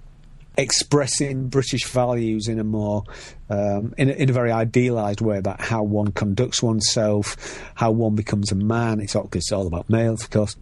expressing 0.58 1.48
British 1.48 1.84
values 1.86 2.48
in 2.48 2.58
a 2.58 2.64
more 2.64 3.04
um, 3.50 3.94
in, 3.98 4.08
a, 4.08 4.12
in, 4.12 4.30
a, 4.30 4.32
very 4.32 4.50
idealised 4.50 5.20
way 5.20 5.38
about 5.38 5.60
how 5.60 5.82
one 5.82 6.12
conducts 6.12 6.62
oneself, 6.62 7.62
how 7.74 7.90
one 7.90 8.14
becomes 8.14 8.52
a 8.52 8.54
man. 8.54 9.00
It's 9.00 9.14
it's 9.14 9.52
all 9.52 9.66
about 9.66 9.90
males, 9.90 10.22
of 10.22 10.30
course. 10.30 10.56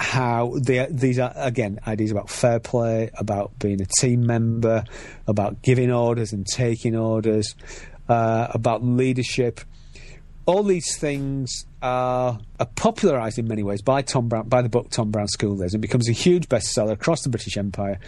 How 0.00 0.54
they, 0.56 0.86
these 0.90 1.18
are 1.18 1.30
again 1.36 1.78
ideas 1.86 2.10
about 2.10 2.30
fair 2.30 2.58
play, 2.58 3.10
about 3.18 3.58
being 3.58 3.82
a 3.82 3.86
team 4.00 4.26
member, 4.26 4.84
about 5.26 5.60
giving 5.60 5.92
orders 5.92 6.32
and 6.32 6.46
taking 6.46 6.96
orders, 6.96 7.54
uh, 8.08 8.48
about 8.54 8.82
leadership. 8.82 9.60
All 10.46 10.62
these 10.62 10.96
things 10.96 11.66
are, 11.82 12.40
are, 12.58 12.66
popularised 12.76 13.38
in 13.38 13.46
many 13.46 13.62
ways 13.62 13.82
by 13.82 14.00
Tom 14.00 14.28
Brown, 14.28 14.48
by 14.48 14.62
the 14.62 14.70
book 14.70 14.88
Tom 14.88 15.10
Brown 15.10 15.28
School 15.28 15.56
Days. 15.56 15.74
and 15.74 15.82
becomes 15.82 16.08
a 16.08 16.12
huge 16.12 16.48
bestseller 16.48 16.92
across 16.92 17.20
the 17.22 17.28
British 17.28 17.58
Empire, 17.58 18.00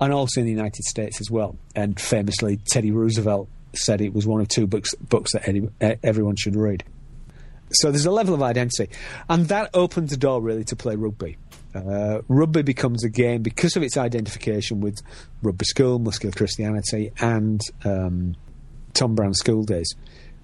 and 0.00 0.12
also 0.12 0.40
in 0.40 0.46
the 0.46 0.52
United 0.52 0.84
States 0.84 1.20
as 1.20 1.30
well. 1.30 1.56
And 1.76 1.98
famously, 1.98 2.56
Teddy 2.56 2.90
Roosevelt 2.90 3.48
said 3.72 4.00
it 4.00 4.12
was 4.12 4.26
one 4.26 4.40
of 4.40 4.48
two 4.48 4.66
books 4.66 4.94
books 4.96 5.32
that 5.32 5.48
any, 5.48 5.68
everyone 6.02 6.34
should 6.34 6.56
read. 6.56 6.82
So 7.80 7.90
there's 7.90 8.06
a 8.06 8.10
level 8.10 8.34
of 8.34 8.42
identity, 8.42 8.88
and 9.28 9.46
that 9.48 9.70
opens 9.74 10.10
the 10.10 10.16
door 10.16 10.40
really 10.40 10.64
to 10.64 10.76
play 10.76 10.96
rugby. 10.96 11.36
Uh, 11.74 12.20
rugby 12.28 12.62
becomes 12.62 13.04
a 13.04 13.08
game 13.08 13.42
because 13.42 13.76
of 13.76 13.82
its 13.82 13.96
identification 13.96 14.80
with 14.80 15.02
rugby 15.42 15.64
school, 15.64 15.98
muscular 15.98 16.32
Christianity, 16.32 17.12
and 17.20 17.60
um, 17.84 18.34
Tom 18.94 19.14
Brown 19.14 19.34
School 19.34 19.62
Days, 19.62 19.94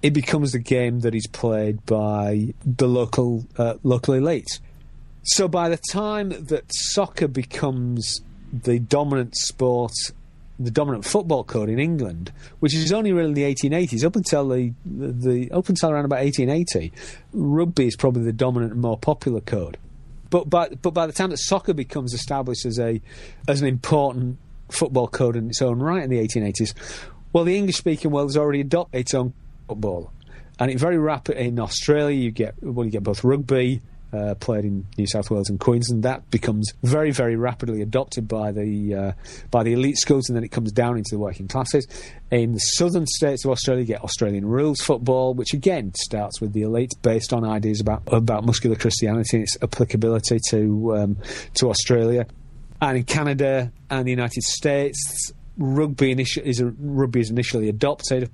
it 0.03 0.13
becomes 0.13 0.51
the 0.51 0.59
game 0.59 0.99
that 0.99 1.15
is 1.15 1.25
played 1.27 1.83
by 1.85 2.53
the 2.65 2.87
local 2.87 3.45
uh, 3.57 3.75
local 3.83 4.13
elite. 4.13 4.59
So 5.23 5.47
by 5.47 5.69
the 5.69 5.79
time 5.91 6.29
that 6.29 6.65
soccer 6.69 7.27
becomes 7.27 8.21
the 8.51 8.77
dominant 8.77 9.35
sport, 9.37 9.93
the 10.59 10.71
dominant 10.71 11.05
football 11.05 11.43
code 11.43 11.69
in 11.69 11.79
England, 11.79 12.31
which 12.59 12.75
is 12.75 12.91
only 12.91 13.11
really 13.11 13.29
in 13.29 13.33
the 13.33 13.43
1880s, 13.43 14.03
up 14.03 14.15
until 14.15 14.47
the, 14.47 14.73
the, 14.85 15.51
up 15.51 15.67
until 15.69 15.89
around 15.89 16.05
about 16.05 16.23
1880, 16.23 16.91
rugby 17.33 17.87
is 17.87 17.95
probably 17.95 18.23
the 18.23 18.33
dominant 18.33 18.73
and 18.73 18.81
more 18.81 18.97
popular 18.97 19.41
code. 19.41 19.77
But 20.29 20.49
by, 20.49 20.69
but 20.69 20.91
by 20.91 21.05
the 21.07 21.13
time 21.13 21.29
that 21.29 21.37
soccer 21.37 21.73
becomes 21.73 22.13
established 22.13 22.65
as 22.65 22.79
a 22.79 22.99
as 23.47 23.61
an 23.61 23.67
important 23.67 24.39
football 24.71 25.07
code 25.07 25.35
in 25.35 25.47
its 25.47 25.61
own 25.61 25.79
right 25.79 26.03
in 26.03 26.09
the 26.09 26.17
1880s, 26.17 26.73
well, 27.33 27.43
the 27.43 27.55
English 27.55 27.77
speaking 27.77 28.09
world 28.09 28.29
has 28.29 28.37
already 28.37 28.61
adopted 28.61 29.01
its 29.01 29.13
own 29.13 29.33
football. 29.67 30.11
And 30.59 30.71
it 30.71 30.79
very 30.79 30.97
rapidly 30.97 31.47
in 31.47 31.59
Australia, 31.59 32.15
you 32.15 32.31
get 32.31 32.55
well, 32.61 32.85
you 32.85 32.91
get 32.91 33.03
both 33.03 33.23
rugby 33.23 33.81
uh, 34.13 34.35
played 34.35 34.63
in 34.65 34.85
New 34.97 35.07
South 35.07 35.31
Wales 35.31 35.49
and 35.49 35.59
Queensland. 35.59 36.03
That 36.03 36.29
becomes 36.29 36.71
very, 36.83 37.11
very 37.11 37.35
rapidly 37.35 37.81
adopted 37.81 38.27
by 38.27 38.51
the 38.51 38.95
uh, 38.95 39.11
by 39.51 39.63
the 39.63 39.73
elite 39.73 39.97
schools, 39.97 40.29
and 40.29 40.35
then 40.35 40.43
it 40.43 40.49
comes 40.49 40.71
down 40.71 40.97
into 40.97 41.09
the 41.11 41.19
working 41.19 41.47
classes. 41.47 41.87
In 42.31 42.53
the 42.53 42.59
southern 42.59 43.05
states 43.07 43.45
of 43.45 43.51
Australia, 43.51 43.81
you 43.81 43.87
get 43.87 44.03
Australian 44.03 44.45
rules 44.45 44.81
football, 44.81 45.33
which 45.33 45.53
again 45.53 45.93
starts 45.95 46.39
with 46.39 46.53
the 46.53 46.61
elite, 46.61 46.91
based 47.01 47.33
on 47.33 47.43
ideas 47.43 47.81
about 47.81 48.03
about 48.07 48.45
muscular 48.45 48.75
Christianity 48.75 49.37
and 49.37 49.43
its 49.43 49.57
applicability 49.61 50.39
to 50.49 50.95
um, 50.95 51.17
to 51.55 51.69
Australia. 51.69 52.25
And 52.81 52.97
in 52.97 53.03
Canada 53.05 53.71
and 53.89 54.05
the 54.05 54.11
United 54.11 54.43
States, 54.43 55.31
rugby 55.57 56.11
is 56.11 56.63
rugby 56.79 57.21
is 57.21 57.29
initially 57.29 57.69
adopted 57.69 58.29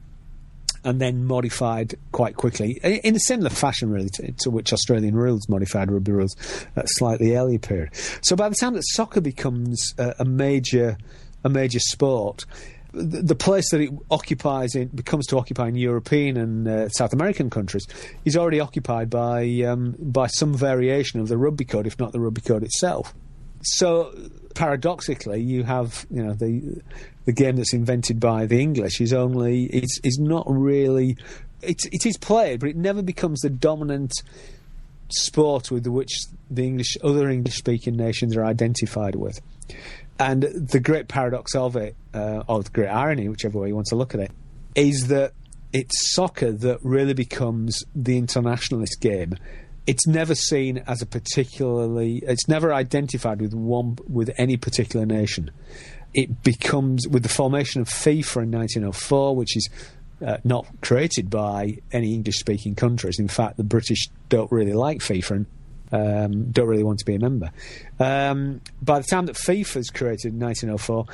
and 0.84 1.00
then 1.00 1.26
modified 1.26 1.96
quite 2.12 2.36
quickly 2.36 2.80
in 2.84 3.16
a 3.16 3.20
similar 3.20 3.50
fashion, 3.50 3.92
really, 3.92 4.10
to, 4.10 4.32
to 4.40 4.50
which 4.50 4.74
Australian 4.74 5.16
rules 5.16 5.48
modified 5.50 5.92
rugby 5.92 6.12
rules 6.12 6.36
at 6.76 6.86
a 6.86 6.88
slightly 6.88 7.36
earlier 7.36 7.60
period. 7.60 7.90
So 8.22 8.36
by 8.36 8.50
the 8.50 8.56
time 8.56 8.74
that 8.74 8.84
soccer 8.88 9.22
becomes 9.22 9.94
a, 9.98 10.16
a 10.20 10.26
major 10.26 10.98
a 11.44 11.50
major 11.50 11.80
sport, 11.80 12.46
the, 12.92 13.22
the 13.22 13.36
place 13.36 13.70
that 13.72 13.82
it 13.82 13.92
occupies 14.10 14.76
in 14.76 14.88
becomes 14.90 15.28
to 15.28 15.38
occupy 15.38 15.68
in 15.68 15.76
European 15.76 16.38
and 16.38 16.68
uh, 16.68 16.90
South 16.90 17.14
American 17.14 17.50
countries 17.50 17.88
is 18.26 18.36
already 18.36 18.60
occupied 18.60 19.10
by 19.10 19.44
um, 19.62 19.96
by 20.00 20.28
some 20.28 20.54
variation 20.54 21.20
of 21.20 21.28
the 21.28 21.38
rugby 21.38 21.66
code, 21.66 21.88
if 21.88 22.00
not 22.00 22.12
the 22.12 22.20
rugby 22.20 22.42
code 22.42 22.64
itself. 22.64 23.14
So 23.62 24.14
paradoxically, 24.56 25.42
you 25.42 25.64
have 25.64 26.06
you 26.10 26.24
know 26.24 26.34
the 26.34 26.82
the 27.30 27.34
game 27.34 27.58
that's 27.58 27.74
invented 27.74 28.20
by 28.20 28.48
the 28.48 28.60
English 28.60 29.00
is 29.00 29.14
only 29.14 29.66
it's 29.66 30.00
is 30.04 30.18
not 30.18 30.46
really 30.50 31.16
it, 31.62 31.80
it 31.92 32.08
is 32.08 32.18
played, 32.18 32.60
but 32.60 32.70
it 32.70 32.76
never 32.76 33.04
becomes 33.04 33.42
the 33.42 33.52
dominant 33.52 34.14
sport 35.10 35.70
with 35.70 35.86
which 35.86 36.10
the 36.50 36.66
English 36.66 36.98
other 37.04 37.30
English 37.30 37.56
speaking 37.56 37.96
nations 37.96 38.36
are 38.36 38.44
identified 38.44 39.14
with. 39.14 39.40
And 40.18 40.42
the 40.42 40.80
great 40.80 41.08
paradox 41.08 41.54
of 41.54 41.76
it, 41.76 41.96
uh, 42.16 42.42
or 42.48 42.64
the 42.64 42.72
great 42.72 42.88
irony, 42.88 43.30
whichever 43.30 43.60
way 43.60 43.68
you 43.68 43.76
want 43.76 43.88
to 43.90 43.96
look 43.96 44.16
at 44.16 44.22
it, 44.22 44.32
is 44.74 45.10
that 45.10 45.34
it's 45.72 46.16
soccer 46.16 46.52
that 46.52 46.80
really 46.82 47.14
becomes 47.14 47.84
the 47.94 48.18
internationalist 48.18 49.00
game 49.02 49.36
it's 49.88 50.06
never 50.06 50.36
seen 50.36 50.78
as 50.86 51.02
a 51.02 51.06
particularly 51.06 52.22
it's 52.28 52.48
never 52.48 52.72
identified 52.72 53.42
with 53.42 53.56
one 53.56 53.98
with 54.08 54.30
any 54.38 54.56
particular 54.56 55.04
nation 55.04 55.50
it 56.14 56.44
becomes 56.44 57.08
with 57.08 57.24
the 57.24 57.30
formation 57.30 57.82
of 57.82 57.88
FIFA 57.88 58.44
in 58.44 58.52
1904 58.52 59.36
which 59.36 59.56
is 59.56 59.70
uh, 60.26 60.38
not 60.44 60.68
created 60.82 61.30
by 61.30 61.78
any 61.92 62.14
English 62.14 62.38
speaking 62.40 62.76
countries. 62.76 63.20
In 63.20 63.28
fact 63.28 63.58
the 63.58 63.64
British 63.64 64.08
don't 64.28 64.52
really 64.52 64.74
like 64.74 65.00
FIFA 65.00 65.32
and 65.32 65.46
um, 65.92 66.52
don't 66.52 66.68
really 66.68 66.84
want 66.84 67.00
to 67.00 67.06
be 67.06 67.16
a 67.16 67.20
member. 67.20 67.52
Um, 68.00 68.62
by 68.82 69.00
the 69.00 69.06
time 69.06 69.26
that 69.26 69.36
FIFA 69.36 69.78
is 69.78 69.90
created 69.90 70.34
in 70.34 70.40
1904 70.40 71.06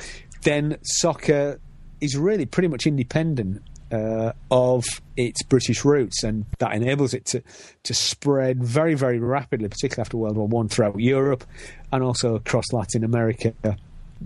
then 0.42 0.78
soccer 0.82 1.60
is 2.00 2.16
really 2.16 2.46
pretty 2.46 2.68
much 2.68 2.86
independent 2.86 3.62
uh, 3.90 4.32
of 4.50 4.84
its 5.16 5.42
British 5.42 5.84
roots, 5.84 6.22
and 6.22 6.44
that 6.58 6.72
enables 6.72 7.14
it 7.14 7.24
to 7.26 7.42
to 7.84 7.94
spread 7.94 8.62
very 8.62 8.94
very 8.94 9.18
rapidly, 9.18 9.68
particularly 9.68 10.04
after 10.04 10.16
World 10.16 10.36
War 10.36 10.48
One, 10.48 10.68
throughout 10.68 10.98
Europe 10.98 11.44
and 11.92 12.02
also 12.02 12.34
across 12.34 12.72
Latin 12.72 13.04
America 13.04 13.54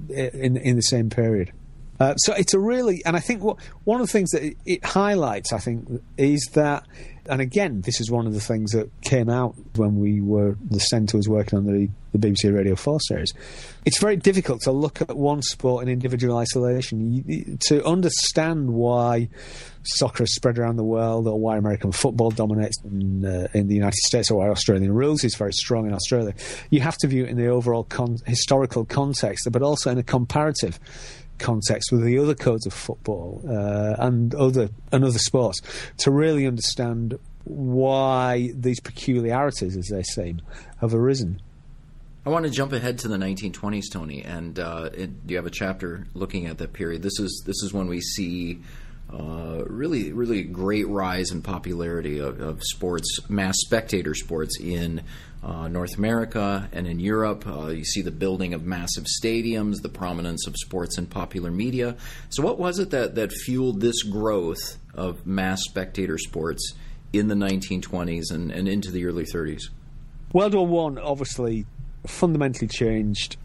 in 0.09 0.57
in 0.57 0.77
the 0.77 0.83
same 0.83 1.11
period. 1.11 1.53
Uh, 1.99 2.17
so 2.17 2.33
it's 2.33 2.55
a 2.55 2.59
really, 2.59 3.03
and 3.05 3.15
I 3.15 3.21
think 3.21 3.43
what, 3.43 3.59
one 3.85 4.01
of 4.01 4.07
the 4.07 4.13
things 4.13 4.31
that 4.31 4.55
it, 4.65 4.83
highlights, 4.83 5.53
I 5.53 5.59
think, 5.59 6.03
is 6.17 6.41
that 6.55 6.87
and 7.31 7.41
again, 7.41 7.83
this 7.83 8.01
is 8.01 8.11
one 8.11 8.27
of 8.27 8.35
the 8.35 8.41
things 8.41 8.73
that 8.73 8.91
came 9.03 9.29
out 9.29 9.55
when 9.77 10.01
we 10.01 10.21
were 10.21 10.57
the 10.69 10.81
centre 10.81 11.17
was 11.17 11.29
working 11.29 11.59
on 11.59 11.65
the, 11.65 11.89
the 12.13 12.19
BBC 12.19 12.53
Radio 12.53 12.75
4 12.75 12.99
series. 13.01 13.33
It's 13.85 14.01
very 14.01 14.17
difficult 14.17 14.61
to 14.63 14.73
look 14.73 15.01
at 15.01 15.17
one 15.17 15.43
sport 15.43 15.85
in 15.85 15.89
individual 15.89 16.37
isolation. 16.37 17.13
You, 17.13 17.59
to 17.69 17.85
understand 17.85 18.71
why 18.71 19.29
soccer 19.85 20.25
is 20.25 20.35
spread 20.35 20.59
around 20.59 20.77
the 20.77 20.85
world, 20.85 21.27
or 21.27 21.39
why 21.39 21.57
American 21.57 21.93
football 21.93 22.31
dominates 22.31 22.77
in, 22.85 23.25
uh, 23.25 23.49
in 23.55 23.69
the 23.69 23.75
United 23.75 23.99
States, 24.07 24.31
or 24.31 24.39
why 24.39 24.49
Australian 24.49 24.93
rules 24.93 25.25
is 25.25 25.35
very 25.37 25.53
strong 25.53 25.87
in 25.87 25.95
Australia, 25.95 26.35
you 26.71 26.81
have 26.81 26.97
to 26.99 27.07
view 27.07 27.25
it 27.25 27.31
in 27.31 27.37
the 27.37 27.47
overall 27.47 27.85
con- 27.85 28.19
historical 28.27 28.85
context, 28.85 29.49
but 29.51 29.63
also 29.63 29.91
in 29.91 29.99
a 29.99 30.03
comparative 30.03 30.79
context 31.39 31.91
with 31.91 32.05
the 32.05 32.19
other 32.19 32.35
codes 32.35 32.67
of 32.67 32.73
football 32.73 33.43
uh, 33.49 33.95
and 33.99 34.35
other 34.35 34.69
and 34.93 35.05
other 35.05 35.19
sports 35.19 35.61
to 35.97 36.11
really 36.11 36.47
understand 36.47 37.19
why 37.45 38.53
these 38.55 38.79
peculiarities, 38.81 39.77
as 39.77 39.89
they 39.89 40.03
seem, 40.03 40.43
have 40.81 40.95
arisen. 40.95 41.41
I 42.25 42.29
want 42.29 42.45
to 42.45 42.51
jump 42.51 42.73
ahead 42.73 42.99
to 42.99 43.09
the 43.09 43.17
1920s, 43.17 43.91
Tony, 43.91 44.23
and 44.23 44.59
uh, 44.59 44.91
it, 44.93 45.11
you 45.27 45.37
have 45.37 45.47
a 45.47 45.51
chapter 45.51 46.07
looking 46.13 46.47
at 46.47 46.59
that 46.59 46.75
period. 46.75 47.03
This 47.03 47.19
is 47.19 47.43
this 47.47 47.63
is 47.63 47.73
when 47.73 47.89
we 47.89 48.01
see 48.01 48.61
uh, 49.13 49.65
really, 49.67 50.13
really 50.13 50.43
great 50.43 50.87
rise 50.89 51.31
in 51.31 51.43
popularity 51.43 52.19
of, 52.19 52.41
of 52.41 52.63
sports, 52.63 53.19
mass 53.29 53.57
spectator 53.59 54.15
sports 54.15 54.59
in 54.61 55.03
uh, 55.43 55.69
North 55.69 55.97
America 55.97 56.69
and 56.73 56.87
in 56.87 57.01
Europe. 57.01 57.47
Uh, 57.47 57.69
you 57.69 57.85
see 57.85 58.03
the 58.03 58.11
building 58.11 58.55
of 58.55 58.65
massive 58.65 59.05
stadiums, 59.05 59.83
the 59.83 59.89
prominence 59.89 60.47
of 60.47 60.55
sports 60.57 60.99
in 60.99 61.07
popular 61.07 61.51
media. 61.51 61.97
So, 62.29 62.43
what 62.43 62.59
was 62.59 62.79
it 62.79 62.91
that, 62.91 63.15
that 63.17 63.33
fueled 63.33 63.81
this 63.81 64.03
growth 64.03 64.79
of 64.95 65.27
mass 65.27 65.63
spectator 65.65 66.19
sports 66.19 66.75
in 67.13 67.29
the 67.29 67.35
1920s 67.35 68.31
and, 68.31 68.51
and 68.51 68.69
into 68.69 68.91
the 68.91 69.07
early 69.07 69.25
30s? 69.25 69.71
World 70.33 70.55
War 70.55 70.67
One 70.67 70.99
obviously 70.99 71.67
fundamentally 72.07 72.69
changed 72.69 73.37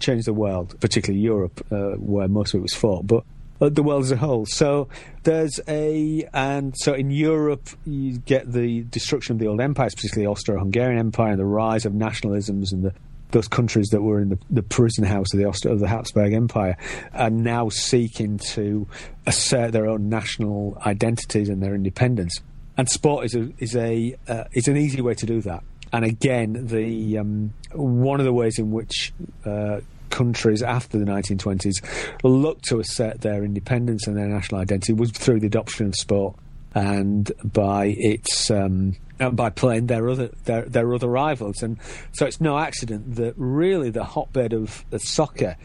changed 0.00 0.26
the 0.26 0.32
world, 0.32 0.74
particularly 0.80 1.22
Europe, 1.22 1.64
uh, 1.70 1.92
where 1.98 2.26
most 2.26 2.54
of 2.54 2.58
it 2.58 2.62
was 2.62 2.72
fought. 2.72 3.06
But 3.06 3.22
the 3.60 3.82
world 3.82 4.04
as 4.04 4.10
a 4.10 4.16
whole. 4.16 4.46
So 4.46 4.88
there's 5.22 5.60
a, 5.68 6.28
and 6.32 6.74
so 6.78 6.94
in 6.94 7.10
Europe, 7.10 7.68
you 7.84 8.18
get 8.18 8.50
the 8.50 8.82
destruction 8.84 9.34
of 9.34 9.38
the 9.38 9.46
old 9.46 9.60
empires, 9.60 9.94
particularly 9.94 10.26
the 10.26 10.30
Austro-Hungarian 10.30 10.98
Empire, 10.98 11.32
and 11.32 11.38
the 11.38 11.44
rise 11.44 11.84
of 11.84 11.92
nationalisms 11.92 12.72
and 12.72 12.82
the 12.82 12.94
those 13.32 13.48
countries 13.48 13.88
that 13.88 14.02
were 14.02 14.20
in 14.20 14.30
the, 14.30 14.38
the 14.50 14.62
prison 14.62 15.04
house 15.04 15.32
of 15.32 15.38
the, 15.38 15.46
Aust- 15.46 15.66
of 15.66 15.78
the 15.78 15.88
Habsburg 15.88 16.32
Empire 16.32 16.76
are 17.12 17.30
now 17.30 17.68
seeking 17.68 18.38
to 18.38 18.88
assert 19.26 19.72
their 19.72 19.86
own 19.86 20.08
national 20.08 20.76
identities 20.84 21.48
and 21.48 21.62
their 21.62 21.74
independence. 21.74 22.40
And 22.76 22.88
sport 22.88 23.26
is 23.26 23.34
a, 23.34 23.52
is 23.58 23.76
a 23.76 24.16
uh, 24.26 24.44
is 24.52 24.66
an 24.68 24.76
easy 24.76 25.00
way 25.00 25.14
to 25.14 25.26
do 25.26 25.40
that. 25.42 25.62
And 25.92 26.04
again, 26.04 26.66
the 26.66 27.18
um, 27.18 27.52
one 27.72 28.20
of 28.20 28.26
the 28.26 28.32
ways 28.32 28.58
in 28.58 28.70
which 28.70 29.12
uh, 29.44 29.80
countries 30.10 30.62
after 30.62 30.98
the 30.98 31.04
1920s 31.04 31.82
looked 32.22 32.64
to 32.66 32.80
assert 32.80 33.20
their 33.20 33.44
independence 33.44 34.06
and 34.06 34.16
their 34.16 34.28
national 34.28 34.60
identity 34.60 34.92
was 34.92 35.10
through 35.10 35.40
the 35.40 35.46
adoption 35.46 35.86
of 35.86 35.94
sport 35.94 36.36
and 36.74 37.32
by 37.44 37.94
its 37.98 38.50
um, 38.50 38.96
by 39.32 39.50
playing 39.50 39.86
their 39.86 40.08
other 40.08 40.30
their, 40.44 40.62
their 40.62 40.94
other 40.94 41.08
rivals. 41.08 41.62
And 41.62 41.78
so 42.12 42.26
it's 42.26 42.40
no 42.40 42.58
accident 42.58 43.16
that 43.16 43.34
really 43.36 43.90
the 43.90 44.04
hotbed 44.04 44.52
of, 44.52 44.84
of 44.92 45.02
soccer 45.02 45.56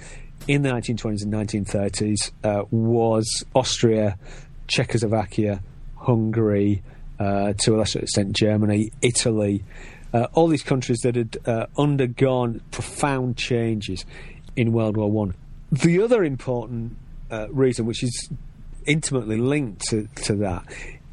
in 0.47 0.61
the 0.61 0.69
1920s 0.69 1.23
and 1.23 1.33
1930s 1.33 2.31
uh, 2.43 2.65
was 2.69 3.25
Austria, 3.55 4.17
Czechoslovakia, 4.67 5.61
Hungary, 5.95 6.83
uh, 7.19 7.53
to 7.53 7.75
a 7.75 7.77
lesser 7.77 7.99
extent 7.99 8.33
Germany, 8.33 8.91
Italy. 9.01 9.63
Uh, 10.13 10.27
all 10.33 10.47
these 10.47 10.63
countries 10.63 10.99
that 10.99 11.15
had 11.15 11.37
uh, 11.45 11.65
undergone 11.77 12.61
profound 12.71 13.37
changes 13.37 14.05
in 14.55 14.71
World 14.71 14.97
War 14.97 15.11
One. 15.11 15.35
The 15.71 16.01
other 16.01 16.23
important 16.23 16.97
uh, 17.31 17.47
reason, 17.49 17.85
which 17.85 18.03
is 18.03 18.29
intimately 18.85 19.37
linked 19.37 19.81
to, 19.89 20.07
to 20.23 20.35
that, 20.35 20.65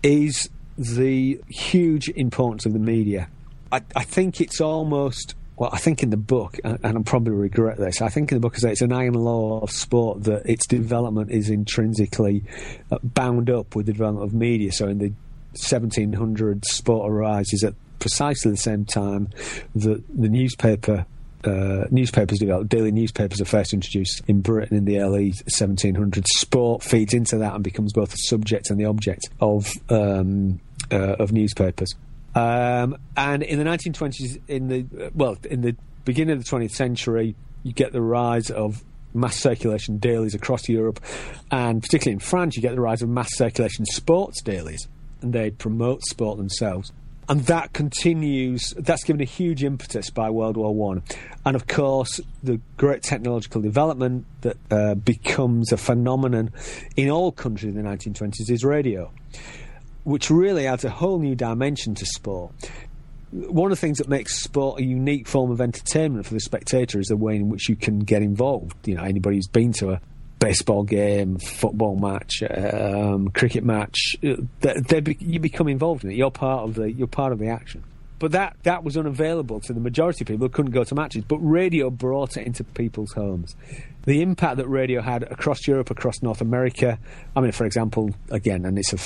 is 0.03 0.49
the 0.77 1.41
huge 1.49 2.09
importance 2.11 2.67
of 2.67 2.73
the 2.73 2.79
media. 2.79 3.29
I, 3.71 3.83
I 3.97 4.05
think 4.05 4.41
it's 4.41 4.61
almost 4.61 5.35
well, 5.57 5.71
I 5.73 5.79
think 5.79 6.03
in 6.03 6.11
the 6.11 6.17
book, 6.17 6.59
and 6.65 6.79
I 6.83 7.03
probably 7.03 7.35
regret 7.35 7.77
this, 7.77 8.01
I 8.01 8.09
think 8.09 8.33
in 8.33 8.37
the 8.37 8.41
book 8.41 8.57
it's 8.61 8.81
an 8.81 8.93
iron 8.93 9.15
law 9.15 9.61
of 9.61 9.71
sport 9.71 10.25
that 10.25 10.43
its 10.45 10.67
development 10.67 11.31
is 11.31 11.51
intrinsically 11.51 12.43
uh, 12.91 12.99
bound 13.03 13.51
up 13.51 13.77
with 13.77 13.87
the 13.87 13.93
development 13.93 14.27
of 14.27 14.35
media. 14.35 14.73
So 14.73 14.89
in 14.89 14.99
the 14.99 15.13
1700s, 15.55 16.65
sport 16.65 17.11
arises 17.11 17.63
at 17.65 17.75
precisely 17.99 18.51
the 18.51 18.57
same 18.57 18.85
time 18.85 19.29
that 19.77 20.03
the 20.09 20.29
newspaper 20.29 21.07
uh, 21.45 21.85
newspapers 21.91 22.39
developed. 22.39 22.69
Daily 22.69 22.93
newspapers 22.93 23.41
are 23.41 23.45
first 23.45 23.73
introduced 23.73 24.23
in 24.29 24.41
Britain 24.41 24.77
in 24.77 24.85
the 24.85 25.01
early 25.01 25.33
1700s. 25.33 26.27
Sport 26.37 26.83
feeds 26.83 27.15
into 27.15 27.39
that 27.39 27.55
and 27.55 27.65
becomes 27.65 27.93
both 27.93 28.11
the 28.11 28.17
subject 28.17 28.71
and 28.71 28.79
the 28.79 28.85
object 28.85 29.29
of 29.41 29.73
um, 29.89 30.61
uh, 30.91 31.17
of 31.19 31.33
newspapers. 31.33 31.95
Um, 32.35 32.97
and 33.17 33.43
in 33.43 33.59
the 33.59 33.65
1920s, 33.65 34.41
in 34.49 34.69
the 34.69 35.11
well, 35.15 35.37
in 35.51 35.61
the 35.61 35.77
beginning 36.05 36.37
of 36.37 36.45
the 36.45 36.51
20th 36.51 36.73
century, 36.73 37.35
you 37.63 37.73
get 37.73 37.93
the 37.93 38.03
rise 38.03 38.51
of 38.51 38.83
mass 39.15 39.37
circulation 39.37 39.99
dailies 39.99 40.35
across 40.35 40.69
Europe, 40.69 41.01
and 41.51 41.83
particularly 41.83 42.15
in 42.15 42.21
France, 42.21 42.57
you 42.57 42.63
get 42.63 42.75
the 42.75 42.81
rise 42.81 43.03
of 43.03 43.09
mass 43.09 43.29
circulation 43.37 43.85
sports 43.85 44.41
dailies, 44.43 44.89
and 45.21 45.33
they 45.33 45.51
promote 45.51 46.03
sport 46.05 46.39
themselves 46.39 46.93
and 47.33 47.41
that 47.47 47.73
continues. 47.73 48.75
That's 48.77 49.05
given 49.05 49.23
a 49.23 49.25
huge 49.25 49.65
impetus 49.65 50.11
by 50.11 50.29
World 50.29 50.59
War 50.59 50.75
One, 50.75 51.03
and 51.47 51.57
of 51.57 51.67
course 51.67 52.21
the 52.43 52.61
great 52.77 53.03
technological 53.03 53.63
development 53.63 54.27
that 54.43 54.59
uh, 54.71 54.97
becomes 54.97 55.73
a 55.73 55.79
phenomenon 55.79 56.51
in 56.95 57.09
all 57.09 57.33
countries 57.33 57.75
in 57.75 57.83
the 57.83 57.89
1920s 57.89 58.51
is 58.51 58.65
radio, 58.65 59.11
which 60.05 60.29
really 60.29 60.67
adds 60.67 60.85
a 60.85 60.91
whole 60.91 61.19
new 61.19 61.35
dimension 61.35 61.95
to 61.95 62.05
sport. 62.05 62.53
One 63.31 63.73
of 63.73 63.79
the 63.79 63.81
things 63.81 63.97
that 63.97 64.11
makes 64.11 64.43
sport 64.43 64.81
a 64.81 64.85
unique 64.85 65.27
form 65.27 65.51
of 65.51 65.63
entertainment 65.63 66.27
for 66.27 66.35
the 66.35 66.41
spectator 66.41 67.01
is 67.01 67.07
the 67.07 67.17
way 67.17 67.37
in 67.37 67.49
which 67.49 67.67
you 67.67 67.77
can 67.77 68.01
get 68.01 68.21
involved. 68.21 68.87
You 68.87 68.97
know, 68.97 69.05
anybody 69.05 69.37
who's 69.37 69.49
been 69.49 69.73
to 69.79 69.93
a 69.93 70.01
baseball 70.43 70.83
game, 70.83 71.39
football 71.39 71.97
match, 71.97 72.43
um, 72.43 73.29
cricket 73.29 73.65
match, 73.65 74.17
uh, 74.25 74.35
they, 74.61 74.75
they 74.75 75.01
be, 75.01 75.17
you 75.21 75.39
become 75.39 75.69
involved 75.69 76.05
in 76.05 76.11
it. 76.11 76.15
You're 76.15 76.31
part 76.31 76.65
of 76.65 76.75
the 76.75 76.91
you're 76.91 77.07
part 77.07 77.33
of 77.33 77.39
the 77.39 77.49
action. 77.49 77.85
But 78.19 78.33
that 78.33 78.57
that 78.65 78.85
was 78.85 78.97
unavailable 78.97 79.61
to 79.61 79.73
the 79.73 79.81
majority 79.81 80.25
of 80.25 80.29
people 80.29 80.47
who 80.47 80.53
couldn't 80.53 80.73
go 80.73 80.85
to 80.85 80.95
matches. 80.95 81.25
But 81.25 81.39
radio 81.39 81.91
brought 81.91 82.37
it 82.37 82.47
into 82.47 82.65
people's 82.65 83.13
homes 83.13 83.55
the 84.05 84.23
impact 84.23 84.57
that 84.57 84.69
radio 84.69 85.01
had 85.01 85.23
across 85.25 85.67
Europe, 85.67 85.91
across 85.91 86.23
North 86.23 86.41
America. 86.41 86.99
I 87.37 87.41
mean, 87.41 87.53
for 87.53 87.65
example, 87.65 88.11
again, 88.31 88.65
and 88.65 88.79
it's 88.79 88.93
a, 88.93 88.99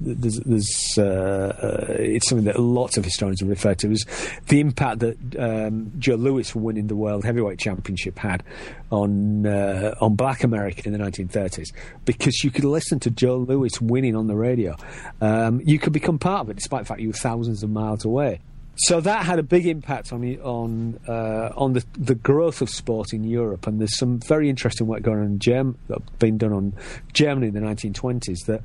there's, 0.00 0.40
there's 0.40 0.98
uh, 0.98 1.56
uh, 1.62 1.92
it's 1.98 2.28
something 2.28 2.44
that 2.44 2.58
lots 2.58 2.96
of 2.96 3.04
historians 3.04 3.40
have 3.40 3.48
referred 3.48 3.78
to 3.80 3.90
as 3.90 4.04
the 4.48 4.60
impact 4.60 5.00
that 5.00 5.16
um, 5.38 5.92
Joe 5.98 6.16
Louis 6.16 6.54
winning 6.54 6.86
the 6.86 6.96
World 6.96 7.24
Heavyweight 7.24 7.58
Championship 7.58 8.18
had 8.18 8.42
on 8.90 9.46
uh, 9.46 9.94
on 10.00 10.16
Black 10.16 10.44
America 10.44 10.82
in 10.84 10.92
the 10.92 10.98
1930s, 10.98 11.72
because 12.04 12.44
you 12.44 12.50
could 12.50 12.64
listen 12.64 13.00
to 13.00 13.10
Joe 13.10 13.38
Louis 13.38 13.80
winning 13.80 14.16
on 14.16 14.26
the 14.26 14.36
radio. 14.36 14.76
Um, 15.20 15.60
you 15.64 15.78
could 15.78 15.92
become 15.92 16.18
part 16.18 16.42
of 16.42 16.50
it, 16.50 16.56
despite 16.56 16.82
the 16.82 16.86
fact 16.86 17.00
you 17.00 17.08
were 17.08 17.14
thousands 17.14 17.62
of 17.62 17.70
miles 17.70 18.04
away 18.04 18.40
so 18.84 19.00
that 19.00 19.24
had 19.24 19.38
a 19.38 19.44
big 19.44 19.66
impact 19.66 20.12
on 20.12 20.24
on 20.40 20.98
uh, 21.06 21.52
on 21.56 21.72
the 21.72 21.84
the 21.96 22.16
growth 22.16 22.60
of 22.60 22.68
sport 22.68 23.12
in 23.12 23.22
Europe, 23.22 23.66
and 23.66 23.78
there's 23.78 23.96
some 23.96 24.18
very 24.18 24.48
interesting 24.50 24.88
work 24.88 25.02
going 25.02 25.20
on 25.20 25.24
in 25.24 25.38
Germ- 25.38 25.78
been 26.18 26.36
done 26.36 26.52
on 26.52 26.74
Germany 27.12 27.48
in 27.48 27.54
the 27.54 27.60
1920s 27.60 28.46
that 28.46 28.62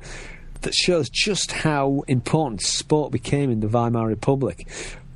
that 0.62 0.74
shows 0.74 1.08
just 1.08 1.52
how 1.52 2.02
important 2.08 2.62
sport 2.62 3.12
became 3.12 3.50
in 3.50 3.60
the 3.60 3.68
Weimar 3.68 4.08
Republic, 4.08 4.66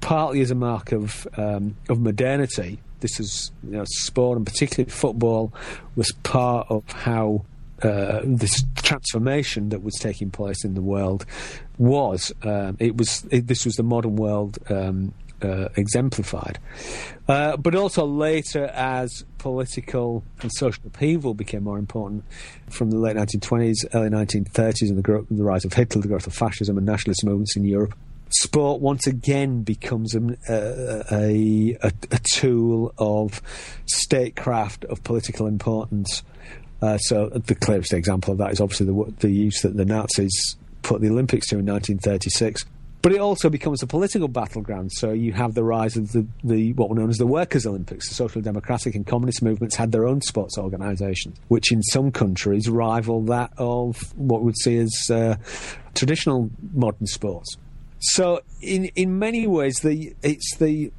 partly 0.01 0.41
as 0.41 0.53
a 0.53 0.55
mark 0.55 0.93
of 0.93 1.27
um, 1.37 1.77
of 1.89 2.01
modernity. 2.01 2.79
This 3.01 3.19
is 3.19 3.51
you 3.65 3.73
know, 3.73 3.85
sport 3.87 4.37
and 4.37 4.47
particularly 4.47 4.89
football 4.89 5.53
was 5.97 6.13
part 6.23 6.69
of 6.71 6.85
how 6.93 7.45
uh, 7.83 8.21
this 8.25 8.65
transformation 8.77 9.71
that 9.71 9.83
was 9.83 9.95
taking 9.95 10.31
place 10.31 10.65
in 10.65 10.75
the 10.75 10.83
world 10.83 11.27
was 11.79 12.33
um, 12.43 12.77
it 12.79 12.97
was 12.97 13.25
it, 13.31 13.47
this 13.47 13.65
was 13.65 13.75
the 13.75 13.83
modern 13.83 14.17
world 14.17 14.59
um, 14.71 15.13
uh, 15.43 15.69
exemplified, 15.77 16.59
uh, 17.29 17.57
but 17.57 17.75
also 17.75 18.05
later 18.07 18.67
as 18.67 19.25
political 19.39 20.23
and 20.41 20.53
social 20.53 20.85
upheaval 20.87 21.35
became 21.35 21.65
more 21.65 21.79
important 21.79 22.25
from 22.71 22.91
the 22.91 22.99
late 22.99 23.17
1920s, 23.17 23.85
early 23.95 24.09
1930s, 24.09 24.89
and 24.89 25.03
the, 25.03 25.27
the 25.35 25.43
rise 25.43 25.65
of 25.65 25.73
Hitler, 25.73 26.03
the 26.03 26.09
growth 26.09 26.29
of 26.29 26.35
fascism 26.35 26.77
and 26.77 26.87
nationalist 26.87 27.25
movements 27.25 27.57
in 27.57 27.65
Europe. 27.65 27.95
Sport 28.35 28.81
once 28.81 29.07
again 29.07 29.63
becomes 29.63 30.15
a, 30.15 30.39
a, 30.49 31.77
a, 31.83 31.93
a, 32.13 32.21
tool 32.33 32.95
of 32.97 33.43
statecraft, 33.85 34.87
of 34.87 35.05
political 35.05 35.47
importance, 35.47 36.23
uh, 36.83 36.99
so 36.99 37.29
the 37.29 37.55
clearest 37.55 37.93
example 37.93 38.33
of 38.33 38.39
that 38.39 38.53
is 38.53 38.61
obviously 38.61 38.87
the, 38.87 39.15
the 39.21 39.31
use 39.31 39.63
that 39.63 39.77
the 39.77 39.85
Nazis 39.85 40.57
put 40.83 41.01
the 41.01 41.09
Olympics 41.09 41.47
to 41.49 41.59
in 41.59 41.67
1936. 41.67 42.65
But 43.03 43.13
it 43.13 43.21
also 43.21 43.51
becomes 43.51 43.83
a 43.83 43.87
political 43.87 44.29
battleground. 44.29 44.93
So 44.93 45.11
you 45.11 45.33
have 45.33 45.55
the 45.55 45.65
rise 45.65 45.97
of 45.97 46.13
the, 46.13 46.27
the 46.45 46.73
what 46.75 46.89
were 46.89 46.95
known 46.95 47.11
as 47.11 47.19
the 47.19 47.27
Workers' 47.27 47.67
Olympics. 47.67 48.09
The 48.09 48.15
social 48.15 48.41
democratic 48.41 48.95
and 48.95 49.05
communist 49.05 49.43
movements 49.43 49.75
had 49.75 49.91
their 49.91 50.07
own 50.07 50.21
sports 50.21 50.57
organisations, 50.57 51.37
which 51.49 51.73
in 51.73 51.83
some 51.83 52.13
countries 52.13 52.69
rival 52.69 53.23
that 53.25 53.53
of 53.59 53.97
what 54.17 54.43
we 54.43 54.47
would 54.47 54.59
see 54.59 54.77
as 54.79 54.93
uh, 55.11 55.37
traditional 55.95 56.51
modern 56.73 57.07
sports. 57.07 57.57
So 57.99 58.41
in 58.61 58.87
in 58.97 59.19
many 59.19 59.49
ways, 59.49 59.77
the 59.81 60.15
it's 60.23 60.57
the 60.57 60.93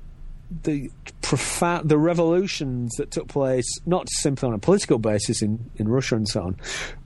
the 0.64 0.92
profound 1.22 1.90
the 1.90 1.98
revolutions 1.98 2.94
that 2.98 3.10
took 3.10 3.28
place 3.28 3.68
not 3.86 4.08
simply 4.10 4.48
on 4.48 4.54
a 4.54 4.60
political 4.60 5.00
basis 5.00 5.42
in, 5.42 5.70
in 5.78 5.88
Russia 5.88 6.16
and 6.16 6.28
so 6.28 6.44
on, 6.44 6.58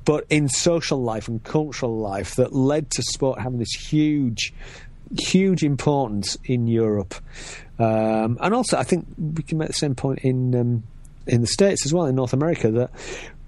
but 0.05 0.25
in 0.29 0.49
social 0.49 1.01
life 1.01 1.27
and 1.27 1.43
cultural 1.43 1.97
life 1.97 2.35
that 2.35 2.53
led 2.53 2.89
to 2.91 3.01
sport 3.03 3.39
having 3.39 3.59
this 3.59 3.71
huge, 3.71 4.53
huge 5.17 5.63
importance 5.63 6.37
in 6.43 6.67
Europe, 6.67 7.15
um, 7.79 8.37
and 8.41 8.53
also 8.53 8.77
I 8.77 8.83
think 8.83 9.07
we 9.17 9.43
can 9.43 9.57
make 9.57 9.69
the 9.69 9.73
same 9.73 9.95
point 9.95 10.19
in 10.19 10.55
um, 10.55 10.83
in 11.25 11.41
the 11.41 11.47
states 11.47 11.85
as 11.85 11.93
well 11.93 12.05
in 12.05 12.15
North 12.15 12.33
America 12.33 12.71
that. 12.71 12.91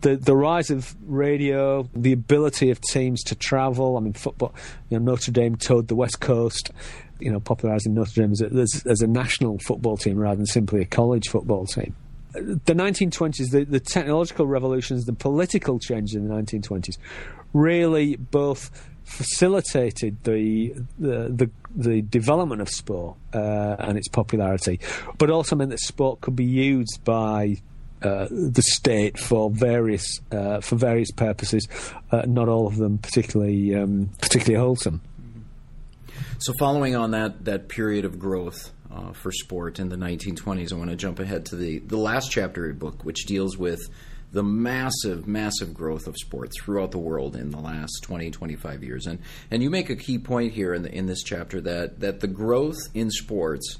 The, 0.02 0.16
the 0.16 0.34
rise 0.34 0.70
of 0.70 0.96
radio, 1.08 1.90
the 1.94 2.14
ability 2.14 2.70
of 2.70 2.80
teams 2.80 3.22
to 3.24 3.36
travel. 3.36 3.98
I 3.98 4.00
mean, 4.00 4.14
football. 4.14 4.56
You 4.90 4.98
know, 4.98 5.12
Notre 5.12 5.34
Dame 5.34 5.58
toured 5.58 5.90
the 5.90 5.96
West 5.96 6.22
Coast 6.22 6.72
you 7.20 7.32
know, 7.32 7.40
popularising 7.40 7.94
Notre 7.94 8.22
Dame 8.22 8.32
as 8.32 8.42
a, 8.42 8.90
as, 8.90 9.02
a, 9.02 9.08
national 9.08 9.60
football 9.60 9.98
team 9.98 10.18
rather 10.18 10.38
than 10.38 10.46
simply 10.46 10.82
a 10.82 10.86
college 10.86 11.28
football 11.30 11.66
team. 11.66 11.96
The 12.34 12.74
1920s, 12.74 13.52
the, 13.52 13.63
the 13.63 13.80
technological 13.80 14.48
revolutions, 14.48 15.06
the 15.06 15.13
political 15.13 15.80
changes 15.80 16.15
in 16.15 16.28
the 16.28 16.34
1920s, 16.34 16.98
really 17.54 18.15
both 18.15 18.70
facilitated 19.04 20.24
the 20.24 20.74
the 21.00 21.28
the, 21.30 21.50
the 21.76 22.02
development 22.04 22.62
of 22.62 22.70
sport 22.70 23.17
uh, 23.34 23.76
and 23.80 23.98
its 23.98 24.08
popularity, 24.08 24.80
but 25.17 25.32
also 25.32 25.56
meant 25.56 25.72
that 25.72 25.80
sport 25.80 26.22
could 26.22 26.36
be 26.36 26.46
used 26.46 27.04
by 27.04 27.58
uh, 28.04 28.28
the 28.30 28.62
state 28.62 29.17
for 29.17 29.50
various 29.50 30.20
uh, 30.32 30.62
for 30.62 30.76
various 30.76 31.12
purposes, 31.12 31.67
uh, 32.12 32.24
not 32.28 32.48
all 32.48 32.67
of 32.67 32.78
them 32.78 32.98
particularly 33.00 33.76
um, 33.76 34.10
particularly 34.22 34.63
wholesome. 34.63 35.02
So, 36.40 36.54
following 36.60 36.96
on 36.96 37.12
that 37.12 37.46
that 37.46 37.67
period 37.67 38.06
of 38.06 38.20
growth 38.20 38.72
uh, 38.92 39.13
for 39.13 39.32
sport 39.32 39.80
in 39.80 39.90
the 39.90 39.96
1920s. 39.96 40.74
I 40.74 40.76
want 40.76 40.90
to 40.90 40.96
jump 40.96 41.20
ahead 41.20 41.46
to 41.48 41.56
the, 41.56 41.80
the 41.80 41.98
last 41.98 42.32
chapter 42.32 42.62
of 42.62 42.67
your 42.67 42.76
book, 42.76 43.06
which 43.06 43.26
deals 43.26 43.58
with 43.58 43.82
the 44.32 44.44
massive, 44.44 45.28
massive 45.28 45.74
growth 45.74 46.08
of 46.08 46.15
sports 46.17 46.60
throughout 46.60 46.92
the 46.92 47.00
world 47.00 47.36
in 47.36 47.50
the 47.50 47.60
last 47.60 48.00
20, 48.04 48.30
25 48.30 48.84
years. 48.84 49.08
And, 49.08 49.20
and 49.50 49.63
you 49.63 49.70
make 49.70 49.90
a 49.90 49.96
key 49.96 50.20
point 50.20 50.54
here 50.54 50.74
in, 50.74 50.84
the, 50.84 50.94
in 50.94 51.08
this 51.08 51.24
chapter 51.24 51.62
that, 51.62 52.00
that 52.00 52.20
the 52.20 52.28
growth 52.28 52.78
in 52.94 53.10
sports, 53.10 53.78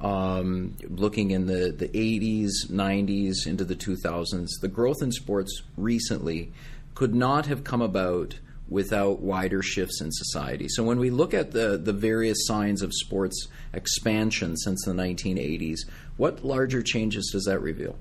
um, 0.00 0.76
looking 0.88 1.30
in 1.30 1.46
the, 1.46 1.70
the 1.70 1.88
80s, 1.88 2.70
90s, 2.70 3.46
into 3.46 3.64
the 3.64 3.76
2000s, 3.76 4.48
the 4.60 4.68
growth 4.68 5.02
in 5.02 5.12
sports 5.12 5.62
recently 5.78 6.52
could 6.94 7.14
not 7.14 7.46
have 7.46 7.64
come 7.64 7.80
about 7.80 8.38
without 8.68 9.20
wider 9.20 9.62
shifts 9.62 10.00
in 10.00 10.10
society. 10.10 10.68
So 10.68 10.82
when 10.82 10.98
we 10.98 11.10
look 11.10 11.34
at 11.34 11.52
the, 11.52 11.76
the 11.76 11.92
various 11.92 12.46
signs 12.46 12.82
of 12.82 12.92
sports 12.92 13.48
expansion 13.72 14.56
since 14.56 14.84
the 14.84 14.92
1980s, 14.92 15.80
what 16.16 16.44
larger 16.44 16.82
changes 16.82 17.30
does 17.32 17.44
that 17.44 17.60
reveal? 17.60 17.96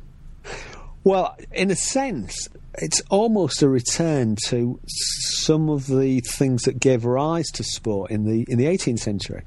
Well, 1.03 1.38
in 1.51 1.70
a 1.70 1.76
sense, 1.76 2.49
it's 2.80 2.99
almost 3.11 3.61
a 3.61 3.70
return 3.70 4.38
to 4.47 4.80
some 4.88 5.70
of 5.70 5.86
the 5.86 6.22
things 6.22 6.63
that 6.63 6.80
gave 6.80 7.05
rise 7.05 7.47
to 7.51 7.63
sport 7.63 8.09
in 8.09 8.26
the 8.26 8.43
in 8.49 8.57
the 8.57 8.66
18th 8.66 8.99
century. 8.99 9.43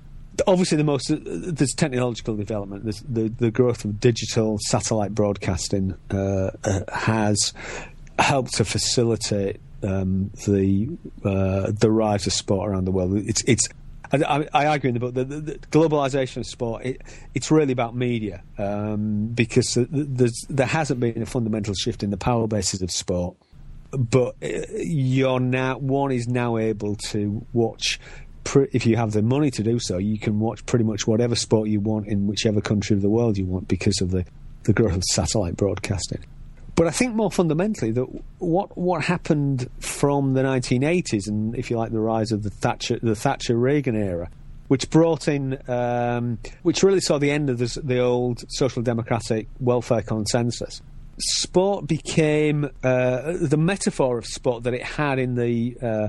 Obviously, 0.46 0.78
the 0.78 0.84
most 0.84 1.10
there's 1.10 1.74
technological 1.74 2.36
development. 2.36 2.84
There's 2.84 3.00
the 3.00 3.28
the 3.28 3.50
growth 3.50 3.84
of 3.84 3.98
digital 3.98 4.56
satellite 4.68 5.16
broadcasting 5.16 5.96
uh, 6.12 6.50
uh, 6.62 6.80
has 6.92 7.52
helped 8.20 8.54
to 8.54 8.64
facilitate 8.64 9.60
um, 9.83 10.31
the 10.47 10.89
uh, 11.24 11.72
the 11.72 11.91
rise 11.91 12.26
of 12.26 12.33
sport 12.33 12.70
around 12.70 12.85
the 12.85 12.93
world. 12.93 13.16
It's 13.16 13.43
it's 13.47 13.68
I, 14.12 14.49
I, 14.55 14.66
argue 14.66 14.89
in 14.89 14.95
the 14.95 15.01
book 15.01 15.14
that 15.14 15.29
the, 15.29 15.41
the 15.41 15.59
globalization 15.59 16.39
of 16.39 16.47
sport 16.47 16.85
it, 16.85 17.03
it's 17.35 17.51
really 17.51 17.72
about 17.72 17.95
media 17.95 18.43
um, 18.57 19.29
because 19.29 19.76
there 19.79 20.66
hasn't 20.66 21.01
been 21.01 21.20
a 21.20 21.26
fundamental 21.26 21.74
shift 21.74 22.03
in 22.03 22.11
the 22.11 22.16
power 22.16 22.47
bases 22.47 22.81
of 22.81 22.91
sport, 22.91 23.37
but 23.93 24.35
uh, 24.43 24.49
you're 24.76 25.41
now 25.41 25.76
one 25.79 26.12
is 26.12 26.26
now 26.26 26.57
able 26.57 26.97
to 26.97 27.45
watch. 27.53 28.01
If 28.72 28.87
you 28.87 28.97
have 28.97 29.12
the 29.12 29.20
money 29.20 29.51
to 29.51 29.62
do 29.62 29.79
so, 29.79 29.99
you 29.99 30.18
can 30.18 30.41
watch 30.41 30.64
pretty 30.64 30.87
much 30.87 31.07
whatever 31.07 31.35
sport 31.35 31.68
you 31.68 31.81
want 31.81 32.07
in 32.07 32.26
whichever 32.26 32.62
country 32.62 32.97
of 32.97 33.03
the 33.03 33.11
world 33.11 33.37
you 33.37 33.45
want 33.45 33.68
because 33.68 34.01
of 34.01 34.11
the, 34.11 34.24
the 34.62 34.72
growth 34.72 34.97
of 34.97 35.05
satellite 35.05 35.55
broadcasting. 35.55 36.24
But 36.79 36.87
I 36.87 36.91
think 36.91 37.16
more 37.16 37.29
fundamentally 37.29 37.91
that 37.91 38.07
what 38.39 38.79
what 38.79 39.03
happened 39.03 39.68
from 39.81 40.35
the 40.35 40.43
1980s 40.43 41.26
and, 41.26 41.57
if 41.57 41.72
you 41.72 41.76
like, 41.76 41.91
the 41.91 41.99
rise 41.99 42.31
of 42.31 42.45
the 42.45 42.51
Thatcher 42.51 43.01
the 43.03 43.16
Thatcher 43.16 43.57
Reagan 43.57 43.97
era, 43.97 44.31
which 44.68 44.89
brought 44.89 45.26
in, 45.26 45.59
um, 45.68 46.39
which 46.62 46.85
really 46.85 47.01
saw 47.01 47.18
the 47.18 47.33
end 47.33 47.51
of 47.51 47.59
this, 47.59 47.74
the 47.74 47.99
old 47.99 48.45
social 48.53 48.81
democratic 48.81 49.49
welfare 49.59 50.03
consensus. 50.03 50.81
Sport 51.18 51.89
became 51.89 52.66
uh, 52.85 53.33
the 53.41 53.57
metaphor 53.59 54.16
of 54.16 54.24
sport 54.24 54.62
that 54.62 54.72
it 54.72 54.85
had 54.85 55.18
in 55.18 55.35
the 55.35 55.76
uh, 55.83 56.09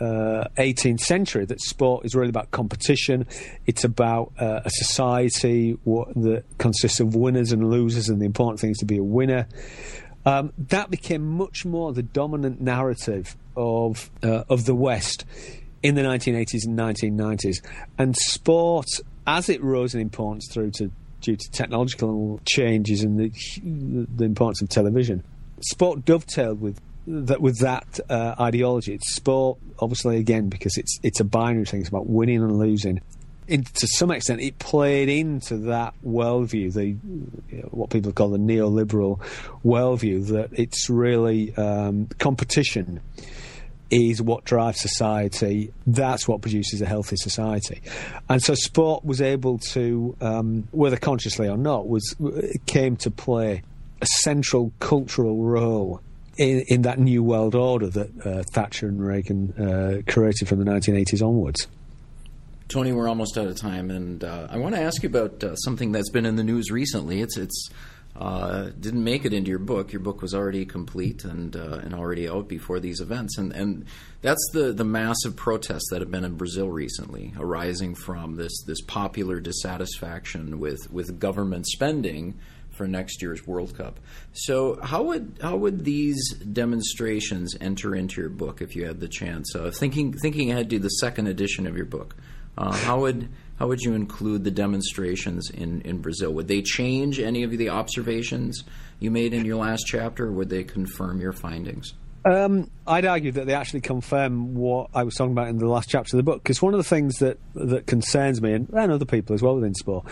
uh, 0.00 0.48
18th 0.56 1.00
century 1.00 1.44
that 1.44 1.60
sport 1.60 2.04
is 2.04 2.14
really 2.14 2.30
about 2.30 2.50
competition. 2.50 3.26
It's 3.66 3.84
about 3.84 4.32
uh, 4.38 4.60
a 4.64 4.70
society 4.70 5.78
that 5.84 6.44
consists 6.58 7.00
of 7.00 7.14
winners 7.14 7.52
and 7.52 7.70
losers, 7.70 8.08
and 8.08 8.20
the 8.20 8.26
important 8.26 8.60
thing 8.60 8.70
is 8.70 8.78
to 8.78 8.86
be 8.86 8.98
a 8.98 9.02
winner. 9.02 9.46
Um, 10.26 10.52
that 10.58 10.90
became 10.90 11.26
much 11.26 11.64
more 11.64 11.92
the 11.92 12.02
dominant 12.02 12.60
narrative 12.60 13.36
of 13.56 14.10
uh, 14.22 14.44
of 14.48 14.66
the 14.66 14.74
West 14.74 15.24
in 15.82 15.94
the 15.94 16.02
1980s 16.02 16.66
and 16.66 16.78
1990s, 16.78 17.56
and 17.98 18.14
sport, 18.16 18.86
as 19.26 19.48
it 19.48 19.62
rose 19.62 19.94
in 19.94 20.00
importance 20.00 20.48
through 20.52 20.70
to 20.72 20.90
due 21.20 21.36
to 21.36 21.50
technological 21.50 22.40
changes 22.46 23.02
and 23.02 23.18
the, 23.18 23.30
the 24.16 24.24
importance 24.24 24.62
of 24.62 24.68
television, 24.68 25.22
sport 25.60 26.04
dovetailed 26.04 26.60
with 26.60 26.80
that 27.10 27.40
with 27.40 27.58
that 27.58 28.00
uh, 28.08 28.34
ideology. 28.40 28.94
It's 28.94 29.14
sport, 29.14 29.58
obviously, 29.78 30.18
again 30.18 30.48
because 30.48 30.76
it's 30.76 30.98
it's 31.02 31.20
a 31.20 31.24
binary 31.24 31.64
thing. 31.64 31.80
It's 31.80 31.88
about 31.88 32.08
winning 32.08 32.42
and 32.42 32.58
losing. 32.58 33.00
In, 33.48 33.64
to 33.64 33.86
some 33.88 34.12
extent, 34.12 34.40
it 34.40 34.60
played 34.60 35.08
into 35.08 35.56
that 35.56 35.94
worldview, 36.06 36.72
the 36.72 36.86
you 36.86 36.98
know, 37.50 37.68
what 37.72 37.90
people 37.90 38.12
call 38.12 38.28
the 38.28 38.38
neoliberal 38.38 39.18
worldview, 39.64 40.28
that 40.28 40.50
it's 40.52 40.88
really 40.88 41.52
um, 41.56 42.06
competition 42.18 43.00
is 43.90 44.22
what 44.22 44.44
drives 44.44 44.80
society. 44.80 45.72
That's 45.84 46.28
what 46.28 46.42
produces 46.42 46.80
a 46.80 46.86
healthy 46.86 47.16
society. 47.16 47.82
And 48.28 48.40
so 48.40 48.54
sport 48.54 49.04
was 49.04 49.20
able 49.20 49.58
to, 49.70 50.16
um, 50.20 50.68
whether 50.70 50.96
consciously 50.96 51.48
or 51.48 51.56
not, 51.56 51.88
was 51.88 52.14
came 52.66 52.94
to 52.98 53.10
play 53.10 53.62
a 54.00 54.06
central 54.06 54.72
cultural 54.78 55.42
role 55.42 56.00
in, 56.40 56.64
in 56.68 56.82
that 56.82 56.98
new 56.98 57.22
world 57.22 57.54
order 57.54 57.88
that 57.88 58.26
uh, 58.26 58.42
Thatcher 58.54 58.88
and 58.88 59.06
Reagan 59.06 59.52
uh, 59.52 60.10
created 60.10 60.48
from 60.48 60.58
the 60.58 60.64
1980s 60.64 61.22
onwards. 61.22 61.68
Tony, 62.68 62.92
we're 62.92 63.08
almost 63.08 63.36
out 63.36 63.46
of 63.46 63.56
time, 63.56 63.90
and 63.90 64.24
uh, 64.24 64.46
I 64.48 64.56
want 64.56 64.74
to 64.74 64.80
ask 64.80 65.02
you 65.02 65.08
about 65.08 65.44
uh, 65.44 65.54
something 65.56 65.92
that's 65.92 66.08
been 66.10 66.24
in 66.24 66.36
the 66.36 66.44
news 66.44 66.70
recently. 66.70 67.20
It's 67.20 67.36
it's 67.36 67.68
uh, 68.16 68.70
didn't 68.78 69.04
make 69.04 69.24
it 69.24 69.34
into 69.34 69.50
your 69.50 69.58
book. 69.58 69.92
Your 69.92 70.00
book 70.00 70.22
was 70.22 70.34
already 70.34 70.64
complete 70.64 71.24
and 71.24 71.54
uh, 71.56 71.80
and 71.82 71.94
already 71.94 72.28
out 72.28 72.48
before 72.48 72.78
these 72.78 73.00
events, 73.00 73.36
and 73.36 73.52
and 73.52 73.84
that's 74.22 74.48
the 74.52 74.72
the 74.72 74.84
massive 74.84 75.34
protests 75.36 75.88
that 75.90 76.00
have 76.00 76.12
been 76.12 76.24
in 76.24 76.36
Brazil 76.36 76.68
recently, 76.70 77.34
arising 77.36 77.96
from 77.96 78.36
this 78.36 78.62
this 78.66 78.80
popular 78.82 79.40
dissatisfaction 79.40 80.60
with 80.60 80.90
with 80.92 81.18
government 81.18 81.66
spending 81.66 82.38
for 82.80 82.88
next 82.88 83.20
year's 83.20 83.46
World 83.46 83.76
Cup. 83.76 84.00
So 84.32 84.80
how 84.80 85.02
would 85.02 85.36
how 85.42 85.58
would 85.58 85.84
these 85.84 86.32
demonstrations 86.38 87.54
enter 87.60 87.94
into 87.94 88.22
your 88.22 88.30
book 88.30 88.62
if 88.62 88.74
you 88.74 88.86
had 88.86 89.00
the 89.00 89.08
chance? 89.08 89.54
Uh, 89.54 89.70
thinking 89.70 90.14
thinking 90.14 90.50
ahead 90.50 90.70
to 90.70 90.78
the 90.78 90.88
second 90.88 91.26
edition 91.26 91.66
of 91.66 91.76
your 91.76 91.84
book, 91.84 92.16
uh, 92.56 92.72
how 92.72 93.00
would 93.00 93.28
how 93.56 93.68
would 93.68 93.82
you 93.82 93.92
include 93.92 94.44
the 94.44 94.50
demonstrations 94.50 95.50
in, 95.50 95.82
in 95.82 95.98
Brazil? 95.98 96.32
Would 96.32 96.48
they 96.48 96.62
change 96.62 97.20
any 97.20 97.42
of 97.42 97.50
the 97.50 97.68
observations 97.68 98.64
you 98.98 99.10
made 99.10 99.34
in 99.34 99.44
your 99.44 99.56
last 99.56 99.84
chapter, 99.86 100.28
or 100.28 100.32
would 100.32 100.48
they 100.48 100.64
confirm 100.64 101.20
your 101.20 101.34
findings? 101.34 101.92
Um, 102.24 102.70
I'd 102.86 103.06
argue 103.06 103.32
that 103.32 103.46
they 103.46 103.54
actually 103.54 103.80
confirm 103.80 104.54
what 104.54 104.90
I 104.94 105.04
was 105.04 105.14
talking 105.14 105.32
about 105.32 105.48
in 105.48 105.58
the 105.58 105.66
last 105.66 105.88
chapter 105.88 106.16
of 106.16 106.18
the 106.18 106.30
book. 106.30 106.42
Because 106.42 106.60
one 106.60 106.74
of 106.74 106.78
the 106.78 106.84
things 106.84 107.18
that, 107.18 107.38
that 107.54 107.86
concerns 107.86 108.42
me, 108.42 108.52
and, 108.52 108.68
and 108.70 108.92
other 108.92 109.06
people 109.06 109.34
as 109.34 109.42
well 109.42 109.54
within 109.54 109.74
sport, 109.74 110.04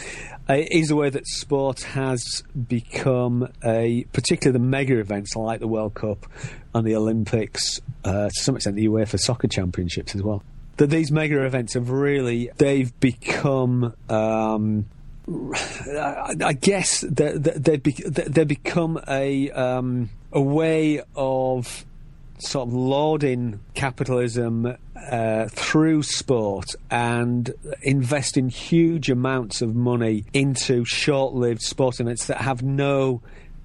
uh, 0.49 0.63
is 0.71 0.89
the 0.89 0.97
way 0.97 1.11
that 1.11 1.27
sport 1.27 1.83
has 1.83 2.43
become 2.67 3.49
a, 3.65 4.05
particularly 4.13 4.59
the 4.59 4.65
mega 4.65 4.99
events 4.99 5.37
like 5.37 5.61
the 5.61 5.69
World 5.69 5.95
Cup 5.95 6.27
and 6.75 6.87
the 6.87 6.97
Olympics, 6.97 7.81
uh, 8.05 8.29
to 8.29 8.35
some 8.43 8.57
extent 8.57 8.77
the 8.77 8.87
UEFA 8.87 9.19
Soccer 9.19 9.49
Championships 9.49 10.15
as 10.15 10.23
well. 10.23 10.43
That 10.79 10.91
these 10.91 11.11
mega 11.11 11.45
events 11.45 11.75
have 11.75 11.91
really, 11.91 12.51
they've 12.57 12.99
become. 13.01 13.95
Um, 14.09 14.87
I 15.31 16.57
guess 16.59 17.03
they've 17.03 17.43
they 17.43 18.45
become 18.45 18.99
a 19.07 19.51
um, 19.51 20.09
a 20.33 20.41
way 20.41 21.03
of 21.15 21.85
sort 22.39 22.69
of 22.69 22.75
lauding 22.75 23.61
capitalism 23.75 24.77
uh, 25.11 25.49
through 25.49 26.03
sport 26.03 26.75
and 26.91 27.53
investing 27.83 28.49
huge 28.49 29.11
amounts 29.11 29.63
of 29.63 29.75
money 29.75 30.25
into 30.33 30.85
short-lived 30.85 31.63
sport 31.63 32.01
events 32.01 32.27
that 32.27 32.39
have 32.39 32.63
no 32.63 33.21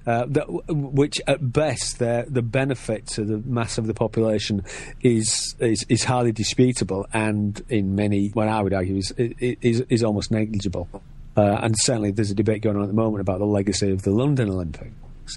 uh, 0.05 0.25
that, 0.27 0.45
which 0.67 1.21
at 1.27 1.53
best 1.53 1.99
the 1.99 2.41
benefit 2.41 3.07
to 3.07 3.23
the 3.23 3.37
mass 3.37 3.77
of 3.77 3.87
the 3.87 3.93
population 3.93 4.61
is 5.01 5.55
is, 5.59 5.85
is 5.87 6.03
highly 6.03 6.31
disputable 6.31 7.07
and 7.13 7.63
in 7.69 7.95
many 7.95 8.27
what 8.29 8.47
I 8.47 8.61
would 8.61 8.73
argue 8.73 8.97
is 8.97 9.11
is, 9.17 9.81
is 9.81 10.03
almost 10.03 10.31
negligible. 10.31 10.89
Uh, 11.35 11.59
and 11.61 11.75
certainly 11.79 12.11
there's 12.11 12.31
a 12.31 12.35
debate 12.35 12.61
going 12.61 12.75
on 12.75 12.83
at 12.83 12.87
the 12.87 12.93
moment 12.93 13.21
about 13.21 13.39
the 13.39 13.45
legacy 13.45 13.91
of 13.91 14.03
the 14.03 14.11
London 14.11 14.49
Olympics 14.49 14.93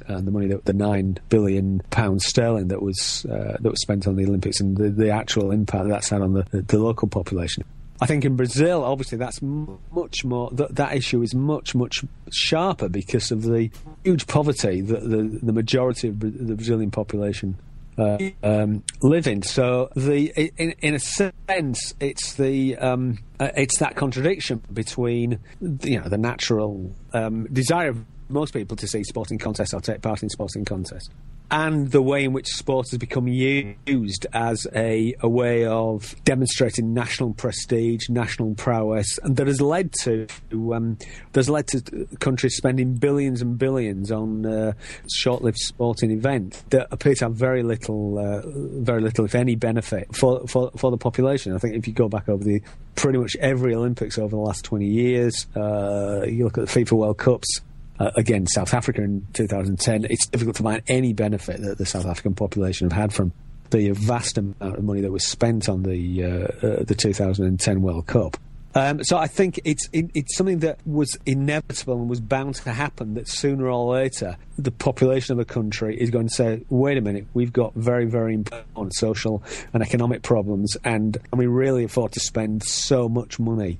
and 0.06 0.26
the 0.26 0.30
money 0.30 0.46
that 0.48 0.64
the 0.64 0.72
nine 0.72 1.18
billion 1.28 1.82
pounds 1.90 2.26
sterling 2.26 2.68
that 2.68 2.82
was 2.82 3.26
uh, 3.26 3.56
that 3.60 3.70
was 3.70 3.80
spent 3.82 4.06
on 4.06 4.16
the 4.16 4.24
Olympics 4.24 4.60
and 4.60 4.76
the, 4.76 4.90
the 4.90 5.10
actual 5.10 5.50
impact 5.50 5.88
that's 5.88 6.08
had 6.10 6.22
on 6.22 6.32
the, 6.32 6.44
the, 6.50 6.62
the, 6.62 6.78
local 6.78 7.08
population. 7.08 7.64
I 8.00 8.06
think 8.06 8.24
in 8.24 8.36
Brazil, 8.36 8.84
obviously, 8.84 9.16
that's 9.16 9.40
much 9.40 10.24
more. 10.24 10.50
Th- 10.50 10.68
that 10.70 10.94
issue 10.94 11.22
is 11.22 11.34
much 11.34 11.74
much 11.74 12.04
sharper 12.30 12.88
because 12.88 13.30
of 13.30 13.42
the 13.42 13.70
huge 14.04 14.26
poverty 14.26 14.80
that 14.82 15.02
the 15.02 15.38
the 15.42 15.52
majority 15.52 16.08
of 16.08 16.20
the 16.20 16.54
Brazilian 16.54 16.90
population 16.90 17.56
uh, 17.98 18.18
um, 18.42 18.82
live 19.02 19.26
in. 19.26 19.42
So 19.42 19.90
the 19.96 20.32
in, 20.58 20.74
in 20.80 20.94
a 20.94 20.98
sense, 20.98 21.94
it's 22.00 22.34
the 22.34 22.76
um, 22.76 23.18
uh, 23.40 23.50
it's 23.56 23.78
that 23.78 23.96
contradiction 23.96 24.62
between 24.72 25.38
you 25.82 26.00
know 26.00 26.08
the 26.08 26.18
natural 26.18 26.94
um, 27.12 27.46
desire 27.46 27.88
of 27.88 28.04
most 28.28 28.52
people 28.52 28.76
to 28.76 28.86
see 28.86 29.04
sporting 29.04 29.38
contests 29.38 29.74
or 29.74 29.80
take 29.80 30.02
part 30.02 30.22
in 30.22 30.28
sporting 30.28 30.64
contests 30.64 31.10
and 31.50 31.90
the 31.92 32.02
way 32.02 32.24
in 32.24 32.32
which 32.32 32.48
sport 32.48 32.90
has 32.90 32.98
become 32.98 33.28
used 33.28 34.26
as 34.32 34.66
a, 34.74 35.14
a 35.20 35.28
way 35.28 35.64
of 35.64 36.14
demonstrating 36.24 36.92
national 36.92 37.34
prestige, 37.34 38.08
national 38.08 38.54
prowess, 38.54 39.18
and 39.22 39.36
that 39.36 39.46
has 39.46 39.60
led 39.60 39.92
to 39.92 40.26
um, 40.72 40.98
has 41.34 41.48
led 41.48 41.68
to 41.68 42.08
countries 42.18 42.56
spending 42.56 42.94
billions 42.94 43.42
and 43.42 43.58
billions 43.58 44.10
on 44.10 44.44
uh, 44.44 44.72
short-lived 45.14 45.58
sporting 45.58 46.10
events 46.10 46.62
that 46.70 46.88
appear 46.90 47.14
to 47.14 47.26
have 47.26 47.34
very 47.34 47.62
little, 47.62 48.18
uh, 48.18 48.42
very 48.82 49.00
little, 49.00 49.24
if 49.24 49.34
any, 49.34 49.54
benefit 49.54 50.14
for, 50.16 50.46
for 50.48 50.72
for 50.76 50.90
the 50.90 50.98
population. 50.98 51.54
I 51.54 51.58
think 51.58 51.76
if 51.76 51.86
you 51.86 51.92
go 51.92 52.08
back 52.08 52.28
over 52.28 52.42
the 52.42 52.60
pretty 52.96 53.18
much 53.18 53.36
every 53.36 53.74
Olympics 53.74 54.18
over 54.18 54.30
the 54.30 54.36
last 54.36 54.64
twenty 54.64 54.88
years, 54.88 55.46
uh, 55.54 56.24
you 56.26 56.44
look 56.44 56.58
at 56.58 56.66
the 56.66 56.80
FIFA 56.80 56.92
World 56.92 57.18
Cups 57.18 57.60
uh, 57.98 58.10
again, 58.16 58.46
South 58.46 58.74
Africa 58.74 59.02
in 59.02 59.26
2010, 59.32 60.06
it's 60.10 60.26
difficult 60.26 60.56
to 60.56 60.62
find 60.62 60.82
any 60.88 61.12
benefit 61.12 61.60
that 61.62 61.78
the 61.78 61.86
South 61.86 62.06
African 62.06 62.34
population 62.34 62.90
have 62.90 62.98
had 62.98 63.12
from 63.12 63.32
the 63.70 63.90
vast 63.90 64.38
amount 64.38 64.60
of 64.60 64.82
money 64.82 65.00
that 65.00 65.10
was 65.10 65.26
spent 65.26 65.68
on 65.68 65.82
the 65.82 66.24
uh, 66.24 66.28
uh, 66.66 66.84
the 66.84 66.94
2010 66.94 67.82
World 67.82 68.06
Cup. 68.06 68.36
Um, 68.74 69.02
so 69.02 69.16
I 69.16 69.26
think 69.26 69.58
it's 69.64 69.88
it, 69.94 70.10
it's 70.14 70.36
something 70.36 70.58
that 70.58 70.78
was 70.86 71.16
inevitable 71.24 71.98
and 71.98 72.10
was 72.10 72.20
bound 72.20 72.56
to 72.56 72.72
happen. 72.72 73.14
That 73.14 73.26
sooner 73.26 73.70
or 73.70 73.94
later, 73.94 74.36
the 74.58 74.70
population 74.70 75.32
of 75.32 75.38
a 75.38 75.46
country 75.46 75.98
is 75.98 76.10
going 76.10 76.28
to 76.28 76.34
say, 76.34 76.62
"Wait 76.68 76.98
a 76.98 77.00
minute, 77.00 77.26
we've 77.32 77.54
got 77.54 77.72
very 77.74 78.04
very 78.04 78.34
important 78.34 78.94
social 78.94 79.42
and 79.72 79.82
economic 79.82 80.22
problems, 80.22 80.76
and, 80.84 81.16
and 81.16 81.38
we 81.38 81.46
really 81.46 81.84
afford 81.84 82.12
to 82.12 82.20
spend 82.20 82.62
so 82.64 83.08
much 83.08 83.38
money 83.38 83.78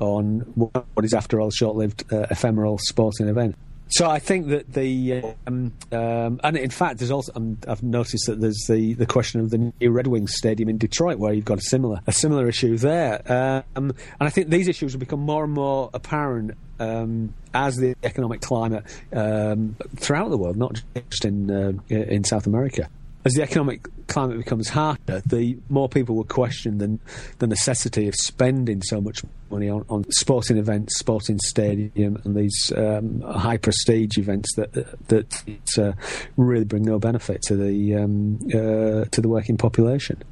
on 0.00 0.40
what 0.54 1.04
is, 1.04 1.14
after 1.14 1.40
all, 1.40 1.50
short-lived, 1.50 2.12
uh, 2.12 2.26
ephemeral 2.30 2.78
sporting 2.78 3.28
event. 3.28 3.56
So 3.88 4.10
I 4.10 4.18
think 4.18 4.48
that 4.48 4.72
the 4.72 5.22
um, 5.46 5.72
um, 5.92 6.40
and 6.42 6.56
in 6.56 6.70
fact, 6.70 6.98
there's 6.98 7.12
also 7.12 7.32
um, 7.36 7.56
I've 7.68 7.84
noticed 7.84 8.26
that 8.26 8.40
there's 8.40 8.64
the, 8.68 8.94
the 8.94 9.06
question 9.06 9.40
of 9.40 9.50
the 9.50 9.72
new 9.80 9.90
Red 9.90 10.08
Wings 10.08 10.34
Stadium 10.34 10.68
in 10.68 10.76
Detroit, 10.76 11.18
where 11.18 11.32
you've 11.32 11.44
got 11.44 11.58
a 11.58 11.62
similar 11.62 12.00
a 12.06 12.12
similar 12.12 12.48
issue 12.48 12.76
there, 12.76 13.22
um, 13.26 13.64
and 13.76 13.94
I 14.18 14.30
think 14.30 14.48
these 14.48 14.66
issues 14.66 14.92
will 14.92 15.00
become 15.00 15.20
more 15.20 15.44
and 15.44 15.52
more 15.52 15.90
apparent 15.94 16.56
um, 16.80 17.32
as 17.54 17.76
the 17.76 17.94
economic 18.02 18.40
climate 18.40 18.84
um, 19.12 19.76
throughout 19.94 20.30
the 20.30 20.36
world, 20.36 20.56
not 20.56 20.82
just 21.08 21.24
in 21.24 21.50
uh, 21.50 21.72
in 21.88 22.24
South 22.24 22.48
America 22.48 22.88
as 23.26 23.32
the 23.32 23.42
economic 23.42 23.88
climate 24.06 24.38
becomes 24.38 24.68
harder, 24.68 25.20
the 25.26 25.58
more 25.68 25.88
people 25.88 26.14
will 26.14 26.22
question 26.22 26.78
the, 26.78 26.96
the 27.40 27.48
necessity 27.48 28.06
of 28.06 28.14
spending 28.14 28.80
so 28.82 29.00
much 29.00 29.24
money 29.50 29.68
on, 29.68 29.84
on 29.88 30.04
sporting 30.10 30.58
events, 30.58 30.98
sporting 30.98 31.38
stadium, 31.38 32.20
and 32.24 32.34
these 32.34 32.72
um, 32.76 33.20
high 33.22 33.56
prestige 33.56 34.18
events 34.18 34.54
that 34.56 34.72
that 35.08 35.78
uh, 35.78 35.92
really 36.36 36.64
bring 36.64 36.82
no 36.82 36.98
benefit 36.98 37.42
to 37.42 37.56
the 37.56 37.94
um, 37.94 38.38
uh, 38.48 39.04
to 39.10 39.20
the 39.20 39.28
working 39.28 39.56
population. 39.56 40.22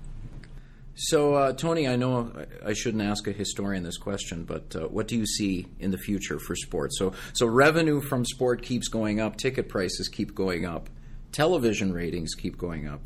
So, 0.96 1.34
uh, 1.34 1.52
Tony, 1.52 1.88
I 1.88 1.96
know 1.96 2.30
I 2.64 2.72
shouldn't 2.72 3.02
ask 3.02 3.26
a 3.26 3.32
historian 3.32 3.82
this 3.82 3.98
question, 3.98 4.44
but 4.44 4.76
uh, 4.76 4.86
what 4.86 5.08
do 5.08 5.16
you 5.16 5.26
see 5.26 5.66
in 5.80 5.90
the 5.90 5.98
future 5.98 6.38
for 6.38 6.54
sports? 6.54 7.00
So, 7.00 7.14
so 7.32 7.46
revenue 7.46 8.00
from 8.00 8.24
sport 8.24 8.62
keeps 8.62 8.86
going 8.86 9.20
up, 9.20 9.36
ticket 9.36 9.68
prices 9.68 10.06
keep 10.06 10.36
going 10.36 10.64
up 10.64 10.88
television 11.34 11.92
ratings 11.92 12.34
keep 12.34 12.56
going 12.56 12.88
up. 12.88 13.02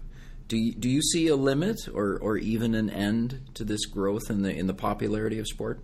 Do 0.47 0.57
you, 0.57 0.75
do 0.75 0.89
you 0.89 1.03
see 1.03 1.29
a 1.29 1.37
limit 1.37 1.89
or, 1.93 2.19
or 2.19 2.37
even 2.37 2.75
an 2.75 2.91
end 2.91 3.41
to 3.55 3.65
this 3.65 3.87
growth 3.87 4.31
in 4.31 4.43
the 4.43 4.55
in 4.55 4.67
the 4.67 4.75
popularity 4.75 5.39
of 5.39 5.47
sport? 5.49 5.81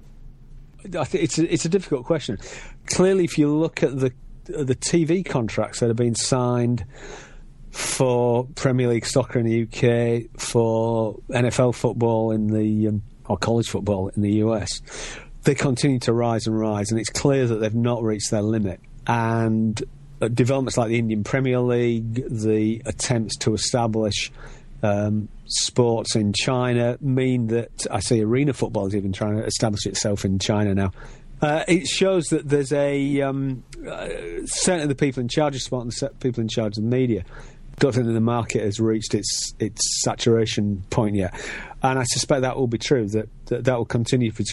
It's 0.84 1.38
a, 1.38 1.52
it's 1.52 1.64
a 1.64 1.68
difficult 1.68 2.04
question. 2.04 2.38
Clearly, 2.86 3.24
if 3.24 3.38
you 3.38 3.54
look 3.54 3.82
at 3.82 3.98
the 3.98 4.12
the 4.44 4.74
TV 4.74 5.24
contracts 5.24 5.80
that 5.80 5.88
have 5.88 5.96
been 5.96 6.14
signed 6.14 6.84
for 7.70 8.46
Premier 8.54 8.88
League 8.88 9.06
soccer 9.06 9.38
in 9.38 9.46
the 9.46 9.62
UK, 9.62 10.40
for 10.40 11.18
NFL 11.30 11.74
football 11.74 12.30
in 12.30 12.48
the 12.48 12.88
um, 12.88 13.02
or 13.26 13.38
college 13.38 13.68
football 13.68 14.08
in 14.08 14.22
the 14.22 14.32
US, 14.44 14.82
they 15.44 15.54
continue 15.54 15.98
to 16.00 16.12
rise 16.12 16.46
and 16.46 16.58
rise, 16.58 16.90
and 16.90 17.00
it's 17.00 17.10
clear 17.10 17.46
that 17.46 17.56
they've 17.56 17.74
not 17.74 18.02
reached 18.02 18.30
their 18.30 18.42
limit. 18.42 18.80
And 19.06 19.82
uh, 20.20 20.28
developments 20.28 20.76
like 20.76 20.88
the 20.88 20.98
Indian 20.98 21.24
Premier 21.24 21.60
League, 21.60 22.24
the 22.28 22.82
attempts 22.86 23.36
to 23.38 23.54
establish 23.54 24.30
um, 24.82 25.28
sports 25.46 26.16
in 26.16 26.32
China 26.32 26.96
mean 27.00 27.48
that 27.48 27.86
I 27.90 28.00
see 28.00 28.22
arena 28.22 28.52
football 28.52 28.86
is 28.86 28.96
even 28.96 29.12
trying 29.12 29.36
to 29.36 29.44
establish 29.44 29.86
itself 29.86 30.24
in 30.24 30.38
China 30.38 30.74
now. 30.74 30.92
Uh, 31.42 31.64
it 31.68 31.86
shows 31.86 32.28
that 32.28 32.48
there's 32.48 32.72
a 32.72 33.20
um, 33.20 33.62
uh, 33.86 34.08
certainly 34.46 34.86
the 34.86 34.94
people 34.94 35.20
in 35.20 35.28
charge 35.28 35.54
of 35.54 35.62
sport 35.62 35.82
and 35.82 35.92
the 35.92 36.08
people 36.20 36.40
in 36.40 36.48
charge 36.48 36.78
of 36.78 36.84
the 36.84 36.88
media 36.88 37.24
don't 37.78 37.92
think 37.92 38.06
that 38.06 38.12
the 38.12 38.20
market 38.20 38.62
has 38.62 38.80
reached 38.80 39.14
its 39.14 39.52
its 39.58 40.02
saturation 40.02 40.82
point 40.90 41.16
yet, 41.16 41.34
and 41.82 41.98
I 41.98 42.04
suspect 42.04 42.42
that 42.42 42.56
will 42.56 42.68
be 42.68 42.78
true. 42.78 43.08
That 43.08 43.28
that, 43.46 43.64
that 43.64 43.76
will 43.76 43.84
continue 43.84 44.30
for, 44.30 44.44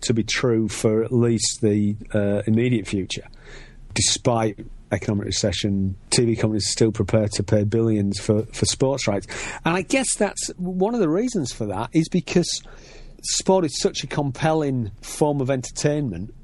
to 0.00 0.14
be 0.14 0.24
true 0.24 0.68
for 0.68 1.04
at 1.04 1.12
least 1.12 1.60
the 1.60 1.96
uh, 2.14 2.42
immediate 2.46 2.86
future, 2.86 3.28
despite 3.94 4.58
economic 4.92 5.24
recession, 5.24 5.96
TV 6.10 6.38
companies 6.38 6.66
are 6.66 6.72
still 6.72 6.92
prepared 6.92 7.32
to 7.32 7.42
pay 7.42 7.64
billions 7.64 8.20
for, 8.20 8.44
for 8.46 8.66
sports 8.66 9.08
rights. 9.08 9.26
And 9.64 9.76
I 9.76 9.82
guess 9.82 10.14
that's 10.14 10.48
one 10.56 10.94
of 10.94 11.00
the 11.00 11.08
reasons 11.08 11.52
for 11.52 11.66
that 11.66 11.90
is 11.92 12.08
because 12.08 12.62
sport 13.22 13.64
is 13.64 13.80
such 13.80 14.04
a 14.04 14.06
compelling 14.06 14.90
form 15.00 15.40
of 15.40 15.50
entertainment 15.50 16.34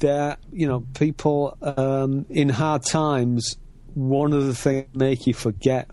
that, 0.00 0.38
you 0.52 0.68
know, 0.68 0.84
people 0.94 1.56
um, 1.62 2.24
in 2.30 2.48
hard 2.48 2.84
times, 2.84 3.56
one 3.94 4.32
of 4.32 4.46
the 4.46 4.54
things 4.54 4.86
that 4.92 4.98
make 4.98 5.26
you 5.26 5.34
forget 5.34 5.90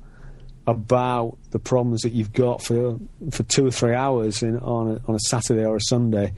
about 0.67 1.37
the 1.51 1.59
problems 1.59 2.01
that 2.01 2.11
you've 2.11 2.33
got 2.33 2.61
for 2.61 2.99
for 3.31 3.43
two 3.43 3.67
or 3.67 3.71
three 3.71 3.93
hours 3.93 4.41
in, 4.41 4.57
on 4.59 4.91
a, 4.91 5.01
on 5.07 5.15
a 5.15 5.19
Saturday 5.19 5.63
or 5.63 5.75
a 5.75 5.81
Sunday 5.81 6.33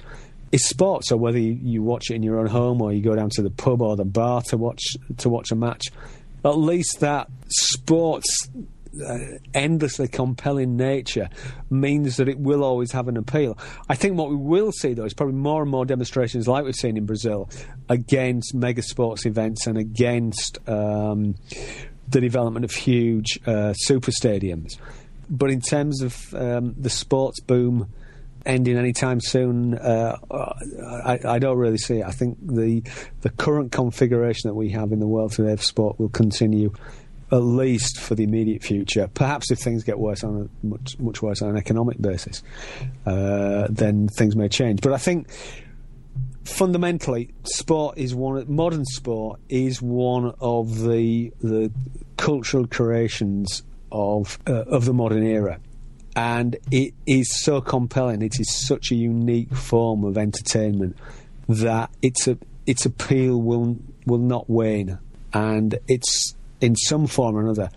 is 0.51 0.67
sport. 0.67 1.05
So 1.05 1.17
whether 1.17 1.39
you, 1.39 1.57
you, 1.61 1.83
watch 1.83 2.09
it 2.09 2.15
in 2.15 2.23
your 2.23 2.39
own 2.39 2.47
home 2.47 2.81
or 2.81 2.93
you 2.93 3.01
go 3.01 3.15
down 3.15 3.29
to 3.31 3.41
the 3.41 3.49
pub 3.49 3.81
or 3.81 3.95
the 3.95 4.05
bar 4.05 4.41
to 4.43 4.57
watch 4.57 4.81
to 5.17 5.29
watch 5.29 5.51
a 5.51 5.55
match, 5.55 5.87
at 6.45 6.57
least 6.57 6.99
that 7.01 7.27
sports 7.47 8.47
uh, 9.05 9.17
endlessly 9.53 10.07
compelling 10.07 10.75
nature 10.75 11.29
means 11.69 12.17
that 12.17 12.27
it 12.27 12.39
will 12.39 12.63
always 12.63 12.91
have 12.91 13.07
an 13.07 13.17
appeal. 13.17 13.57
I 13.89 13.95
think 13.95 14.17
what 14.17 14.29
we 14.29 14.35
will 14.35 14.71
see 14.71 14.93
though 14.93 15.05
is 15.05 15.13
probably 15.13 15.35
more 15.35 15.61
and 15.61 15.69
more 15.69 15.85
demonstrations 15.85 16.47
like 16.47 16.63
we've 16.63 16.75
seen 16.75 16.97
in 16.97 17.05
Brazil 17.05 17.49
against 17.89 18.53
mega 18.53 18.81
sports 18.81 19.25
events 19.25 19.67
and 19.67 19.77
against 19.77 20.57
um, 20.67 21.35
the 22.07 22.21
development 22.21 22.65
of 22.65 22.71
huge 22.71 23.39
uh, 23.45 23.73
super 23.73 24.11
stadiums. 24.11 24.77
But 25.29 25.51
in 25.51 25.59
terms 25.59 26.01
of 26.01 26.33
um, 26.33 26.73
the 26.77 26.89
sports 26.89 27.41
boom 27.41 27.91
ending 28.47 28.77
anytime 28.77 29.19
soon. 29.19 29.75
Uh, 29.75 30.17
I, 31.05 31.19
I, 31.25 31.39
don't 31.39 31.57
really 31.57 31.77
see 31.77 31.99
it. 31.99 32.05
I 32.05 32.11
think 32.11 32.37
the 32.41 32.81
the 33.21 33.29
current 33.29 33.71
configuration 33.71 34.47
that 34.47 34.55
we 34.55 34.69
have 34.69 34.91
in 34.91 34.99
the 34.99 35.07
world 35.07 35.33
today 35.33 35.51
of 35.51 35.63
sport 35.63 35.99
will 35.99 36.09
continue 36.09 36.73
at 37.31 37.37
least 37.37 37.99
for 37.99 38.15
the 38.15 38.23
immediate 38.23 38.63
future. 38.63 39.09
Perhaps 39.13 39.51
if 39.51 39.59
things 39.59 39.83
get 39.83 39.99
worse 39.99 40.23
on 40.23 40.49
a 40.63 40.65
much 40.65 40.97
much 40.99 41.21
worse 41.21 41.41
on 41.41 41.49
an 41.49 41.57
economic 41.57 42.01
basis, 42.01 42.41
uh, 43.05 43.67
then 43.69 44.07
things 44.07 44.35
may 44.35 44.47
change. 44.47 44.81
But 44.81 44.93
I 44.93 44.97
think 44.97 45.27
fundamentally, 46.45 47.33
sport 47.43 47.97
is 47.97 48.15
one. 48.15 48.45
Modern 48.47 48.85
sport 48.85 49.39
is 49.49 49.81
one 49.81 50.33
of 50.39 50.81
the 50.81 51.31
the 51.41 51.71
cultural 52.15 52.65
creations 52.65 53.63
of 53.91 54.39
uh, 54.47 54.63
of 54.63 54.85
the 54.85 54.93
modern 54.93 55.23
era 55.23 55.59
and 56.17 56.57
it 56.71 56.95
is 57.05 57.29
so 57.43 57.61
compelling. 57.61 58.23
It 58.23 58.39
is 58.39 58.51
such 58.51 58.91
a 58.91 58.95
unique 58.95 59.53
form 59.53 60.03
of 60.03 60.17
entertainment 60.17 60.97
that 61.47 61.91
its 62.01 62.27
a, 62.27 62.39
its 62.65 62.85
appeal 62.85 63.39
will 63.39 63.77
will 64.07 64.17
not 64.17 64.49
wane, 64.49 64.97
and 65.31 65.77
it's 65.87 66.35
in 66.59 66.75
some 66.75 67.05
form 67.05 67.37
or 67.37 67.41
another. 67.41 67.69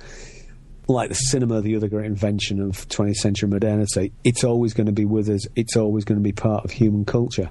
Like 0.89 1.11
the 1.11 1.15
cinema, 1.15 1.61
the 1.61 1.77
other 1.77 1.87
great 1.87 2.07
invention 2.07 2.61
of 2.61 2.89
20th 2.89 3.17
century 3.17 3.49
modernity, 3.49 4.13
it's 4.25 4.43
always 4.43 4.75
going 4.75 4.87
to 4.89 4.93
be 4.93 5.05
with 5.05 5.29
us. 5.29 5.47
It's 5.55 5.77
always 5.77 6.05
going 6.05 6.19
to 6.19 6.23
be 6.23 6.33
part 6.33 6.65
of 6.65 6.73
human 6.73 7.05
culture. 7.05 7.51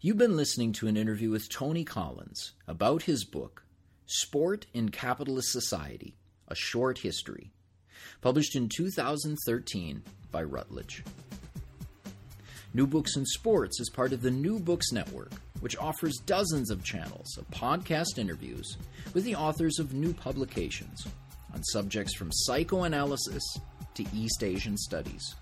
You've 0.00 0.18
been 0.18 0.36
listening 0.36 0.72
to 0.72 0.88
an 0.88 0.96
interview 0.96 1.30
with 1.30 1.48
Tony 1.48 1.84
Collins 1.84 2.54
about 2.66 3.02
his 3.02 3.24
book, 3.24 3.64
Sport 4.06 4.66
in 4.74 4.88
Capitalist 4.88 5.52
Society 5.52 6.16
A 6.48 6.56
Short 6.56 6.98
History 6.98 7.53
published 8.24 8.56
in 8.56 8.70
2013 8.74 10.02
by 10.32 10.42
Routledge. 10.42 11.04
New 12.72 12.86
Books 12.86 13.16
in 13.16 13.26
Sports 13.26 13.78
is 13.80 13.90
part 13.90 14.14
of 14.14 14.22
the 14.22 14.30
New 14.30 14.58
Books 14.58 14.92
Network, 14.92 15.30
which 15.60 15.76
offers 15.76 16.22
dozens 16.24 16.70
of 16.70 16.82
channels 16.82 17.36
of 17.36 17.46
podcast 17.50 18.16
interviews 18.16 18.78
with 19.12 19.24
the 19.24 19.34
authors 19.34 19.78
of 19.78 19.92
new 19.92 20.14
publications 20.14 21.06
on 21.52 21.62
subjects 21.64 22.14
from 22.14 22.32
psychoanalysis 22.32 23.42
to 23.92 24.06
East 24.14 24.42
Asian 24.42 24.78
studies. 24.78 25.34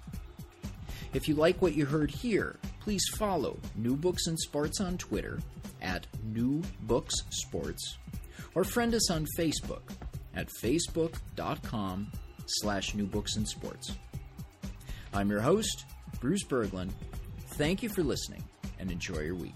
If 1.15 1.29
you 1.29 1.37
like 1.37 1.63
what 1.63 1.77
you 1.77 1.87
heard 1.87 2.11
here, 2.11 2.57
please 2.81 3.05
follow 3.17 3.61
New 3.77 3.95
Books 3.95 4.27
in 4.27 4.37
Sports 4.37 4.81
on 4.81 4.99
Twitter 4.99 5.39
at 5.81 6.09
New 6.25 6.63
Books 6.81 7.15
Sports 7.31 7.99
or 8.57 8.65
friend 8.65 8.93
us 8.93 9.09
on 9.09 9.25
Facebook 9.39 9.83
at 10.35 10.49
facebook.com 10.61 12.11
slash 12.61 12.95
new 12.95 13.07
books 13.07 13.37
and 13.37 13.49
sports. 13.49 13.93
I'm 15.15 15.31
your 15.31 15.41
host, 15.41 15.85
Bruce 16.21 16.45
Berglund. 16.45 16.91
Thank 17.55 17.83
you 17.83 17.89
for 17.89 18.03
listening 18.03 18.43
and 18.79 18.91
enjoy 18.91 19.21
your 19.21 19.35
week. 19.35 19.55